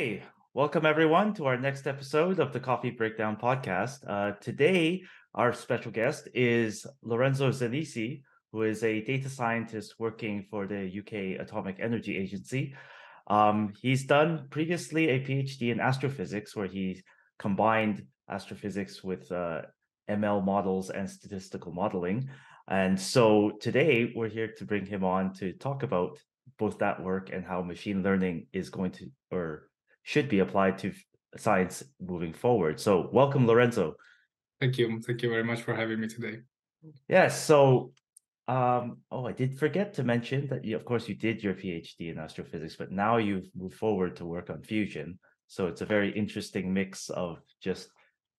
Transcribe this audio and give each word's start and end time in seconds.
Hey, 0.00 0.22
welcome 0.54 0.86
everyone 0.86 1.34
to 1.34 1.44
our 1.44 1.58
next 1.58 1.86
episode 1.86 2.40
of 2.40 2.54
the 2.54 2.58
Coffee 2.58 2.88
Breakdown 2.88 3.36
podcast. 3.36 3.98
Uh, 4.08 4.32
today, 4.40 5.02
our 5.34 5.52
special 5.52 5.92
guest 5.92 6.26
is 6.32 6.86
Lorenzo 7.02 7.50
Zanisi, 7.50 8.22
who 8.50 8.62
is 8.62 8.82
a 8.82 9.02
data 9.02 9.28
scientist 9.28 9.96
working 9.98 10.46
for 10.50 10.66
the 10.66 10.90
UK 11.00 11.38
Atomic 11.38 11.80
Energy 11.80 12.16
Agency. 12.16 12.74
Um, 13.26 13.74
he's 13.82 14.06
done 14.06 14.46
previously 14.48 15.10
a 15.10 15.20
PhD 15.20 15.70
in 15.70 15.80
astrophysics, 15.80 16.56
where 16.56 16.66
he 16.66 17.02
combined 17.38 18.06
astrophysics 18.26 19.04
with 19.04 19.30
uh, 19.30 19.60
ML 20.08 20.42
models 20.42 20.88
and 20.88 21.10
statistical 21.10 21.72
modeling. 21.72 22.30
And 22.68 22.98
so 22.98 23.50
today, 23.60 24.14
we're 24.16 24.30
here 24.30 24.50
to 24.56 24.64
bring 24.64 24.86
him 24.86 25.04
on 25.04 25.34
to 25.34 25.52
talk 25.52 25.82
about 25.82 26.18
both 26.58 26.78
that 26.78 27.02
work 27.02 27.28
and 27.30 27.44
how 27.44 27.60
machine 27.60 28.02
learning 28.02 28.46
is 28.54 28.70
going 28.70 28.92
to 28.92 29.10
or 29.30 29.69
should 30.02 30.28
be 30.28 30.40
applied 30.40 30.78
to 30.78 30.92
science 31.36 31.82
moving 32.00 32.32
forward. 32.32 32.80
So, 32.80 33.08
welcome, 33.12 33.46
Lorenzo. 33.46 33.94
Thank 34.60 34.78
you. 34.78 35.00
Thank 35.00 35.22
you 35.22 35.30
very 35.30 35.44
much 35.44 35.62
for 35.62 35.74
having 35.74 36.00
me 36.00 36.08
today. 36.08 36.40
Yes. 37.08 37.42
So, 37.42 37.92
um, 38.48 38.98
oh, 39.10 39.26
I 39.26 39.32
did 39.32 39.58
forget 39.58 39.94
to 39.94 40.02
mention 40.02 40.48
that, 40.48 40.64
you, 40.64 40.76
of 40.76 40.84
course, 40.84 41.08
you 41.08 41.14
did 41.14 41.42
your 41.42 41.54
PhD 41.54 42.10
in 42.10 42.18
astrophysics, 42.18 42.76
but 42.76 42.90
now 42.90 43.16
you've 43.16 43.48
moved 43.56 43.76
forward 43.76 44.16
to 44.16 44.24
work 44.24 44.50
on 44.50 44.62
fusion. 44.62 45.18
So 45.46 45.66
it's 45.66 45.80
a 45.80 45.86
very 45.86 46.10
interesting 46.12 46.72
mix 46.72 47.10
of 47.10 47.38
just 47.62 47.88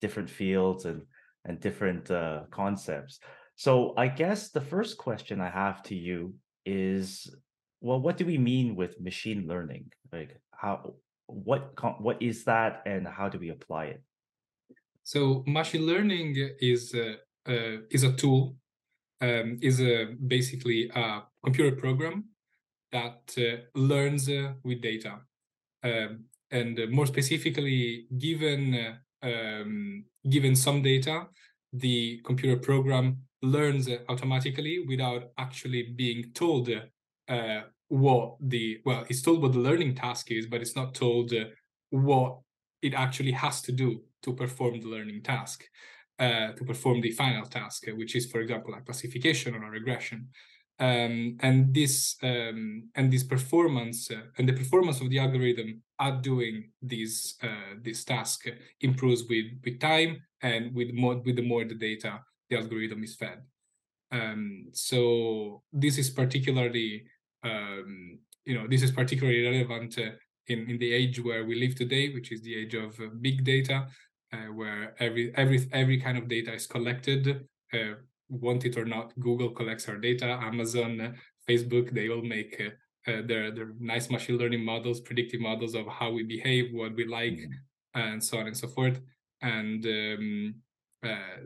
different 0.01 0.29
fields 0.29 0.85
and 0.85 1.03
and 1.45 1.59
different 1.59 2.11
uh, 2.11 2.41
concepts. 2.51 3.19
So 3.55 3.93
I 3.97 4.07
guess 4.07 4.49
the 4.49 4.61
first 4.61 4.97
question 4.97 5.41
I 5.41 5.49
have 5.49 5.81
to 5.83 5.95
you 5.95 6.35
is, 6.65 7.33
well, 7.79 7.99
what 7.99 8.17
do 8.17 8.25
we 8.25 8.37
mean 8.37 8.75
with 8.75 9.01
machine 9.01 9.47
learning? 9.47 9.91
Like, 10.11 10.39
how 10.51 10.93
what 11.31 11.73
what 11.99 12.21
is 12.21 12.43
that 12.45 12.81
and 12.85 13.07
how 13.07 13.29
do 13.29 13.39
we 13.39 13.49
apply 13.49 13.85
it? 13.85 14.01
So 15.03 15.43
machine 15.47 15.85
learning 15.85 16.35
is 16.59 16.93
a, 16.93 17.13
uh, 17.47 17.77
is 17.89 18.03
a 18.03 18.13
tool 18.13 18.55
um, 19.21 19.57
is 19.61 19.79
a, 19.81 20.15
basically 20.27 20.89
a 20.93 21.23
computer 21.43 21.75
program 21.75 22.25
that 22.91 23.21
uh, 23.37 23.79
learns 23.79 24.29
uh, 24.29 24.53
with 24.63 24.81
data. 24.81 25.19
Um, 25.83 26.25
and 26.51 26.79
more 26.91 27.05
specifically 27.05 28.07
given 28.17 28.97
um, 29.23 30.03
given 30.29 30.55
some 30.55 30.81
data 30.81 31.27
the 31.73 32.21
computer 32.25 32.57
program 32.57 33.17
learns 33.41 33.89
automatically 34.09 34.83
without 34.87 35.31
actually 35.37 35.93
being 35.95 36.31
told 36.33 36.69
uh, 36.69 37.61
what 37.91 38.35
the 38.39 38.79
well 38.85 39.05
it's 39.09 39.21
told 39.21 39.41
what 39.41 39.51
the 39.51 39.59
learning 39.59 39.93
task 39.93 40.31
is 40.31 40.47
but 40.47 40.61
it's 40.61 40.77
not 40.77 40.95
told 40.95 41.33
uh, 41.33 41.43
what 41.89 42.39
it 42.81 42.93
actually 42.93 43.33
has 43.33 43.61
to 43.61 43.73
do 43.73 44.01
to 44.23 44.33
perform 44.33 44.79
the 44.79 44.87
learning 44.87 45.21
task 45.21 45.65
uh, 46.21 46.51
to 46.53 46.63
perform 46.63 47.01
the 47.01 47.11
final 47.11 47.45
task 47.45 47.87
uh, 47.87 47.95
which 47.95 48.15
is 48.15 48.27
for 48.31 48.39
example 48.39 48.73
a 48.73 48.81
classification 48.81 49.55
or 49.55 49.63
a 49.65 49.71
regression. 49.71 50.29
Um, 50.79 51.37
and 51.41 51.73
this 51.73 52.15
um, 52.23 52.89
and 52.95 53.11
this 53.11 53.23
performance 53.23 54.09
uh, 54.09 54.21
and 54.37 54.47
the 54.47 54.53
performance 54.53 55.01
of 55.01 55.09
the 55.09 55.19
algorithm 55.19 55.81
at 55.99 56.21
doing 56.21 56.71
this 56.81 57.35
uh, 57.43 57.75
this 57.81 58.03
task 58.03 58.47
improves 58.79 59.23
with 59.29 59.45
with 59.63 59.79
time 59.79 60.23
and 60.41 60.73
with 60.73 60.93
more 60.93 61.17
with 61.17 61.35
the 61.35 61.47
more 61.47 61.65
the 61.65 61.75
data 61.75 62.21
the 62.49 62.57
algorithm 62.57 63.03
is 63.03 63.15
fed. 63.15 63.41
Um, 64.11 64.67
so 64.71 65.61
this 65.71 65.97
is 65.97 66.09
particularly 66.09 67.03
um, 67.43 68.19
you 68.45 68.55
know 68.55 68.67
this 68.67 68.81
is 68.81 68.91
particularly 68.91 69.43
relevant 69.45 69.97
uh, 69.97 70.11
in 70.47 70.69
in 70.69 70.77
the 70.77 70.93
age 70.93 71.19
where 71.19 71.45
we 71.45 71.55
live 71.55 71.75
today, 71.75 72.13
which 72.13 72.31
is 72.31 72.41
the 72.41 72.55
age 72.55 72.73
of 72.73 72.99
uh, 72.99 73.07
big 73.21 73.43
data, 73.43 73.87
uh, 74.33 74.47
where 74.53 74.95
every 74.99 75.33
every 75.35 75.67
every 75.71 75.99
kind 75.99 76.17
of 76.17 76.27
data 76.27 76.53
is 76.53 76.67
collected. 76.67 77.47
Uh, 77.73 77.93
want 78.29 78.65
it 78.65 78.77
or 78.77 78.85
not, 78.85 79.17
Google 79.19 79.49
collects 79.49 79.87
our 79.89 79.97
data. 79.97 80.25
Amazon, 80.25 81.01
uh, 81.01 81.11
Facebook, 81.49 81.93
they 81.93 82.09
all 82.09 82.21
make 82.21 82.61
uh, 83.07 83.21
their 83.25 83.51
their 83.51 83.73
nice 83.79 84.09
machine 84.09 84.37
learning 84.37 84.63
models, 84.63 85.01
predictive 85.01 85.41
models 85.41 85.75
of 85.75 85.87
how 85.87 86.11
we 86.11 86.23
behave, 86.23 86.73
what 86.73 86.95
we 86.95 87.05
like, 87.05 87.33
mm-hmm. 87.33 87.99
and 87.99 88.23
so 88.23 88.37
on 88.39 88.47
and 88.47 88.57
so 88.57 88.67
forth. 88.67 88.99
And 89.41 89.85
um, 89.85 90.55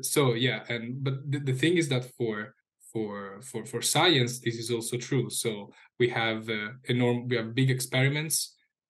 so 0.01 0.33
yeah, 0.33 0.63
and 0.69 1.03
but 1.03 1.31
the, 1.31 1.39
the 1.39 1.53
thing 1.53 1.77
is 1.77 1.87
that 1.89 2.05
for 2.17 2.53
for 2.95 3.41
for 3.41 3.65
for 3.65 3.81
science 3.81 4.39
this 4.39 4.57
is 4.63 4.71
also 4.71 4.95
true. 4.97 5.29
So 5.29 5.51
we 5.99 6.07
have 6.21 6.49
uh, 6.49 6.69
enormous 6.85 7.25
we 7.29 7.35
have 7.35 7.53
big 7.53 7.69
experiments 7.69 8.35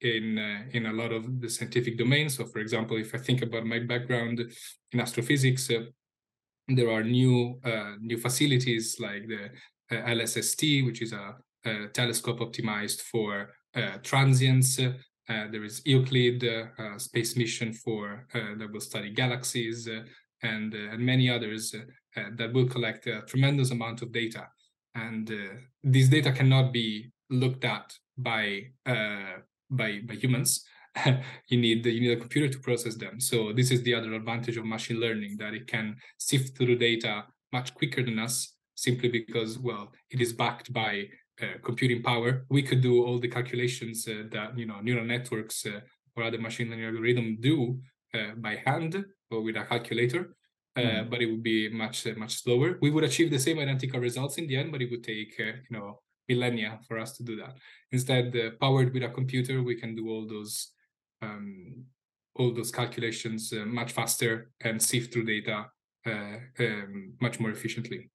in 0.00 0.24
uh, 0.38 0.62
in 0.76 0.86
a 0.86 0.92
lot 0.92 1.10
of 1.18 1.22
the 1.40 1.50
scientific 1.50 1.98
domains. 1.98 2.36
So 2.36 2.44
for 2.52 2.60
example 2.60 2.96
if 3.04 3.10
i 3.18 3.18
think 3.26 3.40
about 3.42 3.64
my 3.72 3.80
background 3.92 4.36
in 4.92 5.00
astrophysics 5.00 5.64
uh, 5.70 5.86
there 6.76 6.90
are 6.96 7.02
new 7.18 7.36
uh, 7.70 7.94
new 8.10 8.18
facilities 8.26 8.84
like 9.06 9.24
the 9.34 9.44
uh, 9.92 10.14
lsst 10.18 10.62
which 10.86 11.00
is 11.06 11.12
a, 11.12 11.24
a 11.70 11.88
telescope 12.00 12.40
optimized 12.46 13.00
for 13.12 13.30
uh, 13.74 13.98
transients. 14.10 14.70
There 15.52 15.64
is 15.70 15.82
euclid 15.84 16.38
space 16.98 17.32
mission 17.42 17.72
for 17.72 18.26
that 18.32 18.70
will 18.72 18.86
study 18.90 19.10
galaxies 19.22 19.78
and, 20.50 20.72
and 20.92 21.00
many 21.12 21.26
others 21.28 21.74
that 22.36 22.52
will 22.52 22.66
collect 22.66 23.06
a 23.06 23.22
tremendous 23.22 23.70
amount 23.70 24.02
of 24.02 24.12
data. 24.12 24.48
And 24.94 25.30
uh, 25.30 25.54
this 25.82 26.08
data 26.08 26.32
cannot 26.32 26.72
be 26.72 27.12
looked 27.30 27.64
at 27.64 27.92
by 28.16 28.62
uh, 28.86 29.40
by 29.70 30.00
by 30.06 30.14
humans. 30.14 30.64
you 31.48 31.58
need 31.60 31.84
you 31.84 32.00
need 32.00 32.16
a 32.16 32.20
computer 32.20 32.48
to 32.48 32.58
process 32.60 32.94
them. 32.94 33.20
So 33.20 33.52
this 33.52 33.70
is 33.70 33.82
the 33.82 33.94
other 33.94 34.14
advantage 34.14 34.56
of 34.56 34.64
machine 34.64 34.98
learning 34.98 35.36
that 35.38 35.54
it 35.54 35.66
can 35.66 35.96
sift 36.18 36.56
through 36.56 36.76
data 36.76 37.24
much 37.52 37.74
quicker 37.74 38.02
than 38.02 38.18
us, 38.18 38.54
simply 38.74 39.08
because 39.08 39.58
well 39.58 39.92
it 40.10 40.20
is 40.20 40.32
backed 40.32 40.72
by 40.72 41.08
uh, 41.42 41.58
computing 41.62 42.02
power. 42.02 42.46
We 42.48 42.62
could 42.62 42.80
do 42.80 43.04
all 43.04 43.18
the 43.18 43.28
calculations 43.28 44.08
uh, 44.08 44.22
that 44.30 44.58
you 44.58 44.66
know 44.66 44.80
neural 44.80 45.04
networks 45.04 45.66
uh, 45.66 45.80
or 46.16 46.22
other 46.22 46.38
machine 46.38 46.70
learning 46.70 46.86
algorithm 46.86 47.36
do 47.40 47.80
by 48.38 48.56
hand 48.64 49.04
or 49.30 49.42
with 49.42 49.56
a 49.56 49.64
calculator 49.64 50.35
mm. 50.76 51.10
but 51.10 51.22
it 51.22 51.26
would 51.26 51.42
be 51.42 51.68
much 51.68 52.06
uh, 52.06 52.14
much 52.16 52.42
slower. 52.42 52.78
We 52.80 52.90
would 52.90 53.04
achieve 53.04 53.30
the 53.30 53.38
same 53.38 53.58
identical 53.58 54.00
results 54.00 54.38
in 54.38 54.46
the 54.46 54.56
end, 54.56 54.72
but 54.72 54.82
it 54.82 54.90
would 54.90 55.04
take 55.04 55.34
uh, 55.40 55.56
you 55.68 55.72
know 55.76 56.00
millennia 56.28 56.80
for 56.86 56.98
us 56.98 57.16
to 57.16 57.22
do 57.22 57.36
that. 57.36 57.54
Instead, 57.92 58.34
powered 58.60 58.92
with 58.92 59.02
a 59.02 59.08
computer, 59.08 59.62
we 59.62 59.76
can 59.76 59.94
do 59.94 60.08
all 60.08 60.26
those 60.26 60.72
um, 61.22 61.84
all 62.34 62.52
those 62.52 62.70
calculations 62.70 63.52
much 63.52 63.92
faster 63.92 64.50
and 64.60 64.82
sift 64.82 65.12
through 65.12 65.24
data 65.24 65.66
um, 66.06 67.14
much 67.20 67.40
more 67.40 67.50
efficiently. 67.50 68.10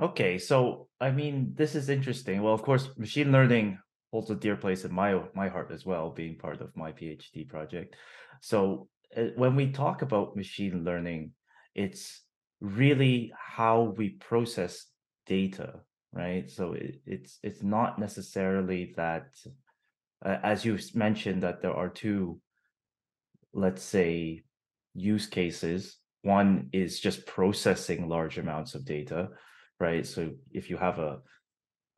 Okay, 0.00 0.38
so 0.38 0.88
I 1.00 1.10
mean, 1.10 1.52
this 1.54 1.74
is 1.74 1.88
interesting. 1.88 2.42
Well, 2.42 2.54
of 2.54 2.62
course, 2.62 2.90
machine 2.96 3.32
learning 3.32 3.78
holds 4.12 4.30
a 4.30 4.34
dear 4.34 4.56
place 4.56 4.84
in 4.84 4.92
my 4.92 5.20
my 5.34 5.48
heart 5.48 5.70
as 5.70 5.84
well, 5.86 6.10
being 6.10 6.36
part 6.36 6.60
of 6.60 6.76
my 6.76 6.92
PhD 6.92 7.48
project. 7.48 7.96
So 8.40 8.88
uh, 9.16 9.28
when 9.36 9.56
we 9.56 9.72
talk 9.72 10.02
about 10.02 10.36
machine 10.36 10.84
learning, 10.84 11.32
it's 11.76 12.22
really 12.60 13.32
how 13.38 13.94
we 13.96 14.10
process 14.10 14.86
data 15.26 15.80
right? 16.12 16.50
So 16.50 16.72
it, 16.72 17.00
it's 17.04 17.38
it's 17.42 17.62
not 17.62 17.98
necessarily 17.98 18.94
that 18.96 19.26
uh, 20.24 20.38
as 20.42 20.64
you 20.64 20.78
mentioned 20.94 21.42
that 21.42 21.60
there 21.60 21.74
are 21.74 21.90
two 21.90 22.40
let's 23.52 23.82
say 23.82 24.42
use 24.94 25.26
cases. 25.26 25.98
One 26.22 26.68
is 26.72 27.00
just 27.00 27.26
processing 27.26 28.08
large 28.08 28.38
amounts 28.38 28.74
of 28.74 28.84
data 28.84 29.28
right? 29.78 30.06
So 30.06 30.30
if 30.52 30.70
you 30.70 30.78
have 30.78 30.98
a, 30.98 31.18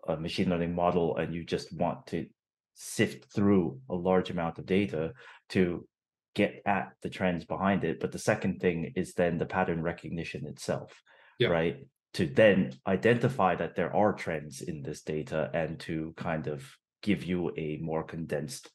a 0.08 0.16
machine 0.16 0.50
learning 0.50 0.74
model 0.74 1.16
and 1.16 1.32
you 1.32 1.44
just 1.44 1.72
want 1.72 2.08
to 2.08 2.26
sift 2.74 3.32
through 3.32 3.80
a 3.88 3.94
large 3.94 4.30
amount 4.30 4.58
of 4.58 4.66
data 4.66 5.12
to 5.50 5.86
get 6.34 6.62
at 6.66 6.92
the 7.02 7.10
trends 7.10 7.44
behind 7.44 7.84
it. 7.84 8.00
But 8.00 8.12
the 8.12 8.18
second 8.18 8.60
thing 8.60 8.92
is 8.96 9.14
then 9.14 9.38
the 9.38 9.46
pattern 9.46 9.82
recognition 9.82 10.46
itself, 10.46 10.92
yeah. 11.38 11.48
right? 11.48 11.76
To 12.14 12.26
then 12.26 12.72
identify 12.86 13.54
that 13.56 13.76
there 13.76 13.94
are 13.94 14.12
trends 14.12 14.60
in 14.60 14.82
this 14.82 15.02
data 15.02 15.50
and 15.52 15.78
to 15.80 16.14
kind 16.16 16.46
of 16.46 16.64
give 17.02 17.24
you 17.24 17.52
a 17.56 17.78
more 17.82 18.02
condensed 18.02 18.70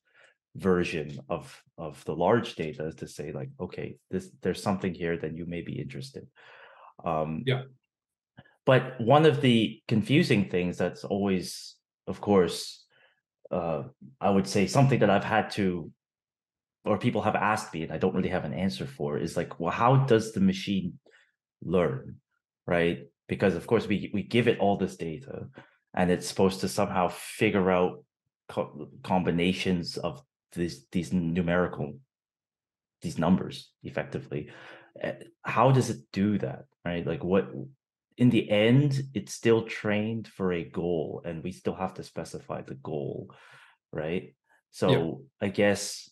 version 0.56 1.20
of 1.30 1.62
of 1.78 2.04
the 2.06 2.16
large 2.16 2.56
data 2.56 2.92
to 2.92 3.08
say 3.08 3.32
like 3.32 3.50
okay 3.60 3.96
this 4.12 4.30
there's 4.42 4.62
something 4.62 4.94
here 4.94 5.18
that 5.18 5.36
you 5.36 5.48
may 5.48 5.62
be 5.62 5.80
interested 5.80 6.28
um 7.04 7.42
yeah 7.48 7.64
but 8.66 9.02
one 9.02 9.26
of 9.26 9.42
the 9.42 9.82
confusing 9.88 10.50
things 10.50 10.78
that's 10.78 11.04
always 11.04 11.76
of 12.06 12.22
course 12.22 12.86
uh 13.50 13.82
i 14.22 14.30
would 14.30 14.48
say 14.48 14.68
something 14.68 15.00
that 15.00 15.10
i've 15.10 15.24
had 15.24 15.50
to 15.50 15.92
or 16.86 16.98
people 16.98 17.22
have 17.22 17.36
asked 17.36 17.74
me 17.74 17.84
and 17.84 17.92
I 17.92 17.98
don't 17.98 18.16
really 18.16 18.30
have 18.30 18.46
an 18.46 18.54
answer 18.54 18.86
for 18.86 19.18
is 19.18 19.38
like, 19.38 19.60
well, 19.60 19.72
how 19.72 19.98
does 19.98 20.34
the 20.34 20.42
machine 20.42 21.00
learn? 21.64 22.18
Right. 22.68 23.08
Because 23.28 23.56
of 23.56 23.68
course 23.68 23.88
we 23.88 24.12
we 24.14 24.24
give 24.24 24.48
it 24.48 24.60
all 24.60 24.78
this 24.78 24.98
data 24.98 25.48
and 25.94 26.12
it's 26.12 26.28
supposed 26.28 26.62
to 26.62 26.68
somehow 26.68 27.08
figure 27.10 27.72
out 27.72 28.04
co- 28.50 28.90
combinations 29.04 29.98
of 29.98 30.22
these 30.54 30.86
these 30.92 31.14
numerical 31.14 31.94
these 33.02 33.18
numbers 33.18 33.72
effectively 33.84 34.50
eh, 35.02 35.14
how 35.42 35.72
does 35.72 35.90
it 35.90 36.00
do 36.12 36.38
that 36.38 36.66
right 36.86 37.06
like 37.06 37.24
what 37.24 37.50
in 38.18 38.30
the 38.30 38.50
end 38.50 39.02
it's 39.14 39.34
still 39.34 39.64
trained 39.64 40.28
for 40.28 40.54
a 40.54 40.64
goal 40.64 41.22
and 41.26 41.44
we 41.44 41.52
still 41.52 41.74
have 41.74 41.94
to 41.96 42.04
specify 42.04 42.62
the 42.62 42.76
goal 42.76 43.34
right 43.92 44.36
so 44.72 44.90
yeah. 44.90 45.48
i 45.48 45.50
guess 45.50 46.10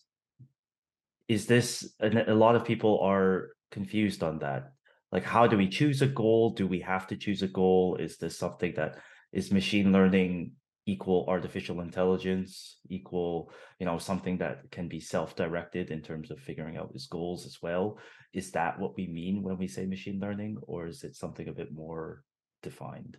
is 1.32 1.46
this 1.46 1.94
a 2.00 2.34
lot 2.34 2.56
of 2.56 2.64
people 2.64 3.00
are 3.00 3.50
confused 3.70 4.22
on 4.22 4.38
that. 4.40 4.72
Like 5.10 5.24
how 5.24 5.46
do 5.46 5.56
we 5.56 5.68
choose 5.68 6.02
a 6.02 6.06
goal? 6.06 6.50
Do 6.50 6.66
we 6.66 6.80
have 6.80 7.06
to 7.08 7.16
choose 7.16 7.42
a 7.42 7.48
goal? 7.48 7.96
Is 7.96 8.18
this 8.18 8.36
something 8.36 8.74
that 8.76 8.98
is 9.32 9.50
machine 9.50 9.92
learning 9.92 10.52
equal 10.84 11.24
artificial 11.28 11.80
intelligence 11.80 12.80
equal 12.88 13.52
you 13.78 13.86
know 13.86 13.98
something 13.98 14.36
that 14.38 14.68
can 14.72 14.88
be 14.88 14.98
self-directed 14.98 15.92
in 15.92 16.00
terms 16.02 16.32
of 16.32 16.40
figuring 16.40 16.76
out 16.76 16.92
its 16.94 17.06
goals 17.06 17.46
as 17.46 17.56
well? 17.62 17.98
Is 18.34 18.50
that 18.52 18.78
what 18.78 18.96
we 18.98 19.06
mean 19.06 19.42
when 19.42 19.56
we 19.56 19.68
say 19.68 19.86
machine 19.86 20.20
learning 20.20 20.58
or 20.70 20.86
is 20.86 21.02
it 21.02 21.16
something 21.16 21.48
a 21.48 21.58
bit 21.60 21.72
more 21.72 22.24
defined? 22.62 23.16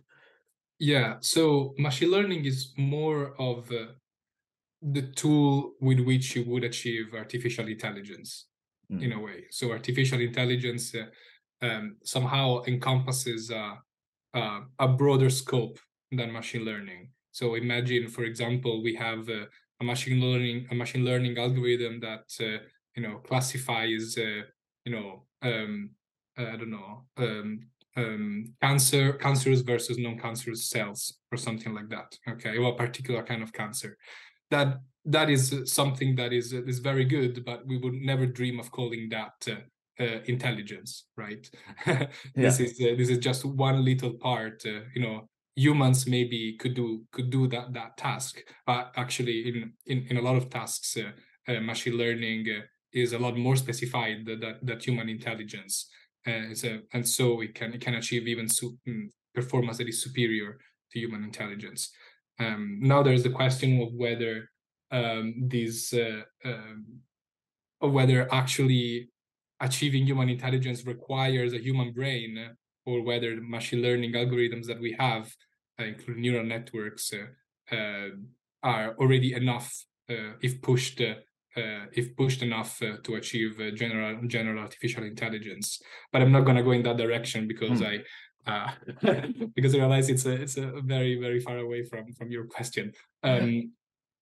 Yeah 0.78 1.16
so 1.20 1.74
machine 1.78 2.12
learning 2.16 2.44
is 2.44 2.72
more 2.76 3.34
of 3.40 3.72
the 4.92 5.02
tool 5.02 5.72
with 5.80 6.00
which 6.00 6.36
you 6.36 6.44
would 6.46 6.64
achieve 6.64 7.14
artificial 7.14 7.66
intelligence 7.66 8.46
mm. 8.92 9.02
in 9.02 9.12
a 9.12 9.20
way 9.20 9.44
so 9.50 9.72
artificial 9.72 10.20
intelligence 10.20 10.94
uh, 10.94 11.06
um, 11.66 11.96
somehow 12.04 12.62
encompasses 12.66 13.50
uh, 13.50 13.74
uh, 14.34 14.60
a 14.78 14.88
broader 14.88 15.30
scope 15.30 15.78
than 16.12 16.32
machine 16.32 16.64
learning 16.64 17.08
so 17.34 17.56
imagine, 17.56 18.06
for 18.06 18.22
example, 18.22 18.80
we 18.80 18.94
have 18.94 19.28
uh, 19.28 19.46
a 19.80 19.84
machine 19.84 20.20
learning 20.20 20.68
a 20.70 20.74
machine 20.74 21.04
learning 21.04 21.36
algorithm 21.36 21.98
that 21.98 22.26
uh, 22.40 22.62
you 22.94 23.02
know 23.02 23.16
classifies 23.28 24.16
uh, 24.16 24.42
you 24.84 24.92
know 24.94 25.24
um, 25.42 25.90
I 26.38 26.54
don't 26.56 26.70
know 26.70 27.06
um, 27.16 27.66
um, 27.96 28.54
cancer 28.62 29.14
cancerous 29.14 29.62
versus 29.62 29.98
non-cancerous 29.98 30.70
cells 30.70 31.18
or 31.32 31.36
something 31.36 31.74
like 31.74 31.88
that. 31.88 32.16
Okay, 32.28 32.56
well, 32.60 32.70
a 32.70 32.76
particular 32.76 33.24
kind 33.24 33.42
of 33.42 33.52
cancer. 33.52 33.98
That 34.50 34.80
that 35.06 35.30
is 35.30 35.62
something 35.66 36.16
that 36.16 36.32
is 36.32 36.52
is 36.52 36.78
very 36.78 37.04
good, 37.04 37.44
but 37.44 37.66
we 37.66 37.78
would 37.78 37.94
never 37.94 38.26
dream 38.26 38.58
of 38.60 38.70
calling 38.70 39.08
that 39.10 39.32
uh, 39.48 40.02
uh, 40.02 40.20
intelligence, 40.26 41.06
right? 41.16 41.48
this 41.86 42.60
yeah. 42.60 42.66
is 42.66 42.80
uh, 42.80 42.94
this 42.96 43.08
is 43.10 43.18
just 43.18 43.44
one 43.44 43.84
little 43.84 44.14
part. 44.14 44.64
Uh, 44.66 44.80
you 44.94 45.02
know, 45.02 45.28
humans 45.56 46.06
maybe 46.06 46.56
could 46.58 46.74
do 46.74 47.04
could 47.12 47.30
do 47.30 47.46
that 47.46 47.72
that 47.72 47.96
task 47.96 48.42
but 48.66 48.92
actually 48.96 49.48
in 49.48 49.72
in, 49.86 50.06
in 50.10 50.16
a 50.16 50.20
lot 50.20 50.36
of 50.36 50.50
tasks 50.50 50.96
uh, 50.96 51.52
uh, 51.52 51.60
machine 51.60 51.96
learning 51.96 52.46
uh, 52.50 52.62
is 52.92 53.12
a 53.12 53.18
lot 53.18 53.36
more 53.36 53.56
specified 53.56 54.24
that 54.26 54.40
that, 54.40 54.66
that 54.66 54.84
human 54.84 55.08
intelligence 55.08 55.88
uh, 56.26 56.54
so, 56.54 56.80
and 56.92 57.06
so 57.06 57.40
it 57.40 57.54
can 57.54 57.72
it 57.72 57.80
can 57.80 57.94
achieve 57.94 58.26
even 58.26 58.48
su- 58.48 58.76
mm, 58.88 59.08
performance 59.34 59.78
that 59.78 59.88
is 59.88 60.02
superior 60.02 60.58
to 60.90 60.98
human 60.98 61.22
intelligence 61.22 61.90
um, 62.38 62.78
now 62.80 63.02
there's 63.02 63.22
the 63.22 63.30
question 63.30 63.80
of 63.80 63.92
whether 63.94 64.48
um, 64.90 65.34
these 65.48 65.92
uh, 65.92 66.22
um, 66.44 66.84
of 67.80 67.92
whether 67.92 68.32
actually 68.32 69.08
achieving 69.60 70.06
human 70.06 70.28
intelligence 70.28 70.86
requires 70.86 71.52
a 71.52 71.58
human 71.58 71.92
brain 71.92 72.56
or 72.86 73.02
whether 73.02 73.34
the 73.34 73.40
machine 73.40 73.82
learning 73.82 74.12
algorithms 74.12 74.66
that 74.66 74.80
we 74.80 74.94
have, 74.98 75.32
uh, 75.80 75.84
including 75.84 76.22
neural 76.22 76.44
networks, 76.44 77.12
uh, 77.12 77.74
uh, 77.74 78.08
are 78.62 78.94
already 78.98 79.32
enough 79.32 79.84
if 80.08 80.60
pushed 80.60 81.00
if 81.56 82.16
pushed 82.16 82.42
enough 82.42 82.80
to 83.04 83.14
achieve 83.14 83.56
general 83.74 84.20
general 84.26 84.62
artificial 84.62 85.04
intelligence. 85.04 85.80
But 86.12 86.22
I'm 86.22 86.32
not 86.32 86.44
going 86.44 86.56
to 86.56 86.62
go 86.62 86.72
in 86.72 86.82
that 86.82 86.96
direction 86.96 87.46
because 87.46 87.78
hmm. 87.78 87.86
I 87.86 87.98
uh, 88.46 88.70
because 89.54 89.74
I 89.74 89.78
realize 89.78 90.08
it's 90.08 90.26
a 90.26 90.32
it's 90.32 90.56
a 90.56 90.80
very 90.82 91.20
very 91.20 91.40
far 91.40 91.58
away 91.58 91.84
from 91.84 92.12
from 92.12 92.30
your 92.30 92.46
question. 92.46 92.92
Um, 93.22 93.72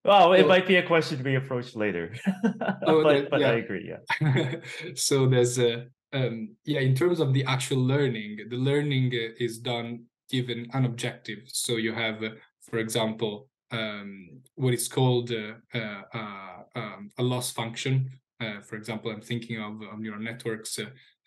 well, 0.04 0.32
it 0.32 0.42
so, 0.42 0.48
might 0.48 0.66
be 0.66 0.76
a 0.76 0.86
question 0.86 1.22
we 1.22 1.36
approach 1.36 1.76
later, 1.76 2.14
oh, 2.86 3.04
but, 3.04 3.30
but 3.30 3.40
yeah. 3.40 3.50
I 3.50 3.54
agree. 3.54 3.92
Yeah. 4.20 4.56
so 4.94 5.26
there's 5.26 5.58
a 5.58 5.86
um, 6.12 6.56
yeah, 6.64 6.80
in 6.80 6.94
terms 6.94 7.20
of 7.20 7.32
the 7.32 7.44
actual 7.44 7.78
learning, 7.78 8.38
the 8.50 8.56
learning 8.56 9.12
is 9.38 9.58
done 9.58 10.04
given 10.28 10.66
an 10.72 10.84
objective. 10.84 11.40
So 11.46 11.76
you 11.76 11.92
have, 11.92 12.22
uh, 12.22 12.30
for 12.60 12.78
example, 12.78 13.48
um, 13.70 14.40
what 14.56 14.74
is 14.74 14.88
called 14.88 15.32
uh, 15.32 15.54
uh, 15.74 16.02
uh 16.14 16.62
um, 16.74 17.10
a 17.18 17.22
loss 17.22 17.50
function. 17.50 18.10
Uh, 18.40 18.60
for 18.60 18.76
example, 18.76 19.10
I'm 19.10 19.22
thinking 19.22 19.60
of, 19.60 19.80
of 19.82 20.00
neural 20.00 20.20
networks. 20.20 20.78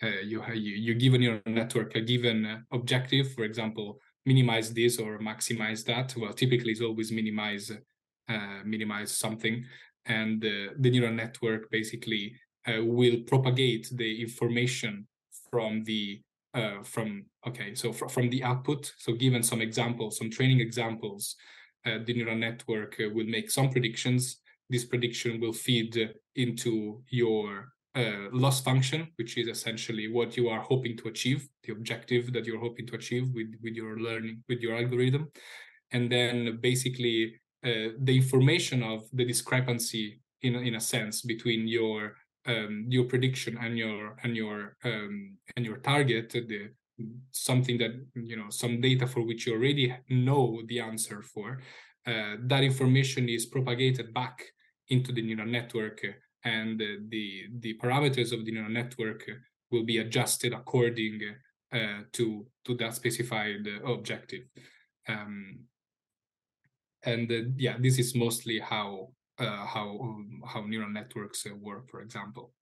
You, 0.01 0.43
you 0.53 0.75
you 0.85 0.93
give 0.93 1.13
a 1.13 1.17
neural 1.17 1.41
network 1.45 1.95
a 1.95 2.01
given 2.01 2.65
objective. 2.71 3.33
For 3.33 3.43
example, 3.43 3.99
minimize 4.25 4.73
this 4.73 4.99
or 4.99 5.19
maximize 5.19 5.85
that. 5.85 6.15
Well, 6.17 6.33
typically 6.33 6.71
it's 6.71 6.81
always 6.81 7.11
minimize 7.11 7.71
minimize 8.65 9.11
something, 9.11 9.65
and 10.05 10.41
the 10.41 10.89
neural 10.89 11.13
network 11.13 11.69
basically 11.71 12.35
uh, 12.67 12.83
will 12.83 13.17
propagate 13.27 13.87
the 13.93 14.21
information 14.21 15.07
from 15.51 15.83
the 15.83 16.19
uh, 16.55 16.81
from 16.83 17.25
okay 17.45 17.75
so 17.75 17.93
fr- 17.93 18.07
from 18.07 18.29
the 18.29 18.43
output 18.43 18.91
so 18.97 19.13
given 19.13 19.43
some 19.43 19.61
examples 19.61 20.17
some 20.17 20.31
training 20.31 20.61
examples 20.61 21.35
uh, 21.85 21.99
the 22.05 22.13
neural 22.13 22.35
network 22.35 22.95
uh, 22.99 23.09
will 23.13 23.25
make 23.25 23.51
some 23.51 23.69
predictions 23.69 24.37
this 24.69 24.85
prediction 24.85 25.39
will 25.39 25.53
feed 25.53 26.09
into 26.35 27.03
your 27.09 27.67
uh, 27.95 28.27
loss 28.31 28.61
function 28.61 29.07
which 29.15 29.37
is 29.37 29.47
essentially 29.47 30.11
what 30.11 30.35
you 30.35 30.49
are 30.49 30.61
hoping 30.61 30.97
to 30.97 31.07
achieve 31.07 31.47
the 31.63 31.71
objective 31.71 32.33
that 32.33 32.45
you're 32.45 32.59
hoping 32.59 32.85
to 32.85 32.95
achieve 32.95 33.29
with 33.33 33.53
with 33.63 33.73
your 33.73 33.97
learning 33.99 34.43
with 34.49 34.59
your 34.59 34.75
algorithm. 34.75 35.31
And 35.91 36.11
then 36.11 36.59
basically 36.61 37.35
uh, 37.65 37.95
the 37.99 38.17
information 38.17 38.83
of 38.83 39.03
the 39.13 39.25
discrepancy 39.25 40.21
in 40.41 40.55
in 40.55 40.75
a 40.75 40.81
sense 40.81 41.21
between 41.21 41.67
your 41.67 42.15
um, 42.45 42.85
your 42.89 43.05
prediction 43.05 43.57
and 43.57 43.77
your 43.77 44.17
and 44.23 44.35
your 44.35 44.75
um, 44.83 45.37
and 45.55 45.65
your 45.65 45.77
target 45.77 46.29
the 46.31 46.69
something 47.31 47.77
that 47.77 47.91
you 48.15 48.37
know 48.37 48.49
some 48.49 48.79
data 48.79 49.07
for 49.07 49.21
which 49.21 49.45
you 49.45 49.53
already 49.53 49.93
know 50.09 50.61
the 50.67 50.79
answer 50.79 51.21
for 51.21 51.59
uh, 52.07 52.35
that 52.39 52.63
information 52.63 53.27
is 53.27 53.45
propagated 53.45 54.13
back 54.13 54.43
into 54.89 55.11
the 55.11 55.21
neural 55.21 55.47
network 55.47 56.01
and 56.45 56.81
uh, 56.81 56.85
the 57.09 57.43
the 57.59 57.77
parameters 57.83 58.31
of 58.31 58.45
the 58.45 58.51
neural 58.51 58.69
network 58.69 59.23
will 59.71 59.83
be 59.83 59.97
adjusted 59.97 60.53
according 60.53 61.19
uh, 61.73 62.01
to 62.13 62.45
to 62.63 62.75
that 62.75 62.95
specified 62.95 63.67
objective 63.85 64.43
um, 65.09 65.59
and 67.03 67.31
uh, 67.31 67.41
yeah 67.57 67.75
this 67.79 67.99
is 67.99 68.15
mostly 68.15 68.59
how 68.59 69.09
uh, 69.37 69.65
how 69.65 69.99
um, 70.01 70.41
how 70.45 70.61
neural 70.61 70.89
networks 70.89 71.45
uh, 71.45 71.55
work, 71.55 71.89
for 71.89 72.01
example. 72.01 72.53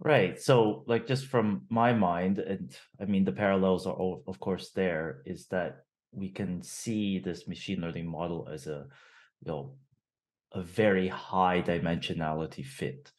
Right. 0.00 0.40
So, 0.40 0.84
like, 0.86 1.06
just 1.06 1.26
from 1.26 1.62
my 1.68 1.92
mind, 1.92 2.38
and 2.38 2.74
I 3.00 3.04
mean, 3.04 3.24
the 3.24 3.32
parallels 3.32 3.86
are, 3.86 3.96
of 4.26 4.40
course, 4.40 4.70
there 4.70 5.22
is 5.26 5.46
that 5.48 5.84
we 6.12 6.30
can 6.30 6.62
see 6.62 7.18
this 7.18 7.46
machine 7.46 7.80
learning 7.80 8.06
model 8.06 8.48
as 8.50 8.66
a, 8.66 8.86
you 9.44 9.52
know, 9.52 9.74
a 10.52 10.62
very 10.62 11.08
high 11.08 11.62
dimensionality 11.62 12.64
fit, 12.64 13.12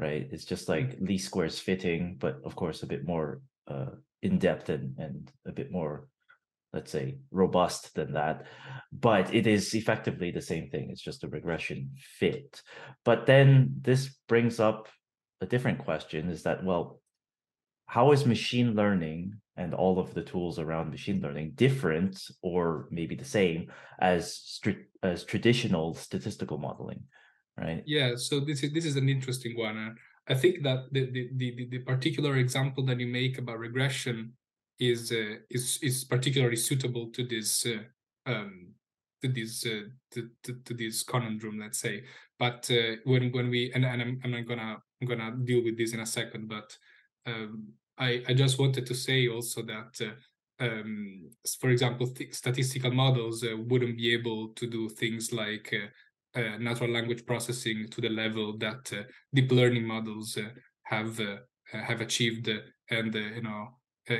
right? 0.00 0.26
It's 0.32 0.44
just 0.44 0.68
like 0.68 0.96
mm-hmm. 0.96 1.06
least 1.06 1.26
squares 1.26 1.58
fitting, 1.58 2.16
but 2.18 2.40
of 2.44 2.56
course, 2.56 2.82
a 2.82 2.86
bit 2.86 3.06
more 3.06 3.42
uh, 3.68 3.90
in 4.22 4.38
depth 4.38 4.68
and, 4.68 4.98
and 4.98 5.30
a 5.46 5.52
bit 5.52 5.70
more 5.70 6.08
let's 6.72 6.92
say 6.92 7.18
robust 7.30 7.94
than 7.94 8.12
that 8.12 8.46
but 8.92 9.34
it 9.34 9.46
is 9.46 9.74
effectively 9.74 10.30
the 10.30 10.40
same 10.40 10.68
thing 10.68 10.88
it's 10.90 11.02
just 11.02 11.24
a 11.24 11.28
regression 11.28 11.90
fit 11.98 12.62
but 13.04 13.26
then 13.26 13.74
this 13.80 14.14
brings 14.28 14.60
up 14.60 14.88
a 15.40 15.46
different 15.46 15.78
question 15.78 16.30
is 16.30 16.42
that 16.44 16.64
well 16.64 17.00
how 17.86 18.12
is 18.12 18.24
machine 18.24 18.74
learning 18.74 19.34
and 19.56 19.74
all 19.74 19.98
of 19.98 20.14
the 20.14 20.22
tools 20.22 20.58
around 20.58 20.90
machine 20.90 21.20
learning 21.20 21.52
different 21.54 22.22
or 22.40 22.86
maybe 22.90 23.16
the 23.16 23.24
same 23.24 23.70
as 24.00 24.60
as 25.02 25.24
traditional 25.24 25.94
statistical 25.94 26.58
modeling 26.58 27.02
right 27.60 27.82
yeah 27.86 28.16
so 28.16 28.40
this 28.40 28.62
is 28.62 28.72
this 28.72 28.84
is 28.84 28.96
an 28.96 29.08
interesting 29.08 29.56
one 29.56 29.96
i 30.28 30.34
think 30.34 30.62
that 30.62 30.84
the 30.92 31.10
the 31.10 31.30
the, 31.36 31.68
the 31.70 31.78
particular 31.78 32.36
example 32.36 32.84
that 32.84 32.98
you 32.98 33.06
make 33.06 33.38
about 33.38 33.58
regression 33.58 34.32
is 34.80 35.12
uh, 35.12 35.36
is 35.50 35.78
is 35.82 36.04
particularly 36.04 36.56
suitable 36.56 37.10
to 37.12 37.24
this 37.24 37.66
uh, 37.66 38.30
um, 38.30 38.72
to 39.22 39.28
this 39.28 39.66
uh, 39.66 39.82
to, 40.10 40.28
to, 40.42 40.54
to, 40.64 40.74
this 40.74 41.02
conundrum, 41.02 41.58
let's 41.60 41.78
say. 41.78 42.04
But 42.38 42.68
uh, 42.70 42.96
when 43.04 43.30
when 43.30 43.50
we 43.50 43.70
and, 43.74 43.84
and 43.84 44.02
I'm, 44.02 44.20
I'm 44.24 44.30
not 44.30 44.46
gonna 44.46 44.78
I'm 45.00 45.08
gonna 45.08 45.36
deal 45.44 45.62
with 45.62 45.76
this 45.76 45.92
in 45.92 46.00
a 46.00 46.06
second, 46.06 46.48
but 46.48 46.76
um, 47.26 47.68
I 47.98 48.22
I 48.28 48.34
just 48.34 48.58
wanted 48.58 48.86
to 48.86 48.94
say 48.94 49.28
also 49.28 49.62
that. 49.62 50.00
Uh, 50.00 50.14
um, 50.62 51.30
for 51.58 51.70
example, 51.70 52.06
th- 52.06 52.34
statistical 52.34 52.90
models 52.90 53.42
uh, 53.42 53.56
wouldn't 53.56 53.96
be 53.96 54.12
able 54.12 54.48
to 54.48 54.66
do 54.66 54.90
things 54.90 55.32
like 55.32 55.74
uh, 56.36 56.56
natural 56.58 56.90
language 56.90 57.26
processing 57.26 57.88
to 57.90 58.00
the 58.00 58.08
level 58.08 58.56
that 58.58 58.92
uh, 58.92 59.02
deep 59.34 59.50
learning 59.50 59.84
models 59.84 60.36
uh, 60.36 60.48
have 60.84 61.18
uh, 61.18 61.36
have 61.72 62.00
achieved, 62.00 62.48
and 62.90 63.14
you 63.14 63.42
know 63.42 63.68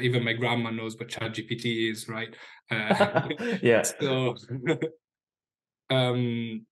even 0.00 0.25
my 0.25 0.33
grandma 0.33 0.71
knows 0.71 0.97
what 0.97 1.09
ChatGPT 1.09 1.90
is, 1.90 2.09
right? 2.09 2.35
yeah. 3.62 3.83
So, 4.00 4.37
um, 5.90 6.67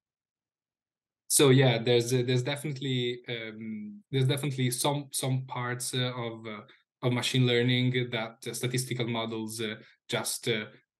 so 1.28 1.50
yeah, 1.50 1.78
there's 1.78 2.10
there's 2.10 2.42
definitely 2.42 3.20
um, 3.28 4.02
there's 4.10 4.26
definitely 4.26 4.72
some 4.72 5.06
some 5.12 5.42
parts 5.46 5.94
of 5.94 6.46
of 7.02 7.12
machine 7.12 7.46
learning 7.46 8.10
that 8.10 8.44
statistical 8.56 9.06
models 9.06 9.62
just 10.08 10.48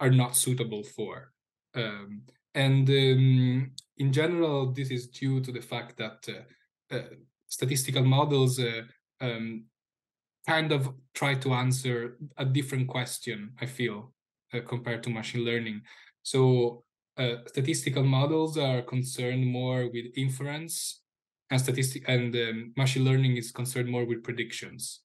are 0.00 0.11
not 0.11 0.37
suitable 0.37 0.85
for. 0.85 1.33
Um, 1.75 2.23
and 2.58 2.90
um, 2.90 3.70
in 3.98 4.12
general, 4.12 4.72
this 4.72 4.90
is 4.90 5.06
due 5.06 5.40
to 5.40 5.52
the 5.52 5.60
fact 5.60 5.96
that 5.98 6.28
uh, 6.28 6.94
uh, 6.94 7.02
statistical 7.46 8.04
models 8.04 8.58
uh, 8.58 8.82
um, 9.20 9.64
kind 10.44 10.72
of 10.72 10.92
try 11.14 11.34
to 11.34 11.54
answer 11.54 12.18
a 12.36 12.44
different 12.44 12.88
question, 12.88 13.52
I 13.60 13.66
feel, 13.66 14.12
uh, 14.52 14.60
compared 14.66 15.04
to 15.04 15.10
machine 15.10 15.44
learning. 15.44 15.82
So 16.24 16.82
uh, 17.16 17.36
statistical 17.46 18.02
models 18.02 18.58
are 18.58 18.82
concerned 18.82 19.46
more 19.46 19.88
with 19.88 20.06
inference 20.16 21.02
and 21.50 21.60
statistic 21.60 22.08
and 22.08 22.34
um, 22.34 22.72
machine 22.76 23.04
learning 23.04 23.36
is 23.36 23.52
concerned 23.52 23.88
more 23.88 24.04
with 24.04 24.24
predictions. 24.24 25.02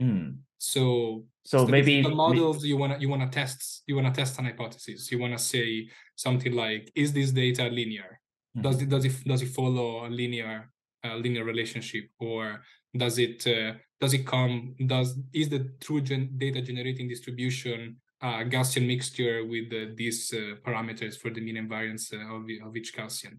Mm. 0.00 0.38
So 0.56 1.26
so 1.44 1.66
maybe 1.66 2.02
models 2.02 2.64
you 2.64 2.76
wanna 2.76 2.96
you 2.98 3.08
wanna 3.08 3.28
test 3.28 3.82
you 3.86 3.96
wanna 3.96 4.12
test 4.12 4.38
an 4.38 4.46
hypothesis. 4.46 5.10
You 5.12 5.18
wanna 5.18 5.38
say 5.38 5.88
something 6.16 6.52
like, 6.52 6.90
is 6.94 7.12
this 7.12 7.32
data 7.32 7.64
linear? 7.68 8.20
Mm-hmm. 8.56 8.62
Does 8.62 8.82
it 8.82 8.88
does 8.88 9.04
it 9.04 9.24
does 9.24 9.42
it 9.42 9.48
follow 9.48 10.06
a 10.06 10.08
linear 10.08 10.70
uh, 11.04 11.16
linear 11.16 11.44
relationship, 11.44 12.04
or 12.18 12.62
does 12.96 13.18
it 13.18 13.46
uh, 13.46 13.74
does 14.00 14.14
it 14.14 14.26
come 14.26 14.74
does 14.86 15.18
is 15.34 15.50
the 15.50 15.70
true 15.80 16.00
gen- 16.00 16.30
data 16.38 16.62
generating 16.62 17.08
distribution 17.08 17.96
uh, 18.22 18.42
Gaussian 18.44 18.86
mixture 18.86 19.44
with 19.44 19.96
these 19.96 20.32
uh, 20.32 20.56
parameters 20.66 21.18
for 21.18 21.30
the 21.30 21.42
mean 21.42 21.58
and 21.58 21.68
variance 21.68 22.10
uh, 22.12 22.34
of, 22.34 22.44
of 22.66 22.74
each 22.74 22.96
Gaussian? 22.96 23.38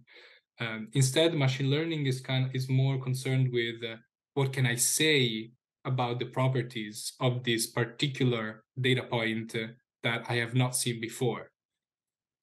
Um, 0.59 0.89
instead, 0.93 1.33
machine 1.33 1.71
learning 1.71 2.05
is 2.05 2.21
kind 2.21 2.45
of, 2.45 2.55
is 2.55 2.69
more 2.69 2.99
concerned 3.01 3.51
with 3.51 3.83
uh, 3.83 3.95
what 4.35 4.53
can 4.53 4.67
I 4.67 4.75
say 4.75 5.49
about 5.85 6.19
the 6.19 6.25
properties 6.25 7.13
of 7.19 7.43
this 7.43 7.67
particular 7.67 8.63
data 8.79 9.03
point 9.03 9.55
uh, 9.55 9.67
that 10.03 10.25
I 10.29 10.35
have 10.35 10.55
not 10.55 10.75
seen 10.75 10.99
before. 10.99 11.51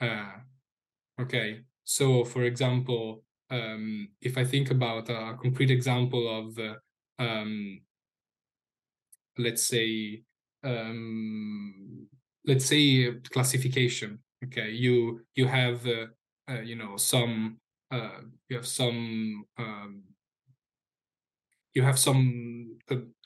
Uh, 0.01 0.33
okay, 1.21 1.61
so 1.85 2.25
for 2.25 2.45
example, 2.45 3.25
um, 3.51 4.09
if 4.21 4.39
I 4.39 4.45
think 4.45 4.71
about 4.71 5.11
a 5.11 5.37
concrete 5.41 5.71
example 5.71 6.25
of, 6.39 6.59
uh, 6.59 6.75
um, 7.19 7.81
let's 9.39 9.63
say, 9.63 10.23
um, 10.65 12.07
let's 12.47 12.67
say 12.67 13.13
classification. 13.31 14.19
Okay, 14.45 14.71
you 14.71 15.21
you 15.35 15.47
have 15.47 15.87
uh, 15.87 16.07
uh, 16.51 16.61
you 16.61 16.75
know 16.77 16.97
some 16.97 17.59
uh, 17.91 18.23
you 18.49 18.57
have 18.57 18.67
some 18.67 19.45
um, 19.59 20.03
you 21.75 21.83
have 21.83 21.99
some 21.99 22.79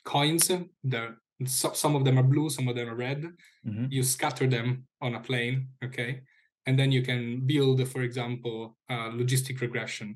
coins 0.07 0.51
that 0.85 1.11
some 1.45 1.95
of 1.95 2.05
them 2.05 2.19
are 2.19 2.23
blue 2.23 2.49
some 2.49 2.69
of 2.69 2.77
them 2.77 2.89
are 2.89 2.95
red. 2.95 3.23
Mm-hmm. 3.67 3.87
you 3.91 4.03
scatter 4.03 4.47
them 4.47 4.87
on 5.03 5.17
a 5.17 5.21
plane 5.21 5.69
okay? 5.85 6.21
And 6.67 6.79
then 6.79 6.91
you 6.91 7.03
can 7.03 7.47
build 7.47 7.87
for 7.89 8.03
example 8.03 8.77
a 8.89 8.95
logistic 9.21 9.61
regression 9.61 10.09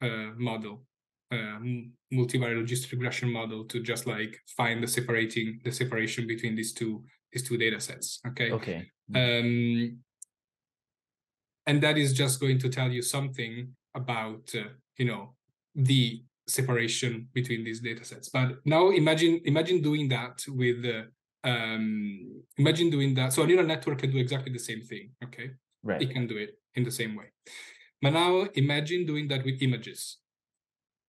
uh, 0.00 0.30
model 0.36 0.84
uh, 1.32 1.58
multivariate 2.12 2.62
logistic 2.62 2.92
regression 2.92 3.30
model 3.30 3.64
to 3.64 3.82
just 3.82 4.06
like 4.06 4.38
find 4.56 4.82
the 4.82 4.86
separating 4.86 5.60
the 5.64 5.72
separation 5.72 6.26
between 6.26 6.54
these 6.54 6.72
two 6.72 7.02
these 7.32 7.42
two 7.42 7.56
data 7.56 7.80
sets 7.80 8.20
okay? 8.28 8.50
Okay. 8.52 8.90
Um, 9.14 9.98
and 11.66 11.82
that 11.82 11.98
is 11.98 12.12
just 12.12 12.40
going 12.40 12.58
to 12.60 12.68
tell 12.68 12.90
you 12.90 13.02
something 13.02 13.74
about 13.94 14.44
uh, 14.54 14.70
you 14.96 15.06
know 15.06 15.34
the 15.74 16.22
separation 16.48 17.28
between 17.34 17.64
these 17.64 17.80
data 17.80 18.04
sets. 18.04 18.28
But 18.28 18.56
now 18.64 18.90
imagine 18.90 19.40
imagine 19.44 19.82
doing 19.82 20.08
that 20.08 20.44
with 20.48 20.84
uh, 20.84 21.02
um, 21.48 22.42
imagine 22.56 22.90
doing 22.90 23.14
that. 23.14 23.32
So 23.32 23.42
a 23.42 23.46
neural 23.46 23.66
network 23.66 23.98
can 23.98 24.10
do 24.10 24.18
exactly 24.18 24.52
the 24.52 24.58
same 24.58 24.82
thing. 24.82 25.10
Okay, 25.24 25.50
right? 25.82 26.02
It 26.02 26.10
can 26.10 26.26
do 26.26 26.36
it 26.36 26.58
in 26.74 26.84
the 26.84 26.90
same 26.90 27.16
way. 27.16 27.26
But 28.00 28.12
now 28.12 28.46
imagine 28.54 29.06
doing 29.06 29.28
that 29.28 29.44
with 29.44 29.62
images. 29.62 30.18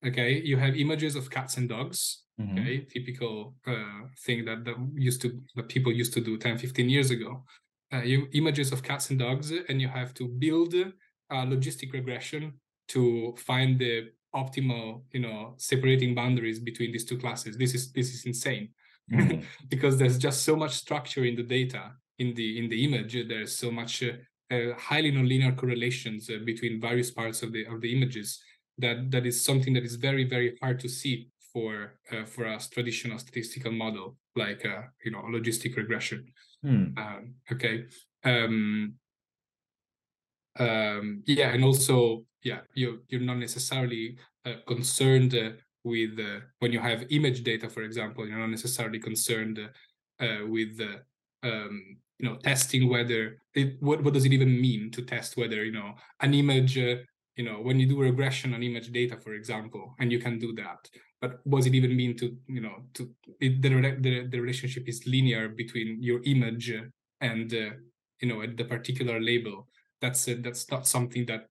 Okay, 0.05 0.41
you 0.43 0.57
have 0.57 0.75
images 0.75 1.15
of 1.15 1.29
cats 1.29 1.57
and 1.57 1.69
dogs. 1.69 2.23
Mm-hmm. 2.39 2.59
Okay, 2.59 2.87
typical 2.89 3.55
uh, 3.67 4.07
thing 4.25 4.45
that, 4.45 4.63
that 4.63 4.75
used 4.95 5.21
to 5.23 5.41
that 5.55 5.67
people 5.67 5.91
used 5.91 6.13
to 6.13 6.21
do 6.21 6.37
10, 6.37 6.57
15 6.57 6.89
years 6.89 7.11
ago. 7.11 7.43
Uh, 7.91 8.03
you 8.03 8.27
images 8.33 8.71
of 8.71 8.83
cats 8.83 9.09
and 9.09 9.19
dogs, 9.19 9.51
and 9.51 9.81
you 9.81 9.87
have 9.87 10.13
to 10.13 10.27
build 10.27 10.73
a 10.73 11.35
logistic 11.45 11.91
regression 11.93 12.53
to 12.87 13.35
find 13.37 13.79
the 13.79 14.09
optimal 14.35 15.01
you 15.11 15.19
know 15.19 15.53
separating 15.57 16.13
boundaries 16.13 16.59
between 16.59 16.91
these 16.91 17.05
two 17.05 17.17
classes. 17.17 17.57
This 17.57 17.73
is 17.73 17.91
this 17.91 18.13
is 18.13 18.25
insane. 18.25 18.69
Mm. 19.11 19.43
because 19.69 19.97
there's 19.97 20.17
just 20.17 20.43
so 20.43 20.55
much 20.55 20.73
structure 20.73 21.25
in 21.25 21.35
the 21.35 21.43
data 21.43 21.91
in 22.19 22.33
the 22.35 22.59
in 22.59 22.69
the 22.69 22.85
image. 22.85 23.13
There's 23.27 23.55
so 23.57 23.71
much 23.71 24.03
uh, 24.03 24.53
uh, 24.53 24.73
highly 24.77 25.11
nonlinear 25.11 25.57
correlations 25.57 26.29
uh, 26.29 26.39
between 26.45 26.79
various 26.79 27.11
parts 27.11 27.41
of 27.43 27.51
the 27.51 27.65
of 27.65 27.81
the 27.81 27.95
images. 27.95 28.39
That 28.77 29.11
that 29.11 29.25
is 29.25 29.43
something 29.43 29.73
that 29.73 29.83
is 29.83 29.95
very 29.95 30.25
very 30.25 30.57
hard 30.61 30.79
to 30.81 30.89
see 30.89 31.29
for 31.51 31.99
uh, 32.11 32.25
for 32.25 32.45
a 32.45 32.59
traditional 32.59 33.17
statistical 33.17 33.71
model 33.71 34.17
like 34.35 34.65
uh, 34.65 34.83
you 35.03 35.11
know 35.11 35.23
logistic 35.23 35.75
regression. 35.75 36.25
Mm. 36.65 36.97
um, 36.97 37.33
okay. 37.51 37.85
Um, 38.23 38.95
um, 40.59 41.23
yeah 41.25 41.53
and 41.53 41.63
also 41.63 42.25
yeah 42.43 42.59
you're 42.73 42.97
you're 43.07 43.21
not 43.21 43.37
necessarily 43.37 44.17
uh, 44.45 44.53
concerned 44.67 45.35
uh, 45.35 45.51
with 45.83 46.19
uh, 46.19 46.39
when 46.59 46.71
you 46.71 46.79
have 46.79 47.05
image 47.09 47.43
data 47.43 47.69
for 47.69 47.83
example 47.83 48.27
you're 48.27 48.37
not 48.37 48.49
necessarily 48.49 48.99
concerned 48.99 49.59
with 50.47 50.81
um, 51.43 51.97
you 52.17 52.27
know 52.27 52.35
testing 52.37 52.89
whether 52.89 53.37
it 53.55 53.77
what, 53.81 54.03
what 54.03 54.13
does 54.13 54.25
it 54.25 54.33
even 54.33 54.59
mean 54.61 54.91
to 54.91 55.01
test 55.01 55.37
whether 55.37 55.63
you 55.63 55.71
know 55.71 55.93
an 56.19 56.33
image 56.33 56.77
uh, 56.77 56.95
you 57.37 57.45
know 57.45 57.55
when 57.61 57.79
you 57.79 57.87
do 57.87 57.99
regression 57.99 58.53
on 58.53 58.61
image 58.63 58.91
data 58.91 59.17
for 59.17 59.33
example 59.33 59.95
and 59.99 60.11
you 60.11 60.19
can 60.19 60.37
do 60.37 60.53
that 60.53 60.77
but 61.21 61.39
what 61.43 61.59
does 61.59 61.67
it 61.67 61.75
even 61.75 61.95
mean 61.95 62.15
to 62.17 62.35
you 62.47 62.61
know 62.61 62.83
to 62.93 63.09
it, 63.39 63.61
the, 63.61 63.69
the 63.99 64.27
the 64.27 64.39
relationship 64.39 64.87
is 64.87 65.05
linear 65.05 65.49
between 65.49 66.01
your 66.01 66.21
image 66.23 66.73
and 67.21 67.53
uh, 67.53 67.71
you 68.21 68.27
know 68.27 68.45
the 68.45 68.65
particular 68.65 69.19
label? 69.19 69.67
That's 70.01 70.27
uh, 70.27 70.35
that's 70.41 70.69
not 70.71 70.87
something 70.87 71.25
that 71.25 71.47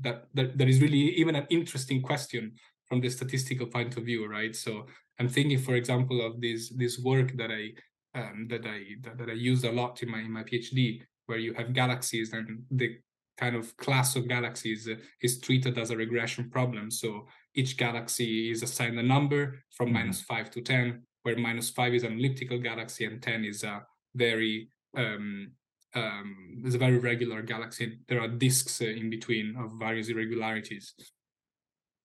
that, 0.00 0.26
that 0.34 0.58
that 0.58 0.68
is 0.68 0.80
really 0.80 0.98
even 1.16 1.36
an 1.36 1.46
interesting 1.50 2.02
question 2.02 2.52
from 2.86 3.00
the 3.00 3.08
statistical 3.08 3.66
point 3.66 3.96
of 3.96 4.04
view 4.04 4.26
right 4.26 4.54
so 4.54 4.86
i'm 5.18 5.28
thinking 5.28 5.58
for 5.58 5.74
example 5.74 6.24
of 6.24 6.40
this 6.40 6.72
this 6.76 6.98
work 6.98 7.32
that 7.36 7.50
i 7.50 7.70
um, 8.18 8.46
that 8.48 8.66
i 8.66 8.82
that, 9.02 9.18
that 9.18 9.28
i 9.30 9.32
used 9.32 9.64
a 9.64 9.72
lot 9.72 10.02
in 10.02 10.10
my 10.10 10.20
in 10.20 10.32
my 10.32 10.42
phd 10.42 11.00
where 11.26 11.38
you 11.38 11.54
have 11.54 11.72
galaxies 11.72 12.32
and 12.32 12.62
the 12.70 12.96
kind 13.36 13.56
of 13.56 13.76
class 13.76 14.14
of 14.14 14.28
galaxies 14.28 14.88
uh, 14.88 14.94
is 15.22 15.40
treated 15.40 15.78
as 15.78 15.90
a 15.90 15.96
regression 15.96 16.50
problem 16.50 16.90
so 16.90 17.26
each 17.54 17.76
galaxy 17.76 18.50
is 18.50 18.62
assigned 18.62 18.98
a 18.98 19.02
number 19.02 19.58
from 19.76 19.86
mm-hmm. 19.86 19.94
minus 19.94 20.22
5 20.22 20.50
to 20.50 20.60
10 20.60 21.02
where 21.22 21.36
minus 21.36 21.70
5 21.70 21.94
is 21.94 22.04
an 22.04 22.18
elliptical 22.18 22.58
galaxy 22.58 23.04
and 23.06 23.22
10 23.22 23.44
is 23.44 23.64
a 23.64 23.82
very 24.14 24.68
um, 24.96 25.50
um, 25.94 26.58
there's 26.60 26.74
a 26.74 26.78
very 26.78 26.98
regular 26.98 27.42
galaxy. 27.42 27.98
There 28.08 28.20
are 28.20 28.28
disks 28.28 28.80
uh, 28.80 28.86
in 28.86 29.10
between 29.10 29.56
of 29.56 29.72
various 29.78 30.08
irregularities. 30.08 30.94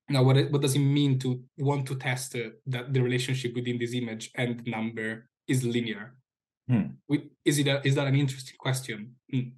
Now, 0.10 0.24
what 0.24 0.52
what 0.52 0.62
does 0.62 0.76
it 0.76 0.80
mean 0.80 1.20
to 1.20 1.42
want 1.58 1.86
to 1.88 1.96
test 1.96 2.36
uh, 2.36 2.50
that 2.68 2.94
the 2.94 3.02
relationship 3.02 3.54
within 3.56 3.78
this 3.78 3.94
image 3.94 4.32
and 4.36 4.66
number 4.66 5.30
is 5.48 5.64
linear? 5.64 6.16
Hmm. 6.68 6.98
We, 7.08 7.30
is 7.46 7.58
it 7.58 7.68
a, 7.68 7.86
is 7.86 7.96
that 7.96 8.08
an 8.08 8.16
interesting 8.16 8.56
question? 8.60 9.16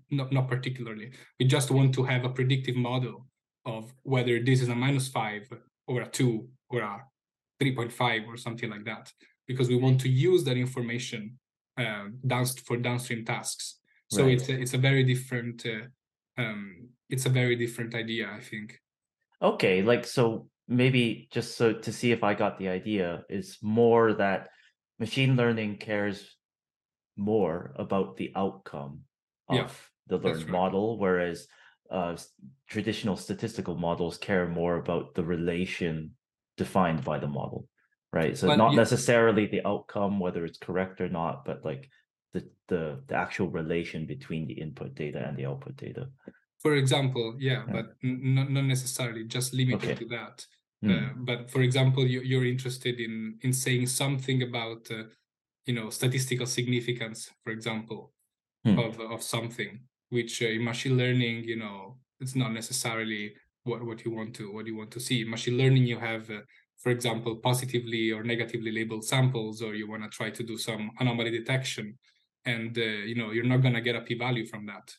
Not 0.09 0.31
not 0.31 0.47
particularly. 0.47 1.11
We 1.39 1.45
just 1.45 1.71
want 1.71 1.93
to 1.95 2.03
have 2.03 2.25
a 2.25 2.29
predictive 2.29 2.75
model 2.75 3.27
of 3.65 3.93
whether 4.03 4.39
this 4.39 4.61
is 4.61 4.69
a 4.69 4.75
minus 4.75 5.07
five 5.07 5.47
or 5.87 6.01
a 6.01 6.07
two 6.07 6.47
or 6.69 6.81
a 6.81 7.01
three 7.59 7.75
point 7.75 7.91
five 7.91 8.23
or 8.27 8.37
something 8.37 8.69
like 8.69 8.85
that, 8.85 9.11
because 9.47 9.67
we 9.69 9.75
want 9.75 10.01
to 10.01 10.09
use 10.09 10.43
that 10.45 10.57
information 10.57 11.37
uh, 11.77 12.05
down 12.25 12.45
for 12.65 12.77
downstream 12.77 13.23
tasks 13.23 13.80
so 14.11 14.25
right. 14.25 14.33
it's 14.39 14.49
a, 14.49 14.59
it's 14.59 14.73
a 14.73 14.77
very 14.77 15.03
different 15.03 15.65
uh, 15.65 16.41
um 16.41 16.89
it's 17.09 17.25
a 17.25 17.29
very 17.29 17.55
different 17.55 17.95
idea 17.95 18.29
i 18.31 18.39
think 18.39 18.79
okay 19.41 19.81
like 19.81 20.05
so 20.05 20.47
maybe 20.67 21.27
just 21.31 21.57
so 21.57 21.73
to 21.73 21.91
see 21.91 22.11
if 22.11 22.23
i 22.23 22.33
got 22.33 22.57
the 22.57 22.69
idea 22.69 23.23
is 23.29 23.57
more 23.61 24.13
that 24.13 24.49
machine 24.99 25.35
learning 25.35 25.77
cares 25.77 26.35
more 27.17 27.73
about 27.77 28.17
the 28.17 28.31
outcome 28.35 29.01
of 29.49 29.57
yeah, 29.57 29.69
the 30.07 30.17
learned 30.17 30.43
right. 30.43 30.51
model 30.51 30.97
whereas 30.97 31.47
uh, 31.91 32.15
traditional 32.67 33.17
statistical 33.17 33.75
models 33.75 34.17
care 34.17 34.47
more 34.47 34.77
about 34.77 35.13
the 35.13 35.23
relation 35.23 36.11
defined 36.57 37.03
by 37.03 37.19
the 37.19 37.27
model, 37.27 37.67
right? 38.13 38.37
So 38.37 38.47
But 38.47 38.57
not 38.57 38.71
you- 38.71 38.77
necessarily 38.77 39.45
the 39.47 39.65
outcome, 39.67 40.19
whether 40.19 40.45
it's 40.45 40.57
correct 40.57 41.01
or 41.01 41.09
not, 41.09 41.43
but 41.43 41.65
like 41.65 41.89
the 42.33 42.41
the 42.67 43.03
the 43.07 43.15
actual 43.15 43.49
relation 43.49 44.05
between 44.05 44.47
the 44.47 44.53
input 44.53 44.95
data 44.95 45.25
and 45.27 45.37
the 45.37 45.45
output 45.45 45.75
data. 45.77 46.09
For 46.61 46.75
example, 46.75 47.35
yeah, 47.39 47.63
Yeah. 47.65 47.73
but 47.75 47.85
not 48.03 48.51
not 48.51 48.65
necessarily 48.65 49.23
just 49.25 49.53
limited 49.53 49.89
Okay. 49.91 49.95
to 50.01 50.05
that. 50.17 50.45
Hmm. 50.81 50.91
Uh, 50.91 51.09
but 51.29 51.49
for 51.51 51.61
example, 51.61 52.05
you, 52.07 52.21
you're 52.21 52.45
interested 52.45 52.99
in 52.99 53.37
in 53.41 53.53
saying 53.53 53.87
something 53.87 54.43
about 54.43 54.89
uh, 54.91 55.03
you 55.65 55.73
know 55.73 55.89
statistical 55.89 56.45
significance, 56.47 57.29
for 57.43 57.51
example, 57.51 58.13
Hmm. 58.65 58.77
of 58.79 58.99
of 58.99 59.21
something, 59.23 59.71
which 60.09 60.41
uh, 60.41 60.47
in 60.57 60.63
machine 60.63 60.95
learning, 60.97 61.43
you 61.51 61.57
know, 61.63 61.99
it's 62.19 62.35
not 62.35 62.51
necessarily 62.53 63.23
what 63.63 63.83
what 63.87 64.05
you 64.05 64.11
want 64.17 64.35
to 64.37 64.43
what 64.55 64.65
you 64.67 64.75
want 64.77 64.91
to 64.91 64.99
see. 64.99 65.21
In 65.21 65.29
machine 65.29 65.57
learning, 65.57 65.85
you 65.87 65.99
have, 65.99 66.29
uh, 66.29 66.41
for 66.83 66.91
example, 66.91 67.33
positively 67.49 68.11
or 68.11 68.23
negatively 68.23 68.71
labeled 68.71 69.03
samples, 69.13 69.61
or 69.61 69.71
you 69.75 69.87
want 69.89 70.03
to 70.03 70.09
try 70.09 70.29
to 70.31 70.43
do 70.43 70.57
some 70.57 70.91
anomaly 70.99 71.31
detection, 71.31 71.97
and 72.45 72.77
uh, 72.77 72.81
you 72.81 73.15
know 73.15 73.31
you're 73.31 73.45
not 73.45 73.61
gonna 73.61 73.81
get 73.81 73.95
a 73.95 74.01
p-value 74.01 74.45
from 74.45 74.65
that 74.65 74.95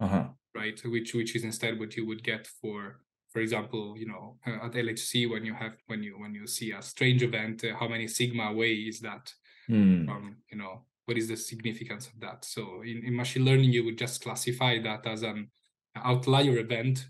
Uh-huh. 0.00 0.28
right 0.54 0.80
which 0.84 1.14
which 1.14 1.34
is 1.36 1.44
instead 1.44 1.78
what 1.78 1.96
you 1.96 2.06
would 2.06 2.22
get 2.22 2.46
for 2.46 3.00
for 3.30 3.40
example 3.40 3.96
you 3.96 4.06
know 4.06 4.38
uh, 4.46 4.66
at 4.66 4.72
lhc 4.72 5.30
when 5.30 5.44
you 5.44 5.54
have 5.54 5.74
when 5.86 6.02
you 6.02 6.18
when 6.18 6.34
you 6.34 6.46
see 6.46 6.72
a 6.72 6.82
strange 6.82 7.22
event 7.22 7.64
uh, 7.64 7.74
how 7.76 7.88
many 7.88 8.06
sigma 8.08 8.44
away 8.50 8.72
is 8.74 9.00
that 9.00 9.32
Hmm. 9.68 10.04
from 10.06 10.36
you 10.52 10.56
know 10.58 10.86
what 11.06 11.18
is 11.18 11.28
the 11.28 11.36
significance 11.36 12.06
of 12.06 12.20
that 12.20 12.44
so 12.44 12.82
in, 12.82 13.04
in 13.04 13.16
machine 13.16 13.44
learning 13.44 13.72
you 13.72 13.84
would 13.84 13.98
just 13.98 14.22
classify 14.22 14.78
that 14.80 15.06
as 15.06 15.22
an 15.24 15.50
outlier 15.96 16.56
event 16.58 17.08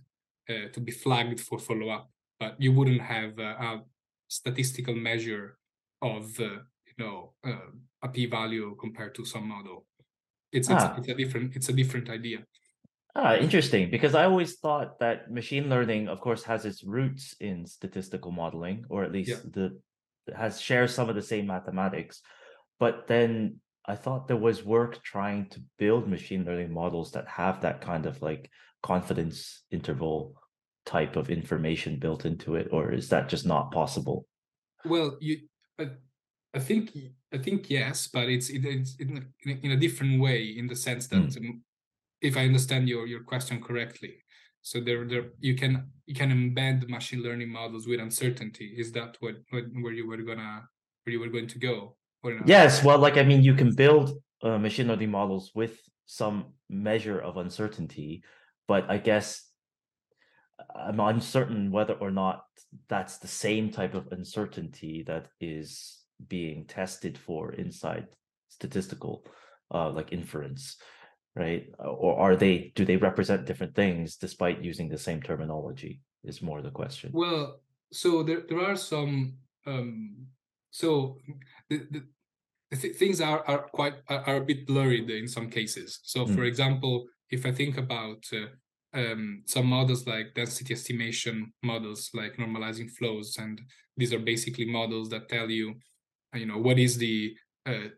uh, 0.48 0.68
to 0.72 0.80
be 0.80 0.90
flagged 0.92 1.40
for 1.40 1.58
follow-up 1.58 2.10
but 2.40 2.56
you 2.58 2.72
wouldn't 2.72 3.02
have 3.02 3.38
uh, 3.38 3.56
a 3.68 3.82
statistical 4.28 4.94
measure 4.94 5.58
of 6.02 6.40
uh, 6.40 6.60
you 6.88 6.94
know 6.98 7.34
uh, 7.44 7.70
a 8.06 8.08
p-value 8.16 8.68
compared 8.84 9.12
to 9.18 9.22
some 9.32 9.46
model 9.54 9.78
it's 10.56 10.68
it's, 10.72 10.84
Ah. 10.84 10.94
it's 10.98 11.08
a 11.14 11.16
different 11.22 11.48
it's 11.56 11.68
a 11.74 11.76
different 11.80 12.08
idea 12.18 12.40
Ah, 13.18 13.34
interesting. 13.46 13.84
Because 13.96 14.14
I 14.14 14.24
always 14.30 14.52
thought 14.64 14.98
that 15.04 15.32
machine 15.40 15.66
learning, 15.74 16.02
of 16.12 16.20
course, 16.20 16.42
has 16.44 16.66
its 16.70 16.84
roots 16.84 17.34
in 17.40 17.64
statistical 17.64 18.30
modeling, 18.42 18.84
or 18.92 18.98
at 19.06 19.12
least 19.18 19.30
Yeah. 19.30 19.50
the 19.56 19.66
has 20.42 20.60
shares 20.60 20.90
some 20.92 21.08
of 21.08 21.16
the 21.16 21.28
same 21.32 21.46
mathematics. 21.46 22.20
But 22.78 23.06
then 23.12 23.60
I 23.92 23.96
thought 24.02 24.28
there 24.28 24.44
was 24.48 24.72
work 24.76 24.92
trying 25.02 25.48
to 25.52 25.58
build 25.78 26.12
machine 26.16 26.44
learning 26.44 26.72
models 26.82 27.08
that 27.12 27.26
have 27.40 27.56
that 27.62 27.80
kind 27.80 28.04
of 28.10 28.20
like 28.28 28.50
confidence 28.82 29.38
interval 29.70 30.18
type 30.84 31.16
of 31.16 31.30
information 31.30 31.98
built 32.04 32.22
into 32.30 32.48
it, 32.60 32.68
or 32.70 32.92
is 32.92 33.08
that 33.08 33.30
just 33.32 33.46
not 33.46 33.72
possible? 33.80 34.18
Well, 34.84 35.16
you, 35.26 35.48
I, 36.56 36.60
think, 36.60 36.90
I 37.32 37.38
think 37.38 37.70
yes, 37.70 38.08
but 38.08 38.28
it's 38.28 38.48
it, 38.50 38.64
it's 38.64 38.96
in 38.96 39.18
a, 39.46 39.50
in 39.64 39.70
a- 39.72 39.76
different 39.76 40.20
way 40.20 40.54
in 40.56 40.66
the 40.66 40.76
sense 40.76 41.06
that, 41.08 41.36
um, 41.36 41.62
if 42.20 42.36
I 42.36 42.44
understand 42.44 42.88
your 42.88 43.06
your 43.06 43.22
question 43.22 43.60
correctly, 43.62 44.14
so 44.62 44.80
there 44.80 45.04
there 45.04 45.26
you 45.38 45.54
can 45.54 45.72
you 46.06 46.14
can 46.14 46.30
embed 46.30 46.88
machine 46.88 47.22
learning 47.22 47.50
models 47.50 47.86
with 47.86 48.00
uncertainty. 48.00 48.74
Is 48.76 48.90
that 48.92 49.16
what, 49.20 49.36
what 49.50 49.64
where 49.82 49.92
you 49.92 50.06
were 50.08 50.16
gonna 50.16 50.66
where 51.04 51.12
you 51.12 51.20
were 51.20 51.28
going 51.28 51.48
to 51.48 51.58
go? 51.58 51.96
Or 52.22 52.34
not? 52.34 52.48
Yes, 52.48 52.82
well, 52.82 52.98
like 52.98 53.16
I 53.16 53.22
mean, 53.22 53.42
you 53.42 53.54
can 53.54 53.74
build 53.74 54.18
uh, 54.42 54.58
machine 54.58 54.88
learning 54.88 55.10
models 55.10 55.52
with 55.54 55.78
some 56.06 56.54
measure 56.70 57.20
of 57.20 57.36
uncertainty, 57.36 58.24
but 58.66 58.90
I 58.90 58.98
guess 58.98 59.46
I'm 60.74 61.00
uncertain 61.00 61.70
whether 61.70 61.94
or 61.94 62.10
not 62.10 62.44
that's 62.88 63.18
the 63.18 63.28
same 63.28 63.70
type 63.70 63.94
of 63.94 64.08
uncertainty 64.10 65.04
that 65.06 65.28
is 65.40 65.98
being 66.28 66.64
tested 66.66 67.18
for 67.18 67.52
inside 67.52 68.06
statistical, 68.48 69.24
uh, 69.74 69.90
like 69.90 70.12
inference, 70.12 70.76
right? 71.34 71.66
Or 71.78 72.18
are 72.18 72.36
they? 72.36 72.72
Do 72.74 72.84
they 72.84 72.96
represent 72.96 73.46
different 73.46 73.74
things 73.74 74.16
despite 74.16 74.62
using 74.62 74.88
the 74.88 74.98
same 74.98 75.20
terminology? 75.22 76.00
Is 76.24 76.42
more 76.42 76.60
the 76.60 76.72
question. 76.72 77.10
Well, 77.14 77.60
so 77.92 78.22
there 78.24 78.42
there 78.48 78.60
are 78.60 78.76
some 78.76 79.38
um 79.66 80.26
so 80.70 81.18
the, 81.70 81.86
the, 81.90 82.02
the 82.70 82.76
th- 82.76 82.96
things 82.96 83.20
are 83.20 83.44
are 83.46 83.68
quite 83.72 83.94
are, 84.08 84.22
are 84.26 84.36
a 84.36 84.44
bit 84.44 84.66
blurred 84.66 85.08
in 85.10 85.28
some 85.28 85.48
cases. 85.50 86.00
So 86.02 86.26
for 86.26 86.42
Mm. 86.42 86.48
example, 86.48 87.06
if 87.30 87.46
I 87.46 87.52
think 87.52 87.78
about 87.78 88.24
uh, 88.32 88.48
um 88.98 89.42
some 89.46 89.66
models 89.66 90.06
like 90.06 90.34
density 90.34 90.74
estimation 90.74 91.52
models 91.62 92.10
like 92.14 92.36
normalizing 92.38 92.90
flows 92.90 93.36
and 93.38 93.60
these 93.96 94.12
are 94.12 94.24
basically 94.32 94.66
models 94.66 95.08
that 95.10 95.28
tell 95.28 95.48
you 95.50 95.66
uh, 95.70 95.74
you 96.36 96.46
know 96.46 96.58
what 96.58 96.78
is 96.78 96.96
the 96.98 97.34
uh, 97.66 97.88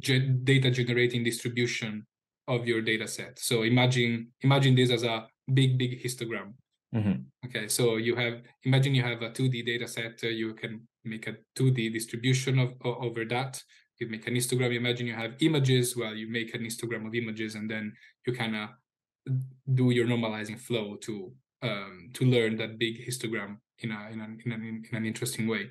ge- 0.00 0.44
data 0.44 0.70
generating 0.70 1.22
distribution 1.24 2.06
of 2.46 2.66
your 2.66 2.80
data 2.80 3.06
set. 3.06 3.38
So 3.38 3.62
imagine 3.62 4.28
imagine 4.40 4.74
this 4.74 4.90
as 4.90 5.02
a 5.02 5.26
big 5.52 5.78
big 5.78 6.02
histogram 6.02 6.54
Mhm. 6.94 7.24
Okay, 7.46 7.68
so 7.68 7.96
you 7.96 8.16
have 8.16 8.42
imagine 8.64 8.94
you 8.94 9.02
have 9.02 9.20
a 9.22 9.30
2D 9.30 9.62
data 9.64 9.86
set, 9.86 10.20
uh, 10.24 10.28
you 10.28 10.54
can 10.54 10.88
make 11.04 11.26
a 11.26 11.36
2D 11.54 11.92
distribution 11.92 12.58
of 12.58 12.74
over 12.82 13.24
that. 13.26 13.62
You 13.98 14.08
make 14.08 14.26
an 14.26 14.34
histogram. 14.34 14.74
Imagine 14.74 15.06
you 15.06 15.14
have 15.14 15.34
images. 15.40 15.96
Well, 15.96 16.14
you 16.14 16.28
make 16.30 16.54
an 16.54 16.62
histogram 16.62 17.06
of 17.06 17.14
images, 17.14 17.56
and 17.56 17.68
then 17.68 17.92
you 18.26 18.32
kind 18.32 18.56
of 18.56 18.68
do 19.74 19.90
your 19.90 20.06
normalizing 20.06 20.58
flow 20.58 20.96
to 20.96 21.32
um, 21.62 22.10
to 22.14 22.24
learn 22.24 22.56
that 22.56 22.78
big 22.78 23.04
histogram 23.04 23.58
in 23.80 23.90
a 23.90 24.08
in 24.12 24.20
an 24.20 24.38
in 24.44 24.52
an, 24.52 24.84
in 24.90 24.96
an 24.96 25.04
interesting 25.04 25.46
way. 25.46 25.68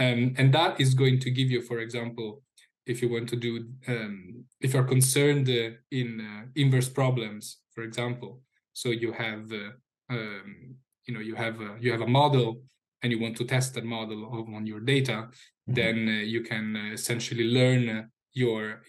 Um, 0.00 0.34
and 0.38 0.52
that 0.54 0.80
is 0.80 0.94
going 0.94 1.18
to 1.20 1.30
give 1.30 1.50
you, 1.50 1.60
for 1.62 1.78
example, 1.80 2.42
if 2.86 3.02
you 3.02 3.08
want 3.10 3.28
to 3.28 3.36
do 3.36 3.52
um, 3.88 4.44
if 4.60 4.74
you're 4.74 4.84
concerned 4.96 5.48
uh, 5.48 5.70
in 5.90 6.08
uh, 6.20 6.46
inverse 6.56 6.88
problems, 6.88 7.58
for 7.74 7.82
example. 7.84 8.40
So 8.72 8.88
you 8.90 9.12
have 9.12 9.52
uh, 9.52 9.70
um, 10.14 10.76
you 11.06 11.14
know 11.14 11.20
you 11.20 11.34
have 11.34 11.60
a, 11.60 11.76
you 11.80 11.92
have 11.92 12.00
a 12.00 12.06
model 12.06 12.62
and 13.02 13.12
you 13.12 13.20
want 13.20 13.36
to 13.36 13.44
test 13.44 13.74
that 13.74 13.84
model 13.84 14.20
on 14.56 14.66
your 14.66 14.80
data 14.80 15.28
Mhm. 15.68 15.74
then 15.80 16.08
uh, 16.08 16.12
you 16.34 16.42
can 16.42 16.76
uh, 16.76 16.92
essentially 16.92 17.44
learn 17.44 17.88
uh, 17.88 18.02
your 18.32 18.82